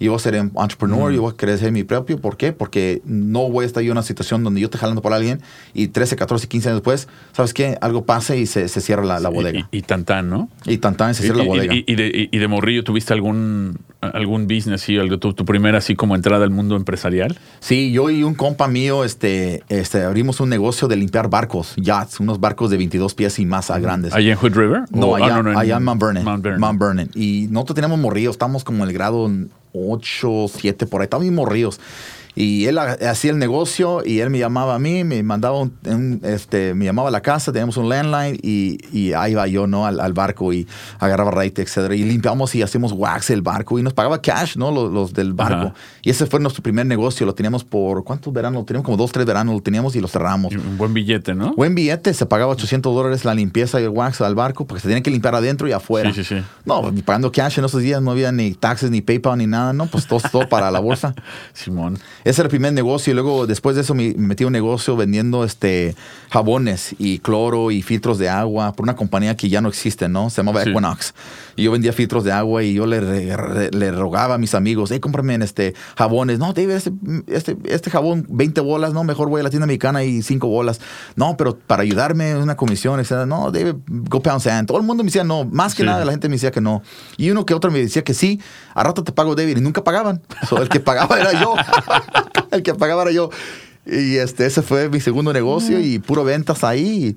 Yo 0.00 0.10
voy 0.10 0.16
a 0.16 0.22
ser 0.22 0.34
entrepreneur, 0.34 1.12
yo 1.12 1.22
voy 1.22 1.32
a 1.32 1.36
querer 1.36 1.56
ser 1.58 1.70
mi 1.72 1.84
propio. 1.84 2.20
¿Por 2.20 2.36
qué? 2.36 2.52
Porque 2.52 3.00
no 3.04 3.48
voy 3.48 3.62
a 3.62 3.66
estar 3.66 3.82
yo 3.82 3.88
en 3.92 3.98
una 3.98 4.02
situación 4.02 4.42
donde 4.42 4.60
yo 4.60 4.66
estoy 4.66 4.80
jalando 4.80 5.00
por 5.02 5.12
alguien 5.12 5.40
y 5.72 5.86
13, 5.88 6.16
14, 6.16 6.48
15 6.48 6.68
años 6.68 6.78
después, 6.80 7.06
¿sabes 7.32 7.54
qué? 7.54 7.78
Algo 7.80 8.04
pasa 8.04 8.34
y 8.34 8.46
se, 8.46 8.66
se 8.68 8.80
cierra 8.80 9.04
la, 9.04 9.20
la 9.20 9.28
bodega. 9.28 9.68
Y, 9.70 9.78
y 9.78 9.82
tan 9.82 10.04
tan, 10.04 10.28
¿no? 10.28 10.48
Y, 10.66 10.78
tan 10.78 10.96
tan 10.96 11.14
se 11.14 11.22
cierra 11.22 11.38
y, 11.38 11.42
la 11.42 11.48
bodega. 11.48 11.74
y- 11.74 11.84
y 11.86 11.94
de, 11.94 12.06
y- 12.08 12.28
y 12.36 12.38
de 12.38 12.48
morrillo, 12.48 12.82
¿tuviste 12.82 13.12
algún, 13.12 13.78
algún 14.12 14.46
business, 14.46 14.82
sí, 14.82 14.98
algo, 14.98 15.18
tu, 15.18 15.32
tu 15.32 15.44
primera 15.44 15.78
así 15.78 15.94
como 15.94 16.14
entrada 16.14 16.44
al 16.44 16.50
mundo 16.50 16.76
empresarial? 16.76 17.38
Sí, 17.60 17.92
yo 17.92 18.10
y 18.10 18.22
un 18.22 18.34
compa 18.34 18.68
mío 18.68 19.04
este, 19.04 19.62
este, 19.68 20.02
abrimos 20.02 20.40
un 20.40 20.48
negocio 20.48 20.88
de 20.88 20.96
limpiar 20.96 21.28
barcos, 21.28 21.74
yachts, 21.76 22.20
unos 22.20 22.40
barcos 22.40 22.70
de 22.70 22.76
22 22.76 23.14
pies 23.14 23.38
y 23.38 23.46
más 23.46 23.70
a 23.70 23.78
grandes. 23.78 24.14
¿Allá 24.14 24.32
en 24.32 24.38
Hood 24.38 24.54
River? 24.54 24.82
No, 24.90 25.14
ah, 25.14 25.18
allá, 25.18 25.38
en 25.38 25.56
allá 25.56 25.76
en 25.76 25.84
Mount 25.84 26.02
Vernon. 26.02 26.24
Mount 26.24 26.42
Vernon. 26.42 26.60
Mount 26.60 26.80
Vernon. 26.80 27.10
Y 27.14 27.48
nosotros 27.50 27.76
teníamos 27.76 27.98
morrillos, 27.98 28.32
estábamos 28.32 28.64
como 28.64 28.82
en 28.84 28.90
el 28.90 28.94
grado 28.94 29.30
8, 29.72 30.46
7, 30.48 30.86
por 30.86 31.00
ahí, 31.00 31.04
estábamos 31.04 31.24
bien 31.24 31.34
morrillos. 31.34 31.80
Y 32.36 32.66
él 32.66 32.78
ha- 32.78 32.96
hacía 33.10 33.30
el 33.30 33.38
negocio 33.38 34.02
y 34.04 34.18
él 34.20 34.30
me 34.30 34.38
llamaba 34.38 34.74
a 34.74 34.78
mí, 34.78 35.04
me 35.04 35.22
mandaba 35.22 35.58
un, 35.60 35.72
un, 35.86 36.20
este, 36.24 36.74
me 36.74 36.84
llamaba 36.84 37.08
a 37.08 37.12
la 37.12 37.20
casa, 37.20 37.52
teníamos 37.52 37.76
un 37.76 37.88
landline 37.88 38.38
y, 38.42 38.78
y 38.92 39.12
ahí 39.12 39.32
iba 39.32 39.46
yo, 39.46 39.66
¿no? 39.66 39.86
Al, 39.86 40.00
al 40.00 40.12
barco 40.14 40.52
y 40.52 40.66
agarraba 40.98 41.30
rate, 41.30 41.62
etcétera. 41.62 41.94
Y 41.94 42.02
limpiamos 42.04 42.54
y 42.54 42.62
hacíamos 42.62 42.92
wax 42.92 43.30
el 43.30 43.42
barco 43.42 43.78
y 43.78 43.82
nos 43.82 43.92
pagaba 43.94 44.20
cash, 44.20 44.56
¿no? 44.56 44.70
Los, 44.72 44.92
los 44.92 45.12
del 45.12 45.32
barco. 45.32 45.66
Ajá. 45.68 45.74
Y 46.02 46.10
ese 46.10 46.26
fue 46.26 46.40
nuestro 46.40 46.62
primer 46.62 46.86
negocio, 46.86 47.24
lo 47.24 47.34
teníamos 47.34 47.62
por, 47.64 48.02
¿cuántos 48.04 48.32
veranos? 48.32 48.60
Lo 48.62 48.64
teníamos 48.64 48.84
como 48.84 48.96
dos, 48.96 49.12
tres 49.12 49.26
veranos, 49.26 49.54
lo 49.54 49.60
teníamos 49.62 49.94
y 49.96 50.00
lo 50.00 50.08
cerramos. 50.08 50.52
Y 50.52 50.56
Un 50.56 50.76
buen 50.76 50.92
billete, 50.92 51.34
¿no? 51.34 51.54
Buen 51.54 51.74
billete, 51.74 52.12
se 52.14 52.26
pagaba 52.26 52.52
800 52.52 52.94
dólares 52.94 53.24
la 53.24 53.34
limpieza 53.34 53.80
y 53.80 53.84
el 53.84 53.90
wax 53.90 54.20
al 54.20 54.34
barco 54.34 54.66
porque 54.66 54.80
se 54.80 54.88
tenían 54.88 55.02
que 55.02 55.10
limpiar 55.10 55.34
adentro 55.36 55.68
y 55.68 55.72
afuera. 55.72 56.12
Sí, 56.12 56.24
sí, 56.24 56.34
sí. 56.36 56.44
No, 56.64 56.82
pues, 56.82 57.02
pagando 57.02 57.30
cash 57.30 57.58
en 57.58 57.64
esos 57.64 57.80
días 57.80 58.02
no 58.02 58.10
había 58.10 58.32
ni 58.32 58.54
taxes, 58.54 58.90
ni 58.90 59.02
PayPal, 59.02 59.38
ni 59.38 59.46
nada, 59.46 59.72
¿no? 59.72 59.86
Pues 59.86 60.06
todo, 60.06 60.20
todo 60.32 60.48
para 60.48 60.70
la 60.72 60.80
bolsa. 60.80 61.14
Simón. 61.52 61.98
Ese 62.24 62.40
era 62.40 62.46
el 62.46 62.50
primer 62.50 62.72
negocio 62.72 63.10
y 63.10 63.14
luego 63.14 63.46
después 63.46 63.76
de 63.76 63.82
eso 63.82 63.94
me 63.94 64.14
me 64.14 64.28
metí 64.28 64.44
a 64.44 64.46
un 64.46 64.52
negocio 64.52 64.96
vendiendo 64.96 65.44
este 65.44 65.94
jabones 66.30 66.94
y 66.98 67.18
cloro 67.20 67.70
y 67.70 67.82
filtros 67.82 68.18
de 68.18 68.28
agua 68.28 68.72
por 68.72 68.84
una 68.84 68.96
compañía 68.96 69.36
que 69.36 69.48
ya 69.48 69.60
no 69.60 69.68
existe, 69.68 70.08
¿no? 70.08 70.30
Se 70.30 70.38
llamaba 70.38 70.62
Sí. 70.64 70.70
Equinox. 70.70 71.14
Y 71.56 71.64
yo 71.64 71.70
vendía 71.72 71.92
filtros 71.92 72.24
de 72.24 72.32
agua 72.32 72.62
y 72.64 72.74
yo 72.74 72.86
le, 72.86 73.00
le 73.70 73.90
rogaba 73.92 74.34
a 74.34 74.38
mis 74.38 74.54
amigos, 74.54 74.90
hey, 74.90 74.98
cómprame 75.00 75.34
en 75.34 75.42
este 75.42 75.74
jabones. 75.96 76.38
No, 76.38 76.52
David, 76.52 76.70
este, 76.72 76.92
este, 77.28 77.56
este 77.66 77.90
jabón 77.90 78.26
20 78.28 78.60
bolas, 78.60 78.92
no, 78.92 79.04
mejor 79.04 79.28
voy 79.28 79.40
a 79.40 79.44
la 79.44 79.50
tienda 79.50 79.66
mexicana 79.66 80.02
y 80.02 80.22
5 80.22 80.46
bolas. 80.48 80.80
No, 81.16 81.36
pero 81.36 81.56
para 81.56 81.82
ayudarme 81.82 82.34
una 82.36 82.56
comisión, 82.56 82.98
etc. 83.00 83.26
No, 83.26 83.50
David, 83.52 83.74
go 83.86 84.20
pound 84.20 84.40
sand. 84.40 84.66
Todo 84.66 84.78
el 84.78 84.84
mundo 84.84 85.04
me 85.04 85.08
decía 85.08 85.24
no, 85.24 85.44
más 85.44 85.74
que 85.74 85.82
Sí. 85.82 85.86
nada 85.86 86.04
la 86.04 86.10
gente 86.12 86.28
me 86.28 86.34
decía 86.36 86.50
que 86.50 86.60
no. 86.60 86.82
Y 87.16 87.30
uno 87.30 87.44
que 87.46 87.54
otro 87.54 87.70
me 87.70 87.78
decía 87.78 88.02
que 88.02 88.14
sí, 88.14 88.40
a 88.74 88.82
rato 88.82 89.04
te 89.04 89.12
pago 89.12 89.34
David 89.34 89.58
y 89.58 89.60
nunca 89.60 89.84
pagaban. 89.84 90.20
So, 90.48 90.60
el 90.60 90.68
que 90.68 90.80
pagaba 90.80 91.20
era 91.20 91.32
yo. 91.40 91.54
el 92.54 92.62
que 92.62 92.74
pagaba 92.74 93.02
era 93.02 93.12
yo. 93.12 93.30
Y 93.86 94.16
este, 94.16 94.46
ese 94.46 94.62
fue 94.62 94.88
mi 94.88 95.00
segundo 95.00 95.32
negocio 95.32 95.78
y 95.78 95.98
puro 95.98 96.24
ventas 96.24 96.64
ahí. 96.64 97.16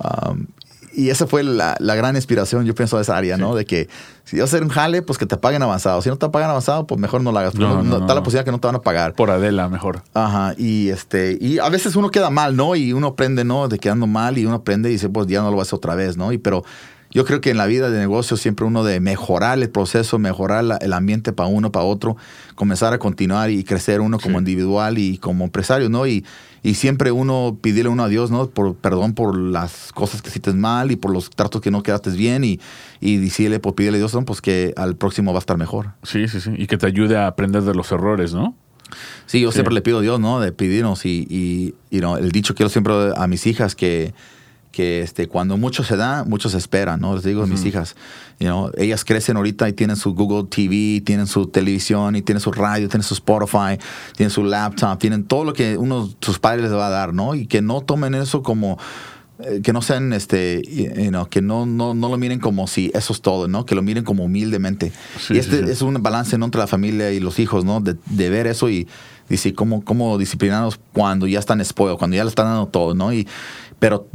Um, 0.00 0.46
y 0.92 1.10
esa 1.10 1.28
fue 1.28 1.44
la, 1.44 1.76
la 1.78 1.94
gran 1.94 2.16
inspiración, 2.16 2.64
yo 2.64 2.74
pienso, 2.74 2.96
de 2.96 3.02
esa 3.02 3.16
área, 3.16 3.36
¿no? 3.36 3.54
De 3.54 3.64
que 3.64 3.88
si 4.24 4.36
vas 4.36 4.52
a 4.52 4.56
hacer 4.56 4.64
un 4.64 4.68
jale, 4.68 5.00
pues 5.00 5.16
que 5.16 5.26
te 5.26 5.36
paguen 5.36 5.62
avanzado. 5.62 6.02
Si 6.02 6.08
no 6.08 6.16
te 6.16 6.28
pagan 6.28 6.50
avanzado, 6.50 6.88
pues 6.88 7.00
mejor 7.00 7.22
no 7.22 7.30
lo 7.30 7.38
hagas. 7.38 7.54
No, 7.54 7.68
No, 7.68 7.82
no, 7.84 7.98
está 7.98 8.14
la 8.16 8.22
posibilidad 8.22 8.44
que 8.44 8.50
no 8.50 8.58
te 8.58 8.66
van 8.66 8.74
a 8.74 8.80
pagar. 8.80 9.14
Por 9.14 9.30
Adela, 9.30 9.68
mejor. 9.68 10.02
Ajá, 10.12 10.54
y 10.58 10.88
este, 10.88 11.38
y 11.40 11.60
a 11.60 11.68
veces 11.68 11.94
uno 11.94 12.10
queda 12.10 12.30
mal, 12.30 12.56
¿no? 12.56 12.74
Y 12.74 12.92
uno 12.92 13.08
aprende, 13.08 13.44
¿no? 13.44 13.68
De 13.68 13.78
quedando 13.78 14.08
mal 14.08 14.38
y 14.38 14.44
uno 14.44 14.56
aprende 14.56 14.88
y 14.88 14.94
dice, 14.94 15.08
pues 15.08 15.28
ya 15.28 15.40
no 15.40 15.52
lo 15.52 15.56
vas 15.56 15.68
a 15.68 15.68
hacer 15.68 15.76
otra 15.76 15.94
vez, 15.94 16.16
¿no? 16.16 16.32
Y 16.32 16.38
pero 16.38 16.64
yo 17.10 17.24
creo 17.24 17.40
que 17.40 17.50
en 17.50 17.56
la 17.56 17.66
vida 17.66 17.90
de 17.90 17.98
negocio 17.98 18.36
siempre 18.36 18.66
uno 18.66 18.84
de 18.84 19.00
mejorar 19.00 19.58
el 19.58 19.70
proceso, 19.70 20.18
mejorar 20.18 20.64
la- 20.64 20.76
el 20.76 20.92
ambiente 20.92 21.32
para 21.32 21.48
uno, 21.48 21.72
para 21.72 21.84
otro, 21.84 22.16
comenzar 22.54 22.92
a 22.92 22.98
continuar 22.98 23.50
y 23.50 23.64
crecer 23.64 24.00
uno 24.00 24.18
como 24.18 24.34
Sí. 24.34 24.40
individual 24.40 24.98
y 24.98 25.18
como 25.18 25.44
empresario, 25.44 25.88
¿no? 25.88 26.06
Y, 26.06 26.24
y 26.62 26.74
siempre 26.74 27.10
uno 27.12 27.56
pedirle 27.62 27.88
uno 27.88 28.02
a 28.04 28.08
Dios, 28.08 28.30
¿no? 28.30 28.48
Por 28.50 28.74
perdón 28.76 29.14
por 29.14 29.36
las 29.38 29.92
cosas 29.94 30.20
que 30.22 30.28
hiciste 30.28 30.52
mal 30.52 30.90
y 30.90 30.96
por 30.96 31.12
los 31.12 31.30
tratos 31.30 31.60
que 31.62 31.70
no 31.70 31.82
quedaste 31.82 32.10
bien 32.10 32.44
y, 32.44 32.60
y 33.00 33.16
decirle, 33.16 33.60
pues 33.60 33.74
pídele 33.74 33.96
a 33.96 34.00
Dios, 34.00 34.12
¿no? 34.14 34.24
Pues 34.24 34.40
que 34.40 34.74
al 34.76 34.96
próximo 34.96 35.32
va 35.32 35.38
a 35.38 35.40
estar 35.40 35.56
mejor. 35.56 35.92
Sí, 36.02 36.28
sí, 36.28 36.40
sí. 36.40 36.50
Y 36.58 36.66
que 36.66 36.76
te 36.76 36.86
ayude 36.86 37.16
a 37.16 37.26
aprender 37.28 37.62
de 37.62 37.74
los 37.74 37.90
errores, 37.92 38.34
¿no? 38.34 38.54
Sí, 39.26 39.40
yo 39.40 39.50
Sí. 39.52 39.56
siempre 39.56 39.74
le 39.74 39.82
pido 39.82 39.98
a 39.98 40.02
Dios, 40.02 40.18
¿no? 40.18 40.40
De 40.40 40.50
pedirnos 40.50 41.04
y, 41.06 41.26
y 41.30 41.74
you 41.90 42.00
know, 42.00 42.16
el 42.16 42.32
dicho 42.32 42.54
que 42.54 42.64
yo 42.64 42.68
siempre 42.68 42.92
a 43.16 43.26
mis 43.28 43.46
hijas 43.46 43.74
que, 43.74 44.14
que 44.72 45.00
este, 45.02 45.28
cuando 45.28 45.56
mucho 45.56 45.82
se 45.82 45.96
da, 45.96 46.24
mucho 46.24 46.48
se 46.48 46.58
espera, 46.58 46.96
¿no? 46.96 47.14
Les 47.14 47.24
digo 47.24 47.42
a 47.42 47.46
mis 47.46 47.64
hijas, 47.64 47.96
you 48.38 48.46
know, 48.46 48.70
ellas 48.76 49.04
crecen 49.04 49.36
ahorita 49.36 49.68
y 49.68 49.72
tienen 49.72 49.96
su 49.96 50.14
Google 50.14 50.48
TV, 50.48 51.02
tienen 51.04 51.26
su 51.26 51.46
televisión 51.46 52.16
y 52.16 52.22
tienen 52.22 52.40
su 52.40 52.52
radio, 52.52 52.88
tienen 52.88 53.02
su 53.02 53.14
Spotify, 53.14 53.78
tienen 54.16 54.30
su 54.30 54.44
laptop, 54.44 54.98
tienen 54.98 55.24
todo 55.24 55.44
lo 55.44 55.52
que 55.52 55.76
uno, 55.76 56.10
sus 56.20 56.38
padres 56.38 56.62
les 56.62 56.72
va 56.72 56.88
a 56.88 56.90
dar, 56.90 57.14
¿no? 57.14 57.34
Y 57.34 57.46
que 57.46 57.62
no 57.62 57.80
tomen 57.80 58.14
eso 58.14 58.42
como 58.42 58.78
eh, 59.40 59.60
que 59.62 59.72
no 59.72 59.82
sean 59.82 60.12
este 60.12 60.62
you 60.62 61.10
know, 61.10 61.28
que 61.28 61.40
no, 61.40 61.64
no, 61.64 61.94
no 61.94 62.08
lo 62.08 62.18
miren 62.18 62.40
como 62.40 62.66
si 62.66 62.90
eso 62.92 63.12
es 63.12 63.20
todo, 63.20 63.46
¿no? 63.46 63.64
Que 63.64 63.74
lo 63.74 63.82
miren 63.82 64.04
como 64.04 64.24
humildemente. 64.24 64.92
Sí, 65.18 65.34
y 65.34 65.38
este 65.38 65.60
sí, 65.60 65.64
sí. 65.66 65.70
es 65.70 65.82
un 65.82 66.02
balance 66.02 66.36
¿no? 66.38 66.44
entre 66.44 66.60
la 66.60 66.66
familia 66.66 67.12
y 67.12 67.20
los 67.20 67.38
hijos, 67.38 67.64
¿no? 67.64 67.80
De, 67.80 67.96
de 68.06 68.30
ver 68.30 68.46
eso 68.48 68.68
y 68.68 68.88
decir 69.28 69.54
cómo, 69.54 69.84
cómo 69.84 70.18
disciplinarlos 70.18 70.80
cuando 70.92 71.26
ya 71.26 71.38
están 71.38 71.64
spoiled, 71.64 71.98
cuando 71.98 72.16
ya 72.16 72.24
le 72.24 72.30
están 72.30 72.46
dando 72.46 72.66
todo, 72.66 72.94
¿no? 72.94 73.12
Y, 73.12 73.28
pero, 73.78 74.08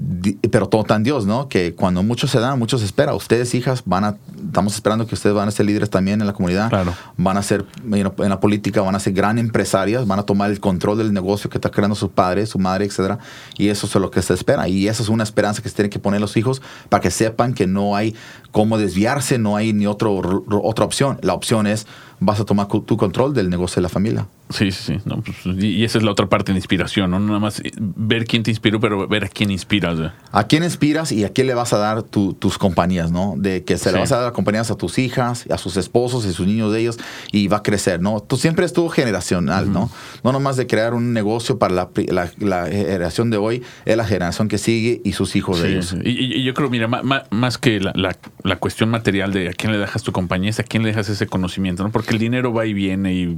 pero 0.51 0.67
todo 0.67 0.85
en 0.93 1.03
Dios, 1.03 1.25
¿no? 1.25 1.47
Que 1.47 1.73
cuando 1.73 2.03
mucho 2.03 2.27
se 2.27 2.39
da, 2.39 2.55
mucho 2.55 2.77
se 2.77 2.85
espera. 2.85 3.15
Ustedes, 3.15 3.55
hijas, 3.55 3.83
van 3.85 4.03
a, 4.03 4.17
estamos 4.45 4.75
esperando 4.75 5.07
que 5.07 5.15
ustedes 5.15 5.33
van 5.33 5.47
a 5.47 5.51
ser 5.51 5.65
líderes 5.65 5.89
también 5.89 6.19
en 6.19 6.27
la 6.27 6.33
comunidad. 6.33 6.69
Claro. 6.69 6.93
Van 7.15 7.37
a 7.37 7.43
ser, 7.43 7.65
en 7.89 8.29
la 8.29 8.39
política, 8.41 8.81
van 8.81 8.95
a 8.95 8.99
ser 8.99 9.13
gran 9.13 9.39
empresarias, 9.39 10.05
van 10.05 10.19
a 10.19 10.23
tomar 10.23 10.51
el 10.51 10.59
control 10.59 10.97
del 10.97 11.13
negocio 11.13 11.49
que 11.49 11.57
está 11.57 11.71
creando 11.71 11.95
su 11.95 12.11
padre, 12.11 12.45
su 12.45 12.59
madre, 12.59 12.85
etcétera. 12.85 13.19
Y 13.57 13.69
eso 13.69 13.87
es 13.87 13.95
lo 13.95 14.11
que 14.11 14.21
se 14.21 14.33
espera. 14.33 14.67
Y 14.67 14.89
eso 14.89 15.01
es 15.01 15.07
una 15.07 15.23
esperanza 15.23 15.61
que 15.61 15.69
se 15.69 15.75
tiene 15.75 15.89
que 15.89 15.99
poner 15.99 16.19
los 16.19 16.35
hijos 16.35 16.61
para 16.89 16.99
que 16.99 17.09
sepan 17.09 17.53
que 17.53 17.65
no 17.65 17.95
hay 17.95 18.15
cómo 18.53 18.77
desviarse, 18.77 19.37
no 19.37 19.57
hay 19.57 19.73
ni 19.73 19.85
otro, 19.87 20.45
otra 20.63 20.85
opción. 20.85 21.17
La 21.21 21.33
opción 21.33 21.67
es 21.67 21.85
vas 22.19 22.39
a 22.39 22.45
tomar 22.45 22.67
tu 22.67 22.95
control 22.95 23.33
del 23.33 23.49
negocio 23.49 23.75
de 23.77 23.81
la 23.81 23.89
familia. 23.89 24.27
Sí, 24.49 24.71
sí, 24.71 24.83
sí. 24.93 24.97
No, 25.03 25.21
pues, 25.21 25.37
y, 25.61 25.83
esa 25.83 25.97
es 25.97 26.03
la 26.05 26.11
otra 26.11 26.27
parte 26.27 26.51
de 26.53 26.57
inspiración, 26.59 27.09
¿no? 27.11 27.19
Nada 27.19 27.39
más 27.39 27.61
ver 27.77 28.25
quién 28.25 28.43
te 28.43 28.51
inspiró, 28.51 28.79
pero 28.79 29.07
ver 29.07 29.25
a 29.25 29.27
quién 29.27 29.49
inspiras. 29.51 29.97
¿A 30.31 30.43
quién 30.45 30.63
inspiras 30.63 31.11
y 31.11 31.25
a 31.25 31.29
quién 31.33 31.47
le 31.47 31.53
vas 31.53 31.73
a 31.73 31.79
dar 31.79 32.03
tu- 32.03 32.33
tus 32.33 32.57
compañías, 32.57 33.11
no? 33.11 33.33
De 33.37 33.63
que 33.63 33.77
se 33.77 33.89
Sí. 33.89 33.95
le 33.95 33.99
vas 33.99 34.11
a 34.13 34.19
dar 34.21 34.31
compañías 34.31 34.69
a 34.71 34.75
tus 34.75 34.99
hijas, 34.99 35.45
a 35.49 35.57
sus 35.57 35.75
esposos 35.75 36.25
y 36.25 36.31
sus 36.33 36.45
niños 36.47 36.71
de 36.71 36.79
ellos 36.81 36.97
y 37.31 37.47
va 37.47 37.57
a 37.57 37.63
crecer, 37.63 37.99
¿no? 38.01 38.21
Tú 38.21 38.37
siempre 38.37 38.65
estuvo 38.65 38.87
generacional, 38.89 39.71
¿no? 39.73 39.89
No 40.23 40.31
nomás 40.31 40.55
de 40.55 40.67
crear 40.67 40.93
un 40.93 41.11
negocio 41.13 41.57
para 41.57 41.73
la, 41.73 41.89
la- 42.09 42.31
la 42.39 42.65
generación 42.67 43.31
de 43.31 43.37
hoy, 43.37 43.63
es 43.85 43.97
la 43.97 44.05
generación 44.05 44.47
que 44.47 44.59
sigue 44.59 45.01
y 45.03 45.13
sus 45.13 45.35
hijos 45.35 45.61
de 45.61 45.71
ellos. 45.71 45.87
sí. 45.87 45.97
Y, 46.05 46.43
yo 46.43 46.53
creo, 46.53 46.69
mira, 46.69 46.87
ma- 46.87 47.23
más 47.31 47.57
que 47.57 47.79
la, 47.79 47.91
la- 47.95 48.15
la 48.43 48.57
cuestión 48.57 48.89
material 48.89 49.31
de 49.31 49.49
a 49.49 49.53
quién 49.53 49.71
le 49.71 49.77
dejas 49.77 50.03
tu 50.03 50.11
compañía, 50.11 50.49
es 50.49 50.59
a 50.59 50.63
quién 50.63 50.83
le 50.83 50.89
dejas 50.89 51.07
ese 51.09 51.27
conocimiento, 51.27 51.83
¿no? 51.83 51.91
Porque 51.91 52.11
el 52.11 52.19
dinero 52.19 52.53
va 52.53 52.65
y 52.65 52.73
viene, 52.73 53.13
y, 53.13 53.37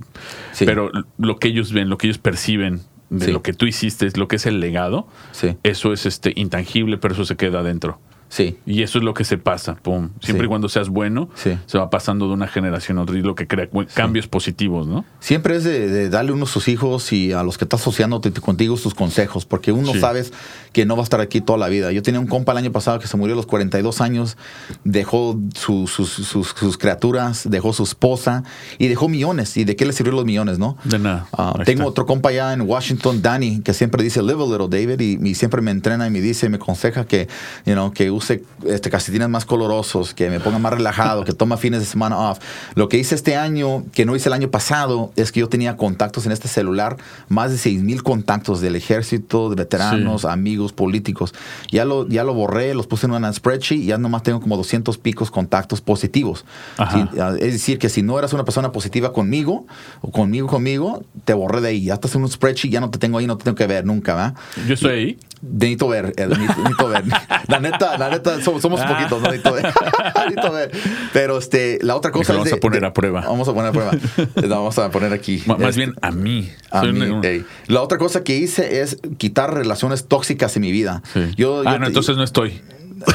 Sí. 0.51 0.65
pero 0.65 0.89
lo 1.17 1.37
que 1.37 1.47
ellos 1.49 1.71
ven, 1.73 1.89
lo 1.89 1.97
que 1.97 2.07
ellos 2.07 2.17
perciben 2.17 2.81
de 3.11 3.25
Sí. 3.27 3.31
lo 3.31 3.43
que 3.43 3.53
tú 3.53 3.67
hiciste, 3.67 4.09
lo 4.17 4.27
que 4.27 4.37
es 4.37 4.45
el 4.47 4.59
legado, 4.59 5.07
Sí, 5.31 5.55
eso 5.63 5.93
es 5.93 6.05
este 6.07 6.33
intangible, 6.35 6.97
pero 6.97 7.13
eso 7.13 7.23
se 7.25 7.35
queda 7.35 7.59
adentro. 7.59 7.99
Sí. 8.29 8.57
Y 8.65 8.83
eso 8.83 8.97
es 8.97 9.03
lo 9.03 9.13
que 9.13 9.23
se 9.23 9.37
pasa, 9.37 9.75
pum. 9.75 10.09
Siempre 10.21 10.43
Sí. 10.43 10.45
y 10.45 10.49
cuando 10.49 10.69
seas 10.69 10.89
bueno, 10.89 11.29
Sí. 11.35 11.57
se 11.65 11.77
va 11.77 11.89
pasando 11.89 12.27
de 12.27 12.33
una 12.33 12.47
generación 12.47 12.97
a 12.97 13.03
otra 13.03 13.17
y 13.17 13.21
lo 13.21 13.35
que 13.35 13.47
crea 13.47 13.69
cambios 13.93 14.27
positivos, 14.27 14.87
¿no? 14.87 15.05
Siempre 15.19 15.55
es 15.55 15.63
de, 15.63 15.87
de 15.87 16.09
darle 16.09 16.31
uno 16.31 16.43
a 16.45 16.47
sus 16.47 16.67
hijos 16.67 17.11
y 17.13 17.31
a 17.33 17.43
los 17.43 17.57
que 17.57 17.65
estás 17.65 17.81
asociándote 17.81 18.31
contigo 18.41 18.77
sus 18.77 18.93
consejos, 18.93 19.45
porque 19.45 19.71
uno 19.71 19.93
sabes 19.99 20.33
que 20.73 20.85
no 20.85 20.95
va 20.95 21.01
a 21.01 21.03
estar 21.05 21.21
aquí 21.21 21.39
toda 21.41 21.57
la 21.59 21.69
vida. 21.69 21.91
Yo 21.91 22.01
tenía 22.01 22.19
un 22.19 22.27
compa 22.27 22.51
el 22.51 22.57
año 22.59 22.71
pasado 22.71 22.99
que 22.99 23.07
se 23.07 23.15
murió 23.17 23.33
a 23.33 23.37
los 23.37 23.45
42 23.45 24.01
años, 24.01 24.37
dejó 24.83 25.39
su- 25.55 25.87
sus, 25.87 26.09
sus- 26.09 26.49
sus 26.49 26.77
criaturas, 26.77 27.47
dejó 27.49 27.73
su 27.73 27.83
esposa 27.83 28.43
y 28.77 28.87
dejó 28.87 29.07
millones. 29.07 29.55
¿Y 29.57 29.63
de 29.63 29.75
qué 29.75 29.85
le 29.85 29.93
sirvió 29.93 30.13
los 30.13 30.25
millones, 30.25 30.59
no? 30.59 30.77
De 30.83 30.99
nada. 30.99 31.27
Ah, 31.33 31.53
tengo 31.65 31.81
está. 31.83 31.89
otro 31.89 32.05
compa 32.05 32.29
allá 32.29 32.53
en 32.53 32.61
Washington, 32.61 33.21
Danny, 33.21 33.61
que 33.61 33.73
siempre 33.73 34.03
dice 34.03 34.21
live 34.21 34.43
a 34.43 34.45
little 34.45 34.67
David 34.69 34.99
y, 34.99 35.29
y 35.29 35.35
siempre 35.35 35.61
me 35.61 35.71
entrena 35.71 36.07
y 36.07 36.11
me 36.11 36.21
dice, 36.21 36.49
me 36.49 36.57
aconseja 36.57 37.05
que, 37.05 37.27
you 37.65 37.73
know, 37.73 37.91
que 37.91 38.09
use 38.15 38.43
este, 38.65 38.89
calcetines 38.89 39.29
más 39.29 39.45
colorosos, 39.45 40.13
que 40.13 40.29
me 40.29 40.39
ponga 40.39 40.59
más 40.59 40.73
relajado, 40.73 41.23
que 41.23 41.33
toma 41.33 41.57
fines 41.57 41.79
de 41.81 41.85
semana 41.85 42.17
off. 42.17 42.39
Lo 42.75 42.89
que 42.89 42.97
hice 42.97 43.15
este 43.15 43.35
año, 43.35 43.83
que 43.93 44.05
no 44.05 44.15
hice 44.15 44.29
el 44.29 44.33
año 44.33 44.49
pasado, 44.49 45.11
es 45.15 45.31
que 45.31 45.39
yo 45.41 45.49
tenía 45.49 45.77
contactos 45.77 46.25
en 46.25 46.31
este 46.31 46.47
celular, 46.47 46.97
más 47.29 47.51
de 47.51 47.57
6 47.57 47.81
mil 47.81 48.03
contactos 48.03 48.61
del 48.61 48.75
ejército, 48.75 49.49
de 49.49 49.55
veteranos, 49.55 50.21
Sí. 50.21 50.27
amigos, 50.29 50.73
políticos. 50.73 51.33
Ya 51.71 51.85
lo, 51.85 52.07
ya 52.07 52.23
lo 52.23 52.33
borré, 52.33 52.73
los 52.73 52.87
puse 52.87 53.05
en 53.05 53.11
una 53.13 53.31
spreadsheet 53.33 53.81
y 53.81 53.85
ya 53.87 53.97
nomás 53.97 54.23
tengo 54.23 54.39
como 54.41 54.57
200 54.57 54.97
picos 54.97 55.31
contactos 55.31 55.81
positivos. 55.81 56.45
Sí, 56.91 57.05
es 57.39 57.53
decir, 57.53 57.79
que 57.79 57.89
si 57.89 58.01
no 58.01 58.17
eras 58.17 58.33
una 58.33 58.45
persona 58.45 58.71
positiva 58.71 59.11
conmigo, 59.13 59.65
o 60.01 60.11
conmigo, 60.11 60.47
conmigo, 60.47 61.03
te 61.25 61.33
borré 61.33 61.61
de 61.61 61.67
ahí. 61.69 61.85
Ya 61.85 61.95
estás 61.95 62.15
en 62.15 62.21
un 62.23 62.29
spreadsheet, 62.29 62.71
ya 62.71 62.79
no 62.79 62.89
te 62.89 62.99
tengo 62.99 63.17
ahí, 63.17 63.27
no 63.27 63.37
te 63.37 63.43
tengo 63.43 63.55
que 63.55 63.67
ver 63.67 63.85
nunca, 63.85 64.13
¿va? 64.15 64.33
Yo 64.67 64.73
estoy 64.73 64.91
ahí. 64.91 65.19
Necesito 65.41 65.87
ver, 65.87 66.13
eh, 66.17 66.25
necesito, 66.27 66.55
necesito 66.61 66.87
ver. 66.89 67.03
La 67.47 67.59
neta, 67.59 67.97
la 67.97 68.04
neta, 68.09 68.41
somos, 68.41 68.61
somos 68.61 68.81
Ah. 68.81 68.87
poquitos, 68.87 69.21
¿no? 69.21 69.31
Necesito. 69.31 69.55
Necesito 69.55 70.51
ver. 70.51 70.71
Pero 71.13 71.37
este, 71.37 71.79
la 71.81 71.95
otra 71.95 72.11
cosa 72.11 72.33
Dijo, 72.33 72.33
es 72.33 72.37
vamos 72.37 72.51
a 72.51 72.55
de- 72.55 72.61
poner 72.61 72.81
de- 72.81 72.87
a 72.87 72.93
prueba. 72.93 73.21
Vamos 73.21 73.47
a 73.47 73.53
poner 73.53 73.69
a 73.69 73.71
prueba. 73.71 73.91
No, 74.35 74.49
vamos 74.49 74.77
a 74.79 74.91
poner 74.91 75.13
aquí. 75.13 75.41
Ma- 75.45 75.57
Más 75.57 75.69
Este, 75.69 75.81
bien 75.81 75.95
a 76.01 76.11
mí. 76.11 76.51
a 76.71 76.81
Soy 76.81 76.93
mí, 76.93 77.19
ey. 77.23 77.45
La 77.67 77.81
otra 77.81 77.97
cosa 77.97 78.23
que 78.23 78.35
hice 78.35 78.81
es 78.81 78.97
quitar 79.17 79.53
relaciones 79.53 80.05
tóxicas 80.07 80.55
en 80.55 80.61
mi 80.61 80.71
vida. 80.71 81.01
Sí. 81.13 81.31
Yo, 81.35 81.61
ah, 81.65 81.73
yo 81.73 81.79
no, 81.79 81.85
te- 81.85 81.87
entonces 81.87 82.17
no 82.17 82.23
estoy. 82.23 82.61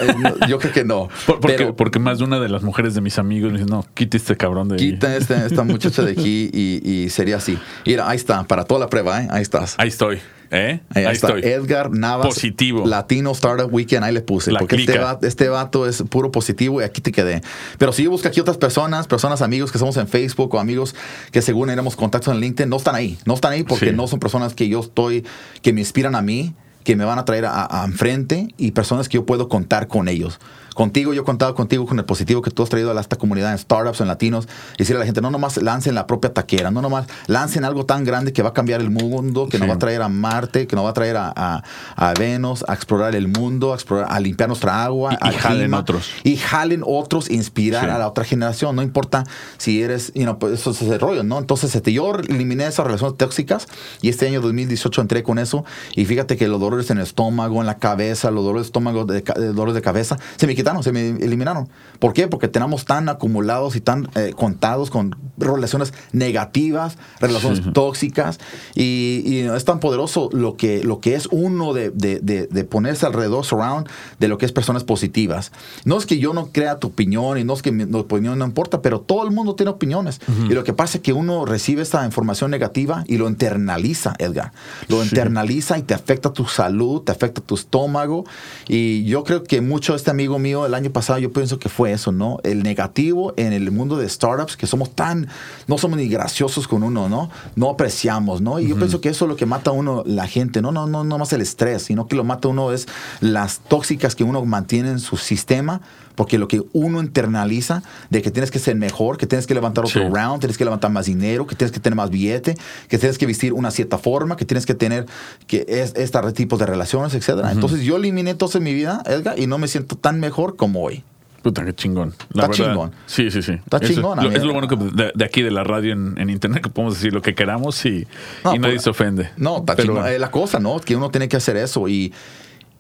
Eh, 0.03 0.15
yo 0.49 0.59
creo 0.59 0.73
que 0.73 0.85
no. 0.85 1.09
Por- 1.27 1.41
porque, 1.41 1.57
Pero- 1.57 1.77
porque 1.77 1.99
más 1.99 2.19
de 2.19 2.25
una 2.25 2.41
de 2.41 2.49
las 2.49 2.63
mujeres 2.63 2.95
de 2.95 3.01
mis 3.01 3.19
amigos 3.19 3.53
me 3.53 3.59
dice, 3.59 3.71
no, 3.71 3.85
quita 3.95 4.17
este 4.17 4.37
cabrón 4.37 4.69
de 4.69 4.77
ahí. 4.77 4.93
Quita 4.93 5.17
este- 5.17 5.47
esta 5.47 5.63
muchacha 5.65 6.03
de 6.03 6.13
aquí 6.13 6.51
y, 6.53 6.81
y 6.89 7.09
sería 7.11 7.37
así. 7.37 7.59
Mira, 7.87 8.09
ahí 8.09 8.17
está, 8.17 8.45
para 8.45 8.65
toda 8.65 8.81
la 8.81 8.89
prueba, 8.89 9.23
¿eh? 9.23 9.29
ahí 9.31 9.43
estás. 9.43 9.75
Ahí 9.79 9.89
estoy. 9.89 10.21
¿Eh? 10.53 10.81
Ahí, 10.93 11.05
Ahí, 11.05 11.15
está. 11.15 11.29
estoy. 11.29 11.43
Edgar 11.45 11.93
Navas. 11.93 12.27
Positivo. 12.27 12.85
Latino 12.85 13.31
Startup 13.31 13.73
Weekend, 13.73 14.03
ahí 14.03 14.13
le 14.13 14.21
puse. 14.21 14.51
La 14.51 14.59
porque 14.59 14.75
este 14.77 14.99
vato, 14.99 15.25
este 15.25 15.49
vato 15.49 15.87
es 15.87 16.03
puro 16.03 16.33
positivo 16.33 16.81
y 16.81 16.85
aquí 16.85 17.01
te 17.01 17.13
quedé. 17.13 17.41
Pero 17.79 17.93
si 17.93 18.03
yo 18.03 18.11
busco 18.11 18.27
aquí 18.27 18.41
otras 18.41 18.57
personas, 18.59 19.07
personas, 19.07 19.43
amigos 19.43 19.71
que 19.71 19.79
somos 19.79 19.97
en 19.97 20.09
Facebook 20.09 20.53
o 20.53 20.59
amigos 20.59 20.97
que 21.31 21.41
según 21.41 21.69
tenemos 21.69 21.95
contactos 21.95 22.35
en 22.35 22.41
LinkedIn, 22.41 22.69
no 22.69 22.79
están 22.79 22.97
ahí. 22.97 23.17
No 23.27 23.35
están 23.35 23.53
ahí 23.53 23.63
porque 23.63 23.91
Sí. 23.91 23.93
no 23.95 24.09
son 24.09 24.19
personas 24.19 24.55
que 24.55 24.69
yo 24.69 24.81
estoy, 24.81 25.25
que 25.63 25.73
me 25.73 25.83
inspiran 25.83 26.17
a 26.17 26.21
mí, 26.23 26.53
que 26.85 26.97
me 26.97 27.05
van 27.05 27.19
a 27.19 27.25
traer 27.25 27.45
a, 27.47 27.83
a 27.83 27.85
enfrente 27.85 28.55
y 28.57 28.71
personas 28.73 29.09
que 29.09 29.17
yo 29.17 29.27
puedo 29.27 29.49
contar 29.49 29.87
con 29.89 30.09
ellos. 30.09 30.39
Contigo, 30.75 31.13
yo 31.13 31.23
he 31.23 31.25
contado 31.25 31.55
contigo 31.57 31.85
con 31.85 31.99
el 31.99 32.05
positivo 32.05 32.41
que 32.43 32.51
tú 32.53 32.63
has 32.63 32.69
traído 32.71 32.97
a 32.97 33.01
esta 33.01 33.17
comunidad 33.17 33.51
en 33.51 33.59
startups, 33.59 34.01
en 34.01 34.07
latinos, 34.07 34.47
y 34.77 34.79
decirle 34.79 34.99
a 34.99 35.01
la 35.01 35.05
gente, 35.05 35.21
no 35.21 35.31
nomás 35.31 35.57
lancen 35.59 35.97
la 35.97 36.07
propia 36.07 36.33
taquera, 36.33 36.71
no 36.71 36.81
nomás 36.81 37.07
lancen 37.27 37.65
algo 37.65 37.85
tan 37.85 38.05
grande 38.05 38.33
que 38.33 38.41
va 38.43 38.51
a 38.51 38.53
cambiar 38.55 38.81
el 38.81 38.89
mundo, 38.89 39.49
que 39.51 39.59
nos 39.59 39.67
Sí. 39.67 39.69
va 39.69 39.75
a 39.75 39.79
traer 39.79 40.01
a 40.01 40.09
Marte, 40.09 40.69
que 40.69 40.77
nos 40.77 40.85
va 40.85 40.91
a 40.91 40.93
traer 40.95 41.17
a, 41.17 41.33
a, 41.37 41.65
a 41.97 42.15
Venus, 42.15 42.65
a 42.69 42.73
explorar 42.75 43.17
el 43.17 43.27
mundo, 43.27 43.73
a, 43.73 43.75
explorar, 43.75 44.07
a 44.11 44.21
limpiar 44.21 44.49
nuestra 44.49 44.83
agua, 44.85 45.11
Y- 45.13 45.15
y 45.17 45.29
al 45.29 45.35
jalen 45.37 45.59
clima, 45.59 45.79
otros. 45.81 46.09
Y 46.23 46.37
jalen 46.37 46.83
otros, 46.87 47.29
inspirar 47.31 47.85
Sí. 47.87 47.91
a 47.91 47.99
la 47.99 48.07
otra 48.09 48.25
generación, 48.25 48.77
no 48.77 48.83
importa 48.83 49.25
si 49.59 49.83
eres, 49.83 50.13
you 50.15 50.23
know, 50.23 50.39
pues 50.39 50.53
eso 50.53 50.71
es 50.71 50.81
el 50.83 51.01
rollo, 51.01 51.25
¿no? 51.25 51.39
Entonces, 51.39 51.75
este, 51.75 51.93
yo 51.93 52.15
eliminé 52.15 52.65
esas 52.67 52.87
relaciones 52.87 53.19
tóxicas 53.19 53.67
y 54.03 54.09
este 54.09 54.29
año 54.29 54.41
2018 54.41 55.01
entré 55.03 55.25
con 55.25 55.39
eso 55.41 55.65
y 55.97 56.05
fíjate 56.07 56.37
que 56.37 56.47
los 56.47 56.61
dolores 56.71 56.91
en 56.91 56.99
el 56.99 57.05
estómago, 57.05 57.61
en 57.61 57.67
la 57.67 57.79
cabeza, 57.79 58.31
los 58.31 58.45
dolores 58.45 58.67
de 58.67 58.69
estómago, 58.69 59.05
de, 59.05 59.21
de 59.23 59.47
dolores 59.53 59.75
de 59.75 59.83
cabeza, 59.83 60.19
se 60.37 60.47
me 60.47 60.55
quitaron, 60.55 60.83
se 60.83 60.93
me 60.93 61.09
eliminaron. 61.11 61.69
¿Por 61.99 62.13
qué? 62.13 62.29
Porque 62.29 62.49
tenemos 62.49 62.85
tan 62.85 63.09
acumulados 63.09 63.77
y 63.77 63.81
tan 63.81 64.09
eh, 64.15 64.33
contados 64.37 64.91
con 64.91 65.17
relaciones 65.37 65.93
negativas, 66.13 66.97
relaciones 67.21 67.61
Sí. 67.65 67.73
tóxicas 67.73 68.39
y, 68.75 69.23
y 69.25 69.39
es 69.41 69.65
tan 69.65 69.81
poderoso 69.81 70.29
lo 70.33 70.57
que, 70.57 70.85
lo 70.85 71.01
que 71.01 71.15
es 71.15 71.27
uno 71.31 71.73
de, 71.73 71.91
de- 71.91 72.21
de- 72.21 72.65
ponerse 72.65 73.05
alrededor, 73.07 73.45
surround, 73.45 73.89
de 74.19 74.29
lo 74.29 74.39
que 74.39 74.47
es 74.47 74.53
personas 74.53 74.85
positivas. 74.85 75.51
No 75.85 75.99
es 75.99 76.07
que 76.07 76.19
yo 76.19 76.33
no 76.35 76.47
crea 76.53 76.79
tu 76.79 76.89
opinión 76.89 77.37
y 77.39 77.45
no 77.45 77.55
es 77.55 77.63
que 77.63 77.73
mi, 77.73 77.85
mi 77.87 77.99
opinión 77.99 78.39
no 78.39 78.45
importa, 78.45 78.81
pero 78.83 79.01
todo 79.01 79.25
el 79.25 79.31
mundo 79.33 79.55
tiene 79.57 79.71
opiniones. 79.71 80.21
Y 80.49 80.53
lo 80.55 80.63
que 80.63 80.73
pasa 80.73 80.99
es 80.99 81.03
que 81.03 81.13
uno 81.13 81.45
recibe 81.47 81.83
esta 81.83 82.05
información 82.05 82.51
negativa 82.51 83.03
y 83.09 83.17
lo 83.17 83.29
internaliza, 83.29 84.15
Edgar. 84.19 84.53
Lo 84.89 85.01
Sí. 85.03 85.09
internaliza 85.09 85.79
y 85.79 85.83
te 85.83 85.95
afecta 85.95 86.33
tu 86.33 86.45
salud, 86.47 86.60
te 87.05 87.13
afecta 87.13 87.41
tu 87.41 87.55
estómago. 87.55 88.25
Y 88.69 89.05
yo 89.05 89.25
creo 89.25 89.45
que 89.45 89.61
mucho 89.61 89.95
este 89.95 90.11
amigo 90.11 90.39
mío 90.39 90.67
el 90.67 90.75
año 90.75 90.91
pasado, 90.91 91.19
yo 91.19 91.33
pienso 91.33 91.59
que 91.59 91.69
fue 91.69 91.93
eso, 91.93 92.13
¿no? 92.13 92.39
El 92.43 92.63
negativo 92.63 93.33
en 93.37 93.53
el 93.53 93.71
mundo 93.71 93.97
de 93.97 94.09
startups, 94.09 94.57
que 94.57 94.67
somos 94.67 94.91
tan, 94.91 95.29
no 95.67 95.79
somos 95.79 95.99
ni 95.99 96.09
graciosos 96.09 96.69
con 96.69 96.83
uno, 96.83 97.09
¿no? 97.09 97.31
No 97.57 97.71
apreciamos, 97.71 98.41
¿no? 98.41 98.61
Y 98.61 98.69
yo 98.69 98.77
pienso 98.77 99.01
que 99.01 99.09
eso 99.09 99.25
es 99.25 99.29
lo 99.29 99.37
que 99.37 99.47
mata 99.47 99.71
a 99.71 99.73
uno 99.73 100.03
la 100.07 100.27
gente, 100.27 100.61
no, 100.63 100.73
no, 100.73 100.87
no, 100.87 101.05
no 101.05 101.19
más 101.19 101.33
el 101.33 101.41
estrés, 101.41 101.83
sino 101.83 102.07
que 102.07 102.17
lo 102.17 102.25
mata 102.25 102.49
a 102.49 102.51
uno 102.51 102.73
es 102.73 102.89
las 103.21 103.61
tóxicas 103.61 104.15
que 104.15 104.25
uno 104.25 104.45
mantiene 104.45 104.91
en 104.91 105.01
su 105.01 105.17
sistema, 105.17 105.81
porque 106.21 106.37
lo 106.37 106.49
que 106.49 106.61
uno 106.75 107.01
internaliza 107.01 107.83
de 108.11 108.21
que 108.21 108.31
tienes 108.31 108.51
que 108.51 108.59
ser 108.59 108.77
mejor, 108.77 109.17
que 109.17 109.27
tienes 109.27 109.47
que 109.47 109.55
levantar 109.55 109.87
otro 109.87 110.03
Sí. 110.03 110.07
round, 110.07 110.41
tienes 110.41 110.59
que 110.59 110.65
levantar 110.65 110.91
más 110.91 111.07
dinero, 111.07 111.47
que 111.47 111.55
tienes 111.57 111.73
que 111.73 111.81
tener 111.81 111.97
más 111.97 112.11
billete, 112.11 112.57
que 112.91 112.99
tienes 112.99 113.17
que 113.17 113.25
vestir 113.25 113.55
una 113.55 113.71
cierta 113.71 113.97
forma, 113.97 114.37
que 114.37 114.45
tienes 114.45 114.67
que 114.67 114.75
tener 114.75 115.07
que 115.47 115.65
es, 115.67 115.95
este 115.97 116.21
tipo 116.35 116.59
de 116.59 116.67
relaciones, 116.67 117.15
etcétera. 117.15 117.53
Entonces 117.53 117.81
yo 117.85 117.97
eliminé 117.97 118.35
todo 118.35 118.51
eso 118.51 118.59
en 118.59 118.65
mi 118.65 118.75
vida, 118.75 119.03
Edgar, 119.07 119.39
y 119.39 119.47
no 119.47 119.57
me 119.57 119.67
siento 119.67 119.97
tan 119.97 120.21
mejor 120.21 120.57
como 120.57 120.83
hoy. 120.83 121.05
Puta, 121.41 121.65
qué 121.65 121.73
chingón. 121.75 122.11
La 122.35 122.43
Está 122.45 122.49
verdad, 122.59 122.73
chingón. 122.75 122.93
Sí, 123.07 123.31
sí, 123.31 123.41
sí. 123.41 123.53
Está 123.53 123.79
Eso- 123.79 123.95
chingón, 123.95 124.23
lo- 124.23 124.31
es 124.31 124.43
lo 124.43 124.53
bueno 124.53 124.69
que 124.69 124.77
de, 124.77 125.13
de 125.15 125.25
aquí 125.25 125.41
de 125.41 125.51
la 125.51 125.65
radio 125.65 125.95
en, 125.95 126.19
en 126.19 126.29
internet 126.29 126.63
que 126.63 126.69
podemos 126.69 126.97
decir 126.97 127.15
lo 127.15 127.23
que 127.23 127.35
queramos 127.35 127.83
y, 127.87 128.07
No, 128.45 128.55
y 128.55 128.59
nadie 128.59 128.75
pues, 128.75 128.85
se 128.85 128.91
ofende. 128.91 129.31
No, 129.39 129.61
está 129.61 129.75
Pero 129.75 129.95
chingón. 129.95 130.07
Eh, 130.07 130.19
la 130.19 130.31
cosa, 130.31 130.61
¿no? 130.61 130.79
Que 130.81 130.97
uno 130.97 131.09
tiene 131.11 131.29
que 131.31 131.39
hacer 131.39 131.57
eso 131.57 131.89
y, 131.89 132.13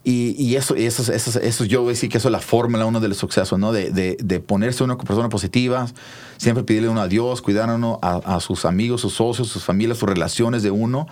y, 0.02 0.34
y 0.42 0.56
eso, 0.56 0.74
eso, 0.76 1.12
eso, 1.12 1.40
eso, 1.40 1.64
yo 1.64 1.80
voy 1.82 1.90
a 1.90 1.92
decir 1.92 2.08
que 2.08 2.18
eso 2.18 2.28
es 2.28 2.32
la 2.32 2.40
fórmula 2.40 2.86
uno 2.86 3.00
del 3.00 3.14
suceso, 3.14 3.58
¿no? 3.58 3.72
De, 3.72 3.90
de, 3.90 4.16
de 4.22 4.40
ponerse 4.40 4.82
uno 4.82 4.96
con 4.96 5.06
personas 5.06 5.30
positivas, 5.30 5.94
siempre 6.38 6.64
pedirle 6.64 6.88
uno 6.88 7.02
a 7.02 7.08
Dios, 7.08 7.42
cuidar 7.42 7.68
a 7.68 7.74
uno 7.74 7.98
a, 8.02 8.16
a 8.16 8.40
sus 8.40 8.64
amigos, 8.64 9.02
sus 9.02 9.12
socios, 9.14 9.48
sus 9.48 9.62
familias, 9.64 9.98
sus 9.98 10.08
relaciones 10.08 10.62
de 10.62 10.70
uno. 10.70 11.06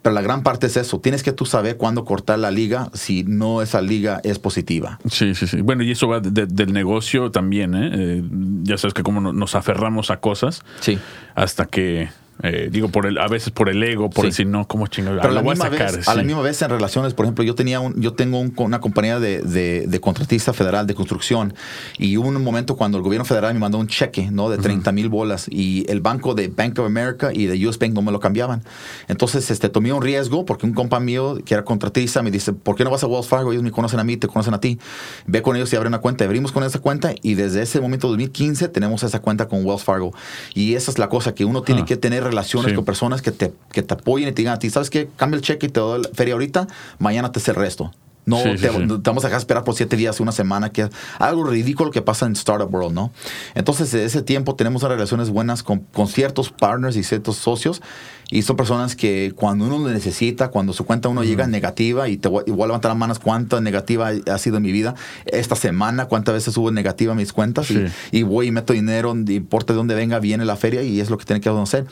Pero 0.00 0.14
la 0.16 0.20
gran 0.22 0.42
parte 0.42 0.66
es 0.66 0.76
eso. 0.76 0.98
Tienes 0.98 1.22
que 1.22 1.30
tú 1.32 1.46
saber 1.46 1.76
cuándo 1.76 2.04
cortar 2.04 2.36
la 2.40 2.50
liga 2.50 2.90
si 2.92 3.22
no 3.22 3.62
esa 3.62 3.80
liga 3.80 4.20
es 4.24 4.40
positiva. 4.40 4.98
Sí, 5.08 5.34
sí, 5.36 5.46
sí. 5.46 5.60
Bueno, 5.60 5.84
y 5.84 5.92
eso 5.92 6.08
va 6.08 6.18
de- 6.18 6.46
del 6.46 6.72
negocio 6.72 7.30
también, 7.30 7.74
¿eh? 7.76 7.90
Eh, 7.92 8.22
Ya 8.64 8.78
sabes 8.78 8.94
que 8.94 9.04
como 9.04 9.20
no- 9.20 9.32
nos 9.32 9.54
aferramos 9.54 10.10
a 10.10 10.16
cosas 10.18 10.62
Sí. 10.80 10.98
hasta 11.36 11.66
que 11.66 12.08
Eh, 12.42 12.70
digo, 12.72 12.88
por 12.88 13.06
el, 13.06 13.18
a 13.18 13.28
veces 13.28 13.50
por 13.50 13.68
el 13.68 13.80
ego, 13.82 14.10
por 14.10 14.24
Sí. 14.24 14.30
decir, 14.30 14.46
no, 14.46 14.66
¿cómo 14.66 14.86
chingado? 14.88 15.16
Pero 15.20 15.28
Ah, 15.28 15.30
a 15.30 15.34
la, 15.34 15.42
voy 15.42 15.50
misma 15.54 15.70
sacar, 15.70 15.96
vez, 15.96 16.08
a 16.08 16.14
la 16.14 16.22
sí. 16.22 16.26
misma 16.26 16.42
vez 16.42 16.60
en 16.62 16.70
relaciones, 16.70 17.14
por 17.14 17.24
ejemplo, 17.26 17.44
yo 17.44 17.54
tenía 17.54 17.78
un, 17.78 18.00
yo 18.00 18.14
tengo 18.14 18.40
un- 18.40 18.52
una 18.56 18.80
compañía 18.80 19.20
de, 19.20 19.42
de- 19.42 19.86
de 19.86 20.00
contratista 20.00 20.52
federal 20.52 20.86
de 20.86 20.94
construcción 20.94 21.54
y 21.98 22.16
hubo 22.16 22.28
un 22.28 22.42
momento 22.42 22.74
cuando 22.76 22.98
el 22.98 23.04
gobierno 23.04 23.24
federal 23.24 23.54
me 23.54 23.60
mandó 23.60 23.78
un 23.78 23.86
cheque, 23.86 24.30
¿no? 24.32 24.50
De 24.50 24.58
30 24.58 24.90
mil 24.92 25.08
bolas 25.08 25.46
y 25.48 25.84
el 25.88 26.00
banco 26.00 26.34
de 26.34 26.48
Bank 26.48 26.78
of 26.80 26.86
America 26.86 27.30
y 27.32 27.46
de 27.46 27.64
US 27.68 27.78
Bank 27.78 27.92
no 27.92 28.02
me 28.02 28.10
lo 28.10 28.18
cambiaban. 28.18 28.62
Entonces, 29.08 29.50
este, 29.50 29.68
tomé 29.68 29.92
un 29.92 30.02
riesgo 30.02 30.44
porque 30.44 30.66
un 30.66 30.72
compa 30.72 30.98
mío 31.00 31.38
que 31.44 31.54
era 31.54 31.64
contratista 31.64 32.22
me 32.22 32.30
dice, 32.32 32.52
¿por 32.52 32.74
qué 32.76 32.82
no 32.84 32.90
vas 32.90 33.04
a 33.04 33.06
Wells 33.06 33.28
Fargo? 33.28 33.52
Ellos 33.52 33.62
me 33.62 33.70
conocen 33.70 34.00
a 34.00 34.04
mí, 34.04 34.16
te 34.16 34.26
conocen 34.26 34.54
a 34.54 34.58
ti. 34.60 34.78
Ve 35.26 35.42
con 35.42 35.54
ellos 35.54 35.72
y 35.72 35.76
abre 35.76 35.88
una 35.88 35.98
cuenta. 35.98 36.24
Abrimos 36.24 36.50
con 36.50 36.64
esa 36.64 36.80
cuenta 36.80 37.14
y 37.22 37.34
desde 37.34 37.62
ese 37.62 37.80
momento, 37.80 38.08
2015, 38.08 38.68
tenemos 38.68 39.02
esa 39.04 39.20
cuenta 39.20 39.46
con 39.46 39.64
Wells 39.64 39.84
Fargo. 39.84 40.12
Y 40.54 40.74
esa 40.74 40.90
es 40.90 40.98
la 40.98 41.08
cosa, 41.08 41.34
que 41.34 41.44
uno 41.44 41.62
tiene 41.62 41.82
Ah. 41.82 41.84
que 41.84 41.96
tener 41.96 42.21
relaciones 42.22 42.70
Sí. 42.70 42.74
con 42.76 42.84
personas 42.84 43.22
que 43.22 43.30
te, 43.32 43.52
que 43.72 43.82
te 43.82 43.94
apoyen 43.94 44.28
y 44.28 44.32
te 44.32 44.36
digan 44.42 44.54
a 44.54 44.58
ti, 44.58 44.70
¿sabes 44.70 44.90
qué? 44.90 45.08
Cambia 45.16 45.36
el 45.36 45.42
cheque 45.42 45.66
y 45.66 45.68
te 45.68 45.80
doy 45.80 46.02
la 46.02 46.08
feria 46.14 46.34
ahorita, 46.34 46.66
mañana 46.98 47.32
te 47.32 47.40
sé 47.40 47.50
el 47.52 47.56
resto. 47.56 47.92
No 48.24 48.38
Sí, 48.38 48.50
te, 48.60 48.68
sí. 48.70 48.78
no 48.86 49.00
te 49.00 49.10
vamos 49.10 49.24
a 49.24 49.28
dejar 49.28 49.38
esperar 49.40 49.64
por 49.64 49.74
siete 49.74 49.96
días, 49.96 50.20
una 50.20 50.32
semana, 50.32 50.70
que 50.70 50.82
es 50.82 50.90
algo 51.18 51.44
ridículo 51.44 51.90
que 51.90 52.02
pasa 52.02 52.26
en 52.26 52.32
Startup 52.32 52.72
World, 52.72 52.94
¿no? 52.94 53.12
Entonces, 53.54 53.90
de 53.90 54.04
ese 54.04 54.22
tiempo 54.22 54.54
tenemos 54.54 54.82
relaciones 54.82 55.30
buenas 55.30 55.62
con, 55.62 55.80
con 55.80 56.06
ciertos 56.06 56.50
partners 56.50 56.96
y 56.96 57.02
ciertos 57.02 57.36
socios. 57.36 57.82
Y 58.30 58.42
son 58.42 58.56
personas 58.56 58.96
que 58.96 59.32
cuando 59.36 59.66
uno 59.66 59.78
lo 59.78 59.88
necesita, 59.90 60.48
cuando 60.48 60.72
su 60.72 60.86
cuenta 60.86 61.10
uno 61.10 61.22
llega 61.22 61.46
negativa, 61.46 62.08
y 62.08 62.16
te 62.16 62.28
voy, 62.28 62.44
y 62.46 62.50
voy 62.50 62.62
a 62.62 62.66
levantar 62.68 62.90
las 62.90 62.96
manos 62.98 63.18
cuánta 63.18 63.60
negativa 63.60 64.10
ha 64.30 64.38
sido 64.38 64.56
en 64.56 64.62
mi 64.62 64.72
vida. 64.72 64.94
Esta 65.26 65.54
semana, 65.54 66.06
cuántas 66.06 66.32
veces 66.34 66.56
hubo 66.56 66.70
negativa 66.70 67.14
mis 67.14 67.32
cuentas. 67.34 67.70
Y, 67.70 67.84
y 68.10 68.22
voy 68.22 68.46
y 68.46 68.50
meto 68.50 68.72
dinero, 68.72 69.14
importa 69.14 69.74
de 69.74 69.76
dónde 69.76 69.94
venga, 69.94 70.18
viene 70.18 70.46
la 70.46 70.56
feria 70.56 70.82
y 70.82 71.00
es 71.00 71.10
lo 71.10 71.18
que 71.18 71.26
tiene 71.26 71.40
que 71.40 71.50
hacer. 71.50 71.84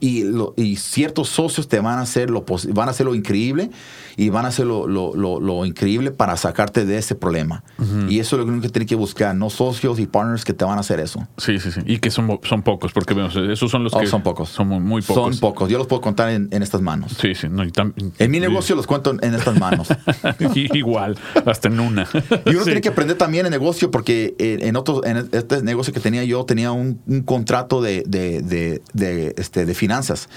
Y, 0.00 0.22
lo- 0.22 0.54
y 0.56 0.76
ciertos 0.76 1.28
socios 1.28 1.66
te 1.68 1.80
van 1.80 1.98
a 1.98 2.02
hacer 2.02 2.30
lo 2.30 2.44
van 2.72 2.88
a 2.88 2.90
hacer 2.92 3.04
lo 3.06 3.14
increíble 3.16 3.70
y 4.16 4.28
van 4.30 4.44
a 4.44 4.48
hacer 4.48 4.66
lo, 4.66 4.86
lo- 4.86 5.14
lo- 5.16 5.40
lo 5.40 5.64
increíble 5.66 6.10
para 6.12 6.36
sacarte 6.36 6.84
de 6.84 6.98
ese 6.98 7.14
problema. 7.14 7.62
Y 8.08 8.18
eso 8.20 8.40
es 8.40 8.46
lo 8.46 8.60
que 8.60 8.68
tienes 8.68 8.88
que 8.88 8.94
buscar, 8.94 9.34
no 9.34 9.50
socios 9.50 9.98
y 9.98 10.06
partners 10.06 10.44
que 10.44 10.52
te 10.52 10.64
van 10.64 10.78
a 10.78 10.80
hacer 10.80 11.00
eso. 11.00 11.26
Sí, 11.36 11.58
sí, 11.58 11.70
sí. 11.72 11.80
Y 11.86 11.98
que 11.98 12.10
son, 12.10 12.38
son 12.44 12.62
pocos, 12.62 12.92
porque 12.92 13.14
vemos, 13.14 13.34
esos 13.36 13.70
son 13.70 13.84
los 13.84 13.92
Oh, 13.94 14.00
que. 14.00 14.06
son 14.06 14.22
pocos. 14.22 14.48
Son 14.50 14.68
muy, 14.68 14.80
muy 14.80 15.02
pocos. 15.02 15.34
Son 15.34 15.40
pocos. 15.40 15.68
Yo 15.68 15.78
los 15.78 15.86
puedo 15.86 16.00
contar 16.00 16.28
en, 16.30 16.48
en 16.52 16.62
estas 16.62 16.80
manos. 16.80 17.16
Sí, 17.20 17.34
sí. 17.34 17.48
No, 17.50 17.64
y 17.64 17.70
tam- 17.70 17.92
En 18.18 18.30
mi 18.30 18.38
negocio 18.40 18.76
los 18.76 18.86
cuento 18.86 19.16
en 19.20 19.34
estas 19.34 19.58
manos. 19.58 19.88
Igual, 20.54 21.18
hasta 21.46 21.68
en 21.68 21.80
una. 21.80 22.06
Y 22.46 22.50
uno 22.50 22.58
Sí. 22.60 22.64
tiene 22.66 22.80
que 22.80 22.88
aprender 22.88 23.16
también 23.16 23.46
el 23.46 23.50
negocio 23.50 23.90
porque 23.90 24.34
en, 24.38 24.62
en 24.62 24.76
otros, 24.76 25.00
en 25.04 25.28
este 25.32 25.62
negocio 25.62 25.92
que 25.92 26.00
tenía 26.00 26.24
yo, 26.24 26.44
tenía 26.44 26.72
un, 26.72 27.00
un 27.06 27.22
contrato 27.22 27.80
de, 27.80 28.02
de, 28.06 28.42
de, 28.42 28.82
de, 28.92 29.34
este, 29.38 29.64
de 29.66 29.74
finanzas. 29.88 30.28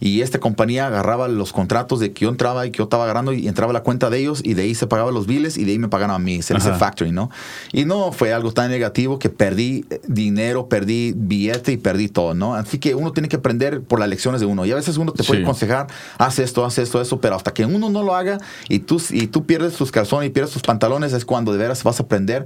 Y 0.00 0.20
esta 0.20 0.38
compañía 0.38 0.86
agarraba 0.86 1.28
los 1.28 1.52
contratos 1.54 1.98
de 1.98 2.12
que 2.12 2.26
yo 2.26 2.28
entraba 2.30 2.66
y 2.66 2.70
que 2.70 2.78
yo 2.78 2.84
estaba 2.84 3.04
agarrando 3.04 3.32
y 3.32 3.48
entraba 3.48 3.70
a 3.70 3.72
la 3.72 3.82
cuenta 3.82 4.10
de 4.10 4.18
ellos 4.18 4.42
y 4.44 4.52
de 4.52 4.62
ahí 4.62 4.74
se 4.74 4.86
pagaban 4.86 5.14
los 5.14 5.26
biles 5.26 5.56
y 5.56 5.64
de 5.64 5.72
ahí 5.72 5.78
me 5.78 5.88
pagaban 5.88 6.14
a 6.14 6.18
mí. 6.18 6.42
Se 6.42 6.52
dice 6.52 6.68
Ajá. 6.68 6.78
factoring, 6.78 7.14
¿no? 7.14 7.30
Y 7.72 7.86
no 7.86 8.12
fue 8.12 8.34
algo 8.34 8.52
tan 8.52 8.70
negativo 8.70 9.18
que 9.18 9.30
perdí 9.30 9.86
eh, 9.88 10.00
dinero, 10.06 10.68
perdí 10.68 11.14
billete 11.16 11.72
y 11.72 11.76
perdí 11.78 12.08
todo, 12.08 12.34
¿no? 12.34 12.54
Así 12.54 12.78
que 12.78 12.94
uno 12.94 13.12
tiene 13.12 13.28
que 13.30 13.36
aprender 13.36 13.80
por 13.80 13.98
las 13.98 14.10
lecciones 14.10 14.40
de 14.42 14.46
uno. 14.46 14.66
Y 14.66 14.72
a 14.72 14.74
veces 14.74 14.98
uno 14.98 15.12
te 15.12 15.24
puede 15.24 15.40
Sí. 15.40 15.44
aconsejar, 15.44 15.86
haz 16.18 16.38
esto, 16.38 16.66
haz 16.66 16.76
esto, 16.78 17.00
eso, 17.00 17.18
pero 17.20 17.36
hasta 17.36 17.54
que 17.54 17.64
uno 17.64 17.88
no 17.88 18.02
lo 18.02 18.14
haga 18.14 18.38
y 18.68 18.80
tú, 18.80 19.00
y 19.10 19.28
tú 19.28 19.46
pierdes 19.46 19.74
tus 19.74 19.90
calzones 19.90 20.28
y 20.28 20.30
pierdes 20.30 20.52
tus 20.52 20.62
pantalones 20.62 21.14
es 21.14 21.24
cuando 21.24 21.52
de 21.52 21.58
veras 21.58 21.82
vas 21.82 21.98
a 22.00 22.02
aprender 22.02 22.44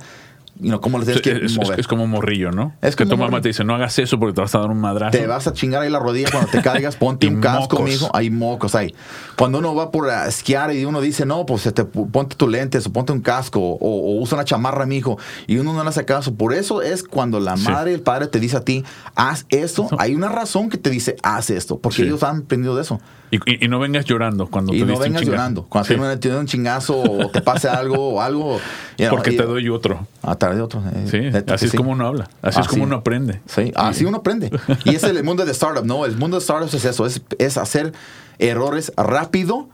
you 0.61 0.69
know, 0.69 0.81
cómo 0.81 0.99
les 0.99 1.07
tienes 1.07 1.23
que 1.23 1.47
es, 1.47 1.57
mover. 1.57 1.81
es 1.81 1.87
como 1.89 2.07
morrillo, 2.07 2.51
¿no? 2.53 2.75
Es 2.83 2.95
que 2.95 3.07
tu 3.07 3.17
mamá 3.17 3.41
te 3.41 3.49
dice, 3.49 3.65
no 3.65 3.75
hagas 3.75 3.99
eso 3.99 4.19
porque 4.19 4.35
te 4.35 4.41
vas 4.43 4.55
a 4.55 4.59
dar 4.61 4.71
un 4.71 4.79
madrazo. 4.81 5.17
te 5.19 5.27
vas 5.27 5.47
a 5.47 5.53
chingar 5.53 5.83
ahí 5.83 5.91
la 5.91 5.99
rodilla 5.99 6.29
cuando 6.31 6.51
te 6.51 6.63
caigas, 6.63 6.97
ponte 6.97 7.27
un 7.29 7.41
casco, 7.41 7.77
mocos. 7.79 7.83
mijo. 7.89 8.11
Hay 8.15 8.31
mocos 8.31 8.75
ahí. 8.75 8.95
Cuando 9.37 9.59
uno 9.59 9.75
va 9.75 9.91
por 9.91 10.09
a 10.11 10.29
esquiar 10.29 10.73
y 10.75 10.85
uno 10.85 11.01
dice, 11.01 11.27
no, 11.27 11.47
pues 11.47 11.67
este, 11.67 11.85
ponte 11.85 12.37
tus 12.37 12.49
lentes 12.51 12.87
o 12.87 12.93
ponte 12.93 13.13
un 13.13 13.21
casco 13.23 13.61
o, 13.61 13.77
o 13.81 14.21
usa 14.21 14.37
una 14.37 14.45
chamarra, 14.45 14.87
mijo, 14.87 15.19
y 15.47 15.57
uno 15.57 15.73
no 15.73 15.83
le 15.83 15.89
hace 15.89 16.05
caso. 16.05 16.35
Por 16.35 16.53
eso 16.55 16.83
es 16.83 17.03
cuando 17.03 17.41
la 17.41 17.57
Sí. 17.57 17.65
madre 17.69 17.91
y 17.93 17.95
el 17.95 18.01
padre 18.03 18.27
te 18.29 18.39
dice 18.39 18.57
a 18.59 18.61
ti, 18.65 18.85
haz 19.15 19.47
esto. 19.49 19.89
Hay 19.99 20.15
una 20.15 20.29
razón 20.29 20.69
que 20.71 20.79
te 20.79 20.91
dice, 20.91 21.17
haz 21.23 21.51
esto, 21.51 21.79
porque 21.79 21.97
Sí. 21.97 22.03
ellos 22.03 22.23
han 22.23 22.39
aprendido 22.43 22.77
de 22.77 22.83
eso. 22.83 23.01
Y, 23.33 23.37
y- 23.51 23.65
y 23.65 23.69
no 23.69 23.79
vengas 23.81 24.05
llorando 24.05 24.47
cuando 24.47 24.73
Y 24.75 24.81
te 24.81 24.85
no 24.85 24.91
diste 24.93 25.05
vengas 25.09 25.23
llorando. 25.23 25.65
Cuando 25.65 25.89
Sí. 25.89 26.19
te 26.21 26.29
den 26.29 26.39
un 26.39 26.47
chingazo 26.47 27.01
o 27.01 27.31
te 27.31 27.41
pase 27.41 27.67
algo 27.69 28.11
o 28.11 28.21
algo. 28.21 28.61
know, 28.99 29.09
Porque 29.11 29.33
y- 29.33 29.37
te 29.39 29.43
doy 29.45 29.69
otro. 29.71 30.07
A 30.23 30.37
través 30.37 30.59
de 30.59 30.63
otros. 30.63 30.85
eh, 30.95 31.07
Sí, 31.11 31.19
neta 31.19 31.55
así 31.55 31.65
es 31.65 31.71
sí. 31.73 31.77
como 31.79 31.91
uno 31.93 32.07
habla. 32.07 32.29
Así 32.43 32.61
es 32.61 32.69
como 32.69 32.83
Así. 32.83 32.87
uno 32.89 32.97
aprende. 32.97 33.41
Sí, 33.47 33.73
así 33.75 34.05
uno 34.05 34.19
aprende. 34.19 34.51
Y 34.85 34.95
es 34.95 35.03
el 35.05 35.25
mundo 35.25 35.45
de 35.47 35.53
startup, 35.53 35.85
¿no? 35.87 36.05
El 36.05 36.17
mundo 36.19 36.37
de 36.37 36.43
startups 36.45 36.75
es 36.75 36.85
eso, 36.85 37.07
es, 37.07 37.23
es 37.39 37.57
hacer 37.57 37.93
errores 38.39 38.93
rápido, 38.99 39.69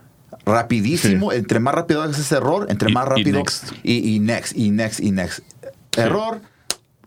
rapidísimo. 0.45 1.31
Entre 1.31 1.59
más 1.59 1.73
rápido 1.75 2.01
hagas 2.01 2.17
ese 2.19 2.35
error, 2.35 2.67
entre 2.69 2.89
Y- 2.89 2.93
más 2.93 3.05
y 3.05 3.09
rápido. 3.09 3.37
next. 3.39 3.71
Y, 3.83 4.15
y 4.15 4.19
next, 4.19 4.55
y 4.57 4.71
next, 4.71 4.99
y 4.99 5.11
next. 5.11 5.39
Error, 5.97 6.41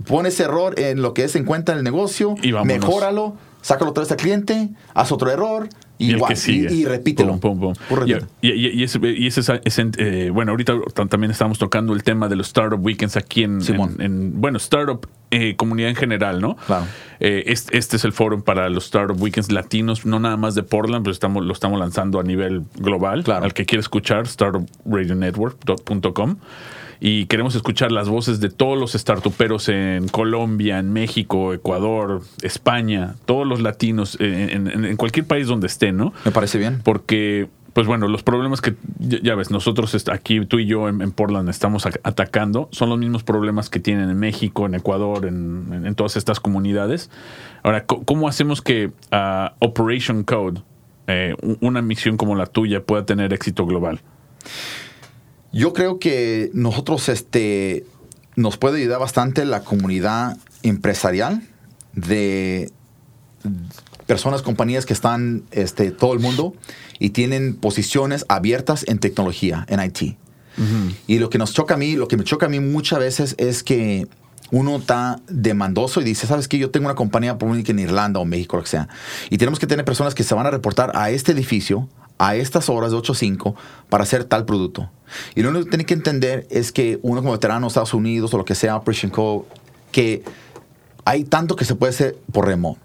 pon 0.07 0.27
ese 0.27 0.45
error 0.45 0.79
en 0.79 1.03
lo 1.03 1.15
que 1.15 1.25
es 1.25 1.35
en 1.37 1.45
cuenta 1.45 1.73
en 1.73 1.79
el 1.79 1.85
negocio, 1.85 2.35
Y 2.43 2.53
mejóralo, 2.53 3.37
sácalo 3.63 3.91
otra 3.93 4.03
vez 4.03 4.11
al 4.11 4.17
cliente, 4.19 4.69
haz 4.95 5.13
otro 5.13 5.31
error, 5.31 5.69
Y 6.03 6.11
el 6.11 6.17
igual, 6.17 6.29
que 6.31 6.37
sigue. 6.37 6.73
y, 6.73 6.83
y 6.83 6.85
repítelo. 6.85 7.39
Pum, 7.39 7.59
pum, 7.59 7.75
pum. 7.75 7.97
Y, 8.41 8.83
ese, 8.83 8.99
ese 9.27 9.41
es- 9.41 9.51
ese, 9.65 9.91
eh, 9.99 10.31
bueno, 10.33 10.51
ahorita 10.53 10.75
tam- 10.95 11.09
también 11.09 11.31
estamos 11.31 11.59
tocando 11.59 11.93
el 11.93 12.03
tema 12.03 12.29
de 12.29 12.37
los 12.37 12.49
Startup 12.49 12.85
Weekends 12.85 13.17
aquí 13.17 13.45
en, 13.45 13.61
Simón. 13.63 13.97
en- 13.99 14.05
en, 14.05 14.41
bueno, 14.41 14.59
Startup 14.59 15.07
eh, 15.31 15.57
comunidad 15.57 15.89
en 15.89 15.97
general, 15.97 16.43
¿no? 16.43 16.57
Claro. 16.67 16.85
Eh, 17.21 17.45
este, 17.47 17.79
este 17.79 17.97
es 17.97 18.05
el 18.05 18.13
foro 18.13 18.45
para 18.45 18.69
los 18.69 18.85
Startup 18.85 19.19
Weekends 19.19 19.51
latinos, 19.51 20.05
no 20.05 20.21
nada 20.21 20.37
más 20.37 20.55
de 20.55 20.63
Portland, 20.63 21.05
pero 21.05 21.13
estamos, 21.13 21.43
lo 21.45 21.55
estamos 21.55 21.81
lanzando 21.81 22.21
a 22.21 22.23
nivel 22.23 22.65
global. 22.77 23.25
Claro. 23.25 23.45
Al 23.47 23.55
que 23.55 23.65
quiera 23.65 23.81
escuchar, 23.81 24.27
startupradionetwork.com. 24.27 26.37
Y 27.05 27.27
queremos 27.27 27.57
escuchar 27.57 27.91
las 27.91 28.09
voces 28.09 28.39
de 28.39 28.49
todos 28.49 28.79
los 28.79 28.93
startuperos 28.93 29.69
en 29.69 30.07
Colombia, 30.07 30.79
en 30.79 30.93
México, 30.93 31.53
Ecuador, 31.53 32.23
España, 32.43 33.17
todos 33.25 33.45
los 33.45 33.61
latinos, 33.61 34.17
eh, 34.21 34.51
en, 34.53 34.69
en- 34.69 34.85
en 34.85 34.97
cualquier 34.97 35.27
país 35.27 35.49
donde 35.49 35.67
estén, 35.67 35.97
¿no? 35.97 36.13
Me 36.25 36.31
parece 36.31 36.59
bien. 36.59 36.81
Porque, 36.85 37.49
pues 37.73 37.89
bueno, 37.89 38.07
los 38.07 38.23
problemas 38.23 38.61
que, 38.61 38.75
ya, 39.01 39.35
ves, 39.35 39.51
nosotros 39.51 39.97
aquí, 40.13 40.47
tú 40.47 40.61
y 40.61 40.67
yo 40.67 40.89
en, 40.89 41.03
en 41.03 41.11
Portland 41.11 41.49
estamos 41.49 41.87
atacando, 41.87 42.69
son 42.71 42.89
los 42.91 42.99
mismos 43.01 43.25
problemas 43.25 43.69
que 43.69 43.81
tienen 43.81 44.09
en 44.09 44.19
México, 44.21 44.65
en 44.67 44.77
Ecuador, 44.77 45.27
en, 45.27 45.71
en- 45.73 45.87
en 45.89 45.95
todas 45.97 46.17
estas 46.17 46.39
comunidades. 46.39 47.11
Ahora, 47.65 47.85
¿cómo 47.85 48.29
hacemos 48.29 48.63
que 48.63 48.93
ah, 49.11 49.55
Operation 49.59 50.23
Code, 50.23 50.63
eh, 51.09 51.35
una 51.61 51.83
misión 51.83 52.17
como 52.17 52.37
la 52.37 52.47
tuya, 52.47 52.85
pueda 52.85 53.05
tener 53.05 53.33
éxito 53.33 53.67
global? 53.67 54.03
Yo 55.53 55.73
creo 55.73 55.99
que 55.99 56.51
nosotros 56.55 57.09
este, 57.09 57.85
nos 58.37 58.57
puede 58.57 58.81
ayudar 58.81 59.01
bastante 59.01 59.45
la 59.45 59.61
comunidad 59.61 60.39
empresarial 60.63 61.43
de 61.93 62.71
personas, 64.07 64.43
compañías 64.43 64.87
que 64.87 64.93
están 64.93 65.45
este, 65.51 65.91
todo 65.91 66.15
el 66.15 66.21
mundo 66.21 66.55
y 66.99 67.11
tienen 67.11 67.57
posiciones 67.57 68.25
abiertas 68.29 68.85
en 68.89 68.99
tecnología, 68.99 69.67
en 69.69 69.81
IT. 69.83 70.17
Y 71.07 71.19
lo 71.19 71.31
que 71.31 71.39
nos 71.39 71.55
choca 71.55 71.75
a 71.75 71.77
mí, 71.79 71.97
lo 71.97 72.09
que 72.09 72.19
me 72.19 72.25
choca 72.25 72.47
a 72.47 72.49
mí 72.49 72.61
muchas 72.61 72.99
veces 72.99 73.35
es 73.39 73.63
que 73.63 74.07
uno 74.51 74.77
está 74.77 75.19
demandoso 75.29 76.03
y 76.03 76.05
dice, 76.05 76.27
¿sabes 76.27 76.47
qué? 76.47 76.59
Yo 76.59 76.71
tengo 76.71 76.87
una 76.87 76.95
compañía 76.95 77.39
ejemplo, 77.41 77.73
en 77.73 77.79
Irlanda 77.79 78.21
o 78.21 78.27
México, 78.27 78.59
lo 78.59 78.63
que 78.63 78.69
sea. 78.69 78.89
Y 79.31 79.39
tenemos 79.39 79.59
que 79.59 79.67
tener 79.67 79.85
personas 79.87 80.15
que 80.15 80.23
se 80.23 80.35
van 80.35 80.47
a 80.47 80.51
reportar 80.51 80.93
a 80.95 81.11
este 81.11 81.33
edificio 81.33 81.89
a 82.23 82.37
estas 82.37 82.69
horas 82.69 82.93
de 82.93 82.97
8 82.99 83.13
a 83.13 83.17
5 83.17 83.57
para 83.89 84.05
hacer 84.05 84.23
tal 84.23 84.45
producto. 84.45 84.89
Y 85.35 85.43
lo 85.43 85.51
único 85.51 85.65
que 85.65 85.71
tiene 85.73 85.85
que 85.85 85.95
entender 85.95 86.47
es 86.51 86.71
que 86.71 87.01
uno 87.03 87.21
como 87.21 87.33
veterano 87.33 87.63
de 87.63 87.69
Estados 87.69 87.95
Unidos 87.95 88.33
o 88.33 88.39
lo 88.39 88.45
que 88.45 88.55
sea, 88.55 88.77
Operation 88.77 89.11
Co., 89.11 89.45
que 89.91 90.23
hay 91.05 91.25
tanto 91.25 91.57
que 91.57 91.65
se 91.65 91.75
puede 91.75 91.91
hacer 91.91 92.17
por 92.31 92.47
remoto. 92.47 92.79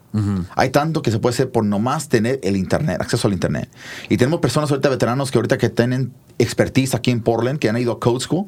Hay 0.55 0.71
tanto 0.71 1.03
que 1.03 1.11
se 1.11 1.19
puede 1.19 1.35
hacer 1.35 1.51
por 1.51 1.63
nomás 1.63 2.09
tener 2.09 2.39
el 2.41 2.57
internet, 2.57 2.99
acceso 2.99 3.27
al 3.27 3.35
internet. 3.35 3.69
Y 4.09 4.17
tenemos 4.17 4.39
personas 4.39 4.71
ahorita 4.71 4.89
veteranos 4.89 5.29
que 5.29 5.37
ahorita 5.37 5.59
que 5.59 5.69
tienen 5.69 6.11
expertise 6.39 6.95
aquí 6.95 7.11
en 7.11 7.21
Portland, 7.21 7.59
que 7.59 7.69
han 7.69 7.77
ido 7.77 7.91
a 7.93 7.99
Code 7.99 8.19
School, 8.19 8.45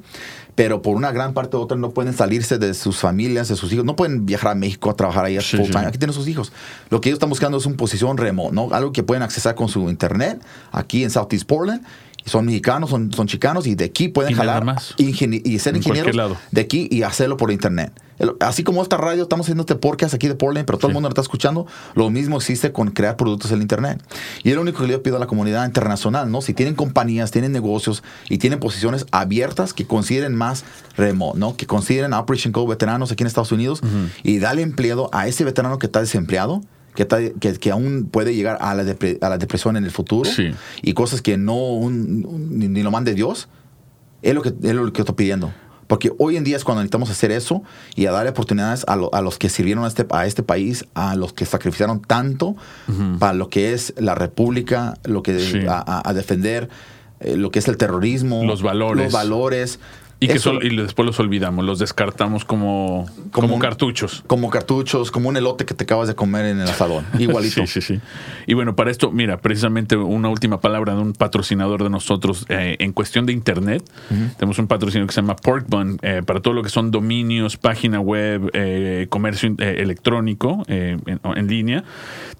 pero 0.55 0.81
por 0.81 0.95
una 0.95 1.11
gran 1.11 1.33
parte 1.33 1.55
u 1.57 1.59
otra 1.61 1.77
no 1.77 1.91
pueden 1.91 2.13
salirse 2.13 2.57
de 2.57 2.73
sus 2.73 2.97
familias, 2.97 3.47
de 3.47 3.55
sus 3.55 3.71
hijos, 3.71 3.85
no 3.85 3.95
pueden 3.95 4.25
viajar 4.25 4.51
a 4.51 4.55
México 4.55 4.89
a 4.89 4.95
trabajar 4.95 5.25
ahí 5.25 5.39
Sí, 5.41 5.57
full 5.57 5.65
sí. 5.67 5.71
time. 5.71 5.85
Aquí 5.85 5.97
tienen 5.97 6.13
sus 6.13 6.27
hijos. 6.27 6.51
Lo 6.89 6.99
que 7.01 7.09
ellos 7.09 7.17
están 7.17 7.29
buscando 7.29 7.57
es 7.57 7.65
una 7.65 7.77
posición 7.77 8.17
remoto, 8.17 8.51
¿no? 8.53 8.69
Algo 8.73 8.91
que 8.91 9.03
pueden 9.03 9.23
accesar 9.23 9.55
con 9.55 9.69
su 9.69 9.89
internet 9.89 10.41
aquí 10.71 11.03
en 11.03 11.09
Southeast 11.11 11.45
Portland. 11.47 11.83
Son 12.25 12.45
mexicanos, 12.45 12.89
son, 12.89 13.11
son 13.13 13.27
chicanos 13.27 13.65
y 13.65 13.75
de 13.75 13.85
aquí 13.85 14.09
pueden 14.09 14.33
Y 14.33 14.35
jalar 14.35 14.65
más. 14.65 14.93
y 14.97 15.13
ser 15.57 15.73
En 15.73 15.77
ingenieros 15.77 16.15
lado. 16.15 16.35
de 16.51 16.61
aquí 16.61 16.87
y 16.91 17.03
hacerlo 17.03 17.37
por 17.37 17.49
internet. 17.51 17.93
Así 18.41 18.65
como 18.65 18.83
esta 18.83 18.97
radio, 18.97 19.23
estamos 19.23 19.45
haciendo 19.45 19.61
este 19.61 19.75
podcast 19.75 20.13
aquí 20.13 20.27
de 20.27 20.35
Portland, 20.35 20.65
pero 20.65 20.77
todo 20.77 20.89
Sí. 20.89 20.91
el 20.91 20.93
mundo 20.95 21.07
lo 21.07 21.11
está 21.11 21.21
escuchando. 21.21 21.65
Lo 21.95 22.09
mismo 22.09 22.35
existe 22.35 22.73
con 22.73 22.91
crear 22.91 23.15
productos 23.15 23.51
en 23.53 23.61
internet. 23.61 24.03
Y 24.43 24.49
es 24.49 24.55
lo 24.55 24.61
único 24.61 24.81
que 24.81 24.87
le 24.87 24.99
pido 24.99 25.15
a 25.15 25.19
la 25.19 25.27
comunidad 25.27 25.65
internacional, 25.65 26.29
¿no? 26.29 26.41
Si 26.41 26.53
tienen 26.53 26.75
compañías, 26.75 27.31
tienen 27.31 27.53
negocios 27.53 27.78
y 28.30 28.38
tienen 28.38 28.59
posiciones 28.59 29.05
abiertas, 29.11 29.73
que 29.73 29.86
consideren 29.86 30.36
más 30.36 30.63
remoto, 30.97 31.38
¿no? 31.38 31.55
Que 31.57 31.65
consideren 31.65 32.13
Operation 32.13 32.51
Code 32.53 32.67
veteranos 32.69 33.11
aquí 33.11 33.23
en 33.23 33.27
Estados 33.27 33.51
Unidos 33.51 33.82
y 34.23 34.39
darle 34.39 34.61
empleo 34.61 35.09
a 35.13 35.27
ese 35.27 35.43
veterano 35.43 35.77
que 35.80 35.86
está 35.88 35.99
desempleado, 36.01 36.61
que, 36.95 37.03
está- 37.03 37.19
que, 37.39 37.53
que 37.53 37.71
aún 37.71 38.09
puede 38.11 38.36
llegar 38.36 38.57
a 38.61 38.73
la, 38.75 38.84
depre- 38.84 39.17
a 39.21 39.30
la 39.30 39.38
depresión 39.38 39.77
en 39.77 39.84
el 39.86 39.91
futuro 39.91 40.30
Sí. 40.30 40.51
y 40.82 40.93
cosas 40.93 41.21
que 41.21 41.38
no 41.38 41.55
un- 41.55 42.25
un- 42.27 42.59
ni, 42.59 42.67
ni 42.67 42.84
lo 42.84 42.91
mande 42.91 43.13
Dios, 43.13 43.47
es 44.21 44.34
lo 44.34 44.41
que 44.41 44.49
es 44.61 44.73
lo 44.75 44.91
que 44.91 45.01
estoy 45.01 45.15
pidiendo. 45.15 45.53
Porque 45.88 46.11
hoy 46.19 46.38
en 46.38 46.43
día 46.43 46.55
es 46.55 46.63
cuando 46.63 46.82
necesitamos 46.84 47.09
hacer 47.09 47.32
eso 47.32 47.63
y 47.95 48.05
a 48.05 48.11
darle 48.11 48.30
oportunidades 48.30 48.84
a, 48.88 48.95
lo- 48.95 49.11
a 49.11 49.21
los 49.21 49.39
que 49.39 49.49
sirvieron 49.49 49.86
a 49.86 49.88
este, 49.88 50.05
a 50.11 50.27
este 50.27 50.43
país, 50.43 50.86
a 50.93 51.15
los 51.15 51.34
que 51.34 51.45
sacrificaron 51.45 51.99
tanto 52.01 52.55
para 53.17 53.34
lo 53.34 53.49
que 53.49 53.73
es 53.73 53.93
la 53.97 54.13
república, 54.13 54.93
lo 55.03 55.23
que 55.23 55.39
Sí. 55.39 55.59
a, 55.67 55.77
a- 55.80 56.07
a 56.07 56.13
defender 56.13 56.69
eh, 57.20 57.36
lo 57.38 57.51
que 57.51 57.59
es 57.59 57.67
el 57.67 57.78
terrorismo, 57.78 58.43
Los 58.45 58.61
valores. 58.61 59.05
los 59.05 59.13
valores. 59.13 59.80
Y 60.22 60.28
que 60.28 60.34
Eso- 60.34 60.51
sol- 60.51 60.63
y 60.65 60.76
después 60.76 61.05
los 61.05 61.17
olvidamos, 61.22 61.63
los 61.63 61.80
descartamos 61.80 62.43
como, 62.43 63.05
como, 63.32 63.32
Como 63.32 63.53
un- 63.55 63.61
cartuchos. 63.61 64.22
como 64.28 64.49
cartuchos, 64.49 65.11
como 65.11 65.30
un 65.30 65.38
elote 65.38 65.63
que 65.65 65.74
te 65.74 65.86
acabas 65.86 66.09
de 66.09 66.15
comer 66.15 66.45
en 66.45 66.59
el 66.59 66.67
asadón. 66.67 67.05
Igualito. 67.20 67.61
Sí, 67.65 67.67
sí, 67.67 67.82
sí. 67.82 68.01
Y 68.45 68.53
bueno, 68.53 68.76
para 68.76 68.91
esto, 68.91 69.11
mira, 69.11 69.38
precisamente 69.38 69.95
una 69.95 70.28
última 70.28 70.59
palabra 70.59 70.93
de 70.93 71.01
un 71.01 71.13
patrocinador 71.13 71.84
de 71.84 71.89
nosotros 71.89 72.45
eh, 72.49 72.76
en 72.80 72.91
cuestión 72.91 73.26
de 73.26 73.32
Internet. 73.34 73.89
Tenemos 74.38 74.59
un 74.59 74.67
patrocinador 74.67 75.07
que 75.07 75.13
se 75.13 75.22
llama 75.22 75.38
Porkbun 75.38 75.99
eh, 76.01 76.22
para 76.26 76.41
todo 76.41 76.53
lo 76.53 76.63
que 76.63 76.70
son 76.70 76.91
dominios, 76.91 77.55
página 77.55 78.01
web, 78.01 78.49
eh, 78.53 79.07
comercio 79.09 79.55
electrónico 79.57 80.63
eh, 80.67 80.97
en, 81.05 81.20
en 81.24 81.47
línea. 81.47 81.84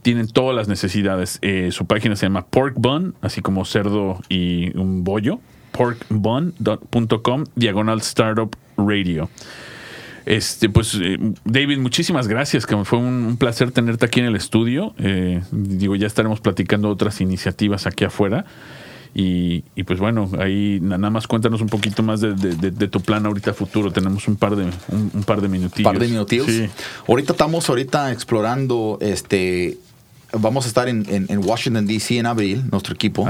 Tienen 0.02 0.28
todas 0.28 0.56
las 0.56 0.68
necesidades. 0.68 1.40
Eh, 1.42 1.70
su 1.72 1.86
página 1.86 2.16
se 2.16 2.26
llama 2.26 2.46
Porkbun, 2.46 3.16
así 3.22 3.42
como 3.42 3.64
cerdo 3.66 4.20
y 4.30 4.78
un 4.78 5.04
bollo. 5.04 5.40
porkbun.com, 5.80 7.46
diagonal 7.56 8.00
startup 8.02 8.56
radio. 8.78 9.30
Este, 10.26 10.70
pues, 10.70 10.96
eh, 11.02 11.18
David, 11.46 11.80
muchísimas 11.80 12.28
gracias, 12.28 12.66
que 12.66 12.76
fue 12.86 13.00
un, 13.00 13.06
un 13.26 13.38
placer 13.38 13.72
tenerte 13.72 14.06
aquí 14.06 14.20
en 14.20 14.28
el 14.28 14.36
estudio. 14.36 14.94
Eh, 15.00 15.42
digo, 15.52 15.96
ya 15.96 16.06
estaremos 16.08 16.40
platicando 16.40 16.90
otras 16.90 17.20
iniciativas 17.22 17.88
aquí 17.88 18.04
afuera. 18.06 18.46
Y, 19.16 19.64
y, 19.76 19.84
pues 19.84 20.00
bueno, 20.00 20.30
ahí 20.38 20.78
na- 20.84 21.00
nada 21.00 21.10
más 21.10 21.26
cuéntanos 21.26 21.62
un 21.62 21.68
poquito 21.68 22.04
más 22.04 22.22
de, 22.22 22.36
de- 22.36 22.56
de- 22.56 22.70
de 22.70 22.88
tu 22.88 23.02
plan 23.02 23.26
ahorita 23.26 23.56
futuro. 23.56 23.92
Tenemos 23.92 24.28
un 24.28 24.36
par 24.36 24.56
de 24.56 24.66
un, 24.66 25.12
un 25.16 25.24
par 25.24 25.42
de 25.42 25.48
minutillos. 25.48 25.92
par 25.92 26.00
de 26.00 26.08
minutillos. 26.10 26.46
Sí. 26.46 26.70
Ahorita 27.08 27.32
estamos 27.32 27.68
ahorita 27.70 28.12
explorando 28.12 29.00
este 29.02 29.80
vamos 30.34 30.66
a 30.66 30.68
estar 30.68 30.88
en, 30.90 31.06
en- 31.10 31.26
en 31.30 31.40
Washington 31.46 31.86
DC 31.86 32.18
en 32.18 32.26
abril, 32.26 32.64
nuestro 32.72 32.94
equipo. 32.94 33.28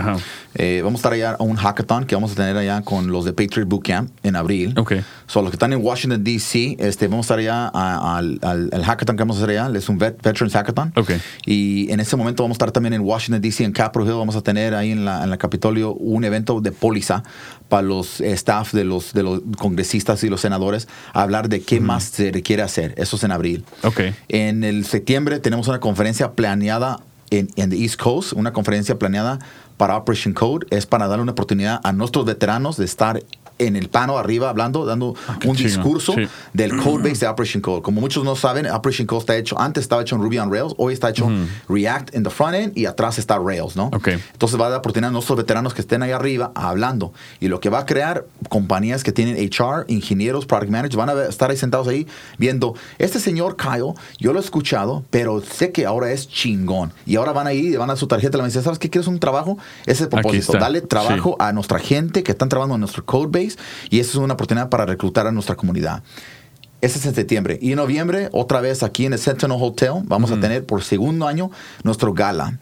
Eh, 0.56 0.82
vamos 0.84 1.00
a 1.00 1.02
estar 1.02 1.14
allá 1.14 1.32
a 1.40 1.44
un 1.44 1.56
hackathon 1.56 2.06
que 2.06 2.16
vamos 2.16 2.32
a 2.32 2.36
tener 2.36 2.58
allá 2.58 2.82
con 2.82 3.08
los 3.12 3.26
de 3.26 3.34
Patriot 3.34 3.68
Bootcamp 3.68 4.10
en 4.24 4.36
abril. 4.36 4.74
Ok. 4.78 4.94
So, 5.28 5.42
los 5.42 5.52
que 5.52 5.56
están 5.56 5.74
en 5.74 5.84
Washington 5.84 6.24
DC, 6.24 6.76
este, 6.80 7.08
vamos 7.08 7.26
a 7.26 7.28
estar 7.28 7.40
allá 7.40 7.72
a- 7.74 8.18
al, 8.18 8.40
al- 8.42 8.70
al 8.74 8.84
hackathon 8.84 9.16
que 9.16 9.22
vamos 9.24 9.38
a 9.38 9.44
hacer 9.44 9.58
allá, 9.60 9.78
es 9.78 9.88
un 9.90 10.00
vet- 10.00 10.22
Veterans 10.22 10.54
Hackathon. 10.54 10.94
Ok. 10.96 11.12
Y 11.46 11.92
en 11.92 12.00
ese 12.00 12.16
momento 12.16 12.44
vamos 12.44 12.56
a 12.56 12.58
estar 12.58 12.72
también 12.72 12.94
en 12.94 13.02
Washington 13.02 13.42
DC, 13.42 13.64
en 13.64 13.72
Capitol 13.72 14.08
Hill, 14.08 14.14
vamos 14.16 14.36
a 14.36 14.42
tener 14.42 14.74
ahí 14.76 14.92
en 14.92 15.06
la, 15.06 15.24
en 15.24 15.30
la 15.30 15.38
Capitolio 15.38 15.94
un 15.94 16.24
evento 16.24 16.60
de 16.62 16.72
póliza 16.72 17.24
para 17.70 17.84
los 17.84 18.20
staff 18.22 18.74
de 18.74 18.84
los, 18.84 19.14
de 19.14 19.22
los 19.24 19.42
congresistas 19.58 20.24
y 20.24 20.30
los 20.30 20.42
senadores, 20.42 20.88
a 21.14 21.22
hablar 21.22 21.50
de 21.50 21.62
qué 21.62 21.80
más 21.80 22.06
se 22.06 22.32
requiere 22.32 22.64
hacer. 22.64 22.94
Eso 22.98 23.16
es 23.16 23.24
en 23.24 23.32
abril. 23.32 23.64
Ok. 23.84 24.02
En 24.28 24.64
el 24.64 24.86
septiembre 24.86 25.40
tenemos 25.40 25.68
una 25.68 25.80
conferencia 25.80 26.32
planeada 26.32 26.89
en, 27.30 27.50
en 27.56 27.70
the 27.70 27.78
East 27.78 28.00
Coast, 28.02 28.34
una 28.34 28.54
conferencia 28.54 28.98
planeada 29.00 29.40
para 29.78 29.98
Operation 29.98 30.34
Code. 30.34 30.68
Es 30.70 30.86
para 30.86 31.08
darle 31.08 31.24
una 31.24 31.32
oportunidad 31.32 31.80
a 31.84 31.94
nuestros 31.94 32.26
veteranos 32.26 32.78
de 32.78 32.86
estar 32.86 33.24
en 33.60 33.76
el 33.76 33.90
pano 33.90 34.18
arriba 34.18 34.50
hablando, 34.50 34.86
dando 34.86 35.14
qué 35.40 35.48
un 35.48 35.56
discurso 35.56 36.14
Sí. 36.14 36.28
del 36.54 36.76
code 36.82 37.10
base 37.10 37.26
de 37.26 37.28
Operation 37.28 37.62
Code. 37.62 37.82
Como 37.82 38.02
muchos 38.02 38.24
no 38.24 38.36
saben, 38.36 38.66
Operation 38.68 39.06
Code 39.06 39.20
está 39.20 39.38
hecho, 39.38 39.60
antes 39.60 39.84
estaba 39.84 40.02
hecho 40.02 40.16
en 40.16 40.22
Ruby 40.24 40.40
on 40.40 40.52
Rails, 40.52 40.74
hoy 40.78 40.94
está 40.94 41.10
hecho 41.10 41.30
React 41.68 42.16
en 42.16 42.24
the 42.24 42.30
front 42.30 42.56
end 42.56 42.78
y 42.78 42.86
atrás 42.86 43.20
está 43.20 43.38
Rails, 43.38 43.76
¿no? 43.76 43.86
Ok. 43.94 44.08
Entonces 44.34 44.60
va 44.60 44.68
a 44.68 44.70
dar 44.70 44.80
oportunidad 44.80 45.10
a 45.10 45.12
nuestros 45.14 45.38
veteranos 45.38 45.74
que 45.74 45.82
estén 45.82 46.02
ahí 46.04 46.12
arriba 46.12 46.52
hablando. 46.56 47.14
Y 47.40 47.48
lo 47.50 47.60
que 47.60 47.70
va 47.70 47.80
a 47.80 47.86
crear 47.86 48.26
compañías 48.50 49.04
que 49.04 49.12
tienen 49.12 49.36
HR, 49.38 49.86
ingenieros, 49.88 50.46
product 50.46 50.72
managers, 50.72 50.96
van 50.96 51.10
a 51.10 51.24
estar 51.26 51.52
ahí 51.52 51.58
sentados 51.58 51.88
ahí 51.88 52.08
viendo, 52.38 52.76
este 52.98 53.20
señor 53.20 53.56
Kyle, 53.58 53.94
yo 54.18 54.34
lo 54.34 54.40
he 54.40 54.44
escuchado, 54.44 55.04
pero 55.10 55.42
sé 55.42 55.72
que 55.72 55.86
ahora 55.86 56.12
es 56.12 56.28
chingón. 56.30 56.94
Y 57.06 57.16
ahora 57.18 57.32
van 57.34 57.48
ahí, 57.48 57.76
van 57.76 57.90
a 57.90 57.96
su 57.96 58.08
tarjeta, 58.08 58.38
le 58.38 58.42
van 58.42 58.46
a 58.46 58.48
decir, 58.50 58.64
¿sabes 58.64 58.80
qué? 58.80 58.90
¿Quieres 58.90 59.08
un 59.08 59.20
trabajo? 59.20 59.58
Ese 59.84 59.92
es 59.92 60.02
el 60.02 60.10
propósito. 60.10 60.54
Dale 60.58 60.82
trabajo 60.82 61.30
Sí. 61.32 61.36
a 61.40 61.52
nuestra 61.54 61.80
gente 61.80 62.24
que 62.24 62.32
están 62.32 62.50
trabajando 62.50 62.76
en 62.76 62.82
nuestro 62.82 63.04
code 63.06 63.28
base 63.28 63.49
y 63.90 64.00
esa 64.00 64.12
es 64.12 64.16
una 64.16 64.34
oportunidad 64.34 64.70
para 64.70 64.86
reclutar 64.86 65.28
a 65.28 65.32
nuestra 65.32 65.56
comunidad. 65.56 66.04
Ese 66.82 67.00
es 67.00 67.06
en 67.06 67.16
septiembre. 67.16 67.60
Y 67.62 67.72
en 67.72 67.78
noviembre, 67.78 68.30
otra 68.32 68.62
vez 68.62 68.84
aquí 68.84 69.06
en 69.06 69.14
el 69.14 69.20
Sentinel 69.20 69.58
Hotel, 69.60 69.94
vamos 70.06 70.32
a 70.32 70.40
tener 70.40 70.66
por 70.66 70.82
segundo 70.84 71.28
año 71.28 71.52
nuestro 71.84 72.14
gala. 72.14 72.58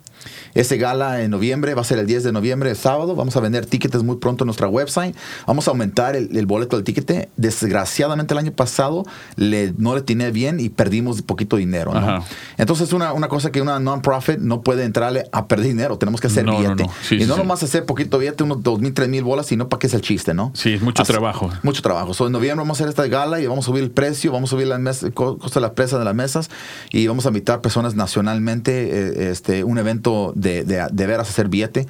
Ese 0.53 0.77
gala 0.77 1.21
en 1.21 1.31
noviembre 1.31 1.73
va 1.73 1.81
a 1.81 1.85
ser 1.85 1.99
el 1.99 2.07
10 2.07 2.23
de 2.23 2.31
noviembre, 2.31 2.69
el 2.71 2.75
sábado. 2.77 3.15
Vamos 3.15 3.35
a 3.35 3.39
vender 3.39 3.65
tickets 3.65 4.03
muy 4.03 4.17
pronto 4.17 4.43
en 4.43 4.47
nuestra 4.47 4.67
website. 4.67 5.15
Vamos 5.45 5.67
a 5.67 5.71
aumentar 5.71 6.15
el, 6.15 6.35
el 6.37 6.45
boleto 6.45 6.75
del 6.77 6.83
ticket. 6.83 7.29
Desgraciadamente 7.37 8.33
el 8.33 8.37
año 8.39 8.51
pasado 8.51 9.05
le, 9.35 9.73
no 9.77 9.95
le 9.95 10.01
tiene 10.01 10.31
bien 10.31 10.59
y 10.59 10.69
perdimos 10.69 11.21
poquito 11.21 11.57
dinero. 11.57 11.93
¿no? 11.93 12.23
Entonces 12.57 12.93
una, 12.93 13.13
una 13.13 13.27
cosa 13.27 13.51
que 13.51 13.61
una 13.61 13.79
non-profit 13.79 14.39
no 14.39 14.61
puede 14.61 14.83
entrarle 14.83 15.25
a 15.31 15.47
perder 15.47 15.67
dinero. 15.67 15.97
Tenemos 15.97 16.21
que 16.21 16.27
hacer 16.27 16.45
No, 16.45 16.53
no, 16.53 16.59
billete. 16.59 16.83
no. 16.83 16.91
Sí, 17.07 17.15
y 17.15 17.25
no 17.25 17.33
sí. 17.35 17.39
nomás 17.39 17.63
hacer 17.63 17.85
poquito 17.85 18.17
billete, 18.19 18.43
unos 18.43 18.63
dos 18.63 18.79
mil, 18.79 18.93
tres 18.93 19.09
mil 19.09 19.23
bolas, 19.23 19.45
sino 19.47 19.69
para 19.69 19.79
qué 19.79 19.87
es 19.87 19.93
el 19.93 20.01
chiste, 20.01 20.33
¿no? 20.33 20.51
Sí, 20.55 20.73
es 20.73 20.81
mucho 20.81 21.01
Así- 21.03 21.11
trabajo. 21.11 21.49
Mucho 21.63 21.81
trabajo. 21.81 22.13
So, 22.13 22.25
en 22.27 22.33
noviembre 22.33 22.63
vamos 22.63 22.79
a 22.79 22.83
hacer 22.83 22.89
esta 22.89 23.07
gala 23.07 23.39
y 23.39 23.47
vamos 23.47 23.65
a 23.65 23.67
subir 23.67 23.83
el 23.83 23.91
precio, 23.91 24.31
vamos 24.31 24.49
a 24.49 24.51
subir 24.51 24.67
las 24.67 24.79
mesas, 24.79 25.11
co- 25.13 25.37
costo 25.37 25.59
de 25.59 25.65
las 25.65 25.71
presas 25.71 25.99
de 25.99 26.05
las 26.05 26.15
mesas 26.15 26.49
y 26.91 27.07
vamos 27.07 27.25
a 27.25 27.29
invitar 27.29 27.61
personas 27.61 27.95
nacionalmente, 27.95 28.89
eh, 28.89 29.31
este, 29.31 29.63
un 29.63 29.77
evento 29.77 30.16
de, 30.35 30.63
de, 30.63 30.87
de 30.91 31.07
veras 31.07 31.29
hacer 31.29 31.47
billete 31.49 31.87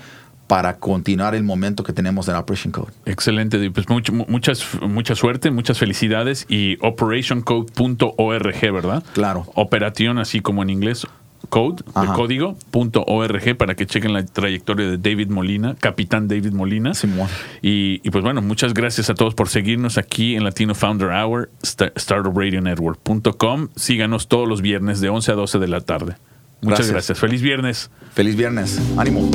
para 0.47 0.77
continuar 0.77 1.35
el 1.35 1.43
momento 1.43 1.83
que 1.83 1.91
tenemos 1.91 2.27
en 2.29 2.35
Operation 2.35 2.71
Code. 2.71 2.93
Excelente, 3.05 3.69
pues 3.71 3.89
mucho- 3.89 4.13
mu- 4.13 4.25
muchas, 4.29 4.65
mucha 4.81 5.13
suerte, 5.15 5.51
muchas 5.51 5.77
felicidades 5.77 6.45
y 6.47 6.77
operationcode.org, 6.81 8.71
¿verdad? 8.73 9.03
Claro. 9.13 9.45
Operación, 9.55 10.19
así 10.19 10.39
como 10.39 10.63
en 10.63 10.69
inglés, 10.69 11.05
code, 11.49 11.83
de 11.83 11.91
Ajá. 11.93 12.13
código, 12.13 12.57
punto 12.71 13.03
.org 13.07 13.57
para 13.57 13.75
que 13.75 13.85
chequen 13.85 14.13
la 14.13 14.25
trayectoria 14.25 14.87
de 14.89 14.97
David 14.97 15.29
Molina, 15.29 15.75
capitán 15.79 16.27
David 16.29 16.51
Molina. 16.53 16.93
Simón. 16.93 17.27
Y, 17.61 17.99
y 18.03 18.09
pues 18.11 18.23
bueno, 18.23 18.41
muchas 18.41 18.73
gracias 18.73 19.09
a 19.09 19.15
todos 19.15 19.33
por 19.35 19.49
seguirnos 19.49 19.97
aquí 19.97 20.35
en 20.35 20.43
Latino 20.45 20.75
Founder 20.75 21.09
Hour, 21.09 21.49
sta- 21.61 21.91
startupradionetwork.com. 21.95 23.67
Síganos 23.75 24.27
todos 24.27 24.47
los 24.47 24.61
viernes 24.61 24.99
de 25.01 25.09
11 25.09 25.31
a 25.31 25.35
12 25.35 25.59
de 25.59 25.67
la 25.67 25.81
tarde. 25.81 26.15
Muchas 26.61 26.89
Gracias. 26.89 26.91
gracias. 26.91 27.19
Feliz 27.19 27.41
viernes. 27.41 27.89
Feliz 28.13 28.35
viernes. 28.35 28.79
Ánimo. 28.97 29.29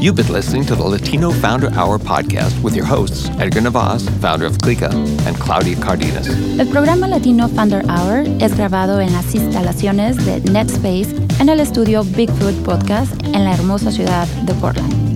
You've 0.00 0.14
been 0.14 0.32
listening 0.32 0.64
to 0.66 0.76
the 0.76 0.82
Latino 0.84 1.30
Founder 1.32 1.70
Hour 1.74 1.98
podcast 1.98 2.60
with 2.62 2.74
your 2.76 2.84
hosts, 2.86 3.28
Edgar 3.40 3.62
Navas, 3.62 4.08
founder 4.20 4.46
of 4.46 4.56
Clica, 4.58 4.90
and 5.26 5.36
Claudia 5.38 5.74
Cardenas. 5.80 6.28
El 6.58 6.68
programa 6.68 7.08
Latino 7.08 7.48
Founder 7.48 7.82
Hour 7.88 8.24
es 8.40 8.56
grabado 8.56 9.00
en 9.00 9.12
las 9.12 9.34
instalaciones 9.34 10.16
de 10.24 10.40
NetSpace 10.50 11.14
en 11.40 11.48
el 11.48 11.60
estudio 11.60 12.04
Bigfoot 12.04 12.54
Podcast 12.62 13.12
en 13.24 13.44
la 13.44 13.54
hermosa 13.54 13.90
ciudad 13.90 14.28
de 14.44 14.54
Portland. 14.54 15.15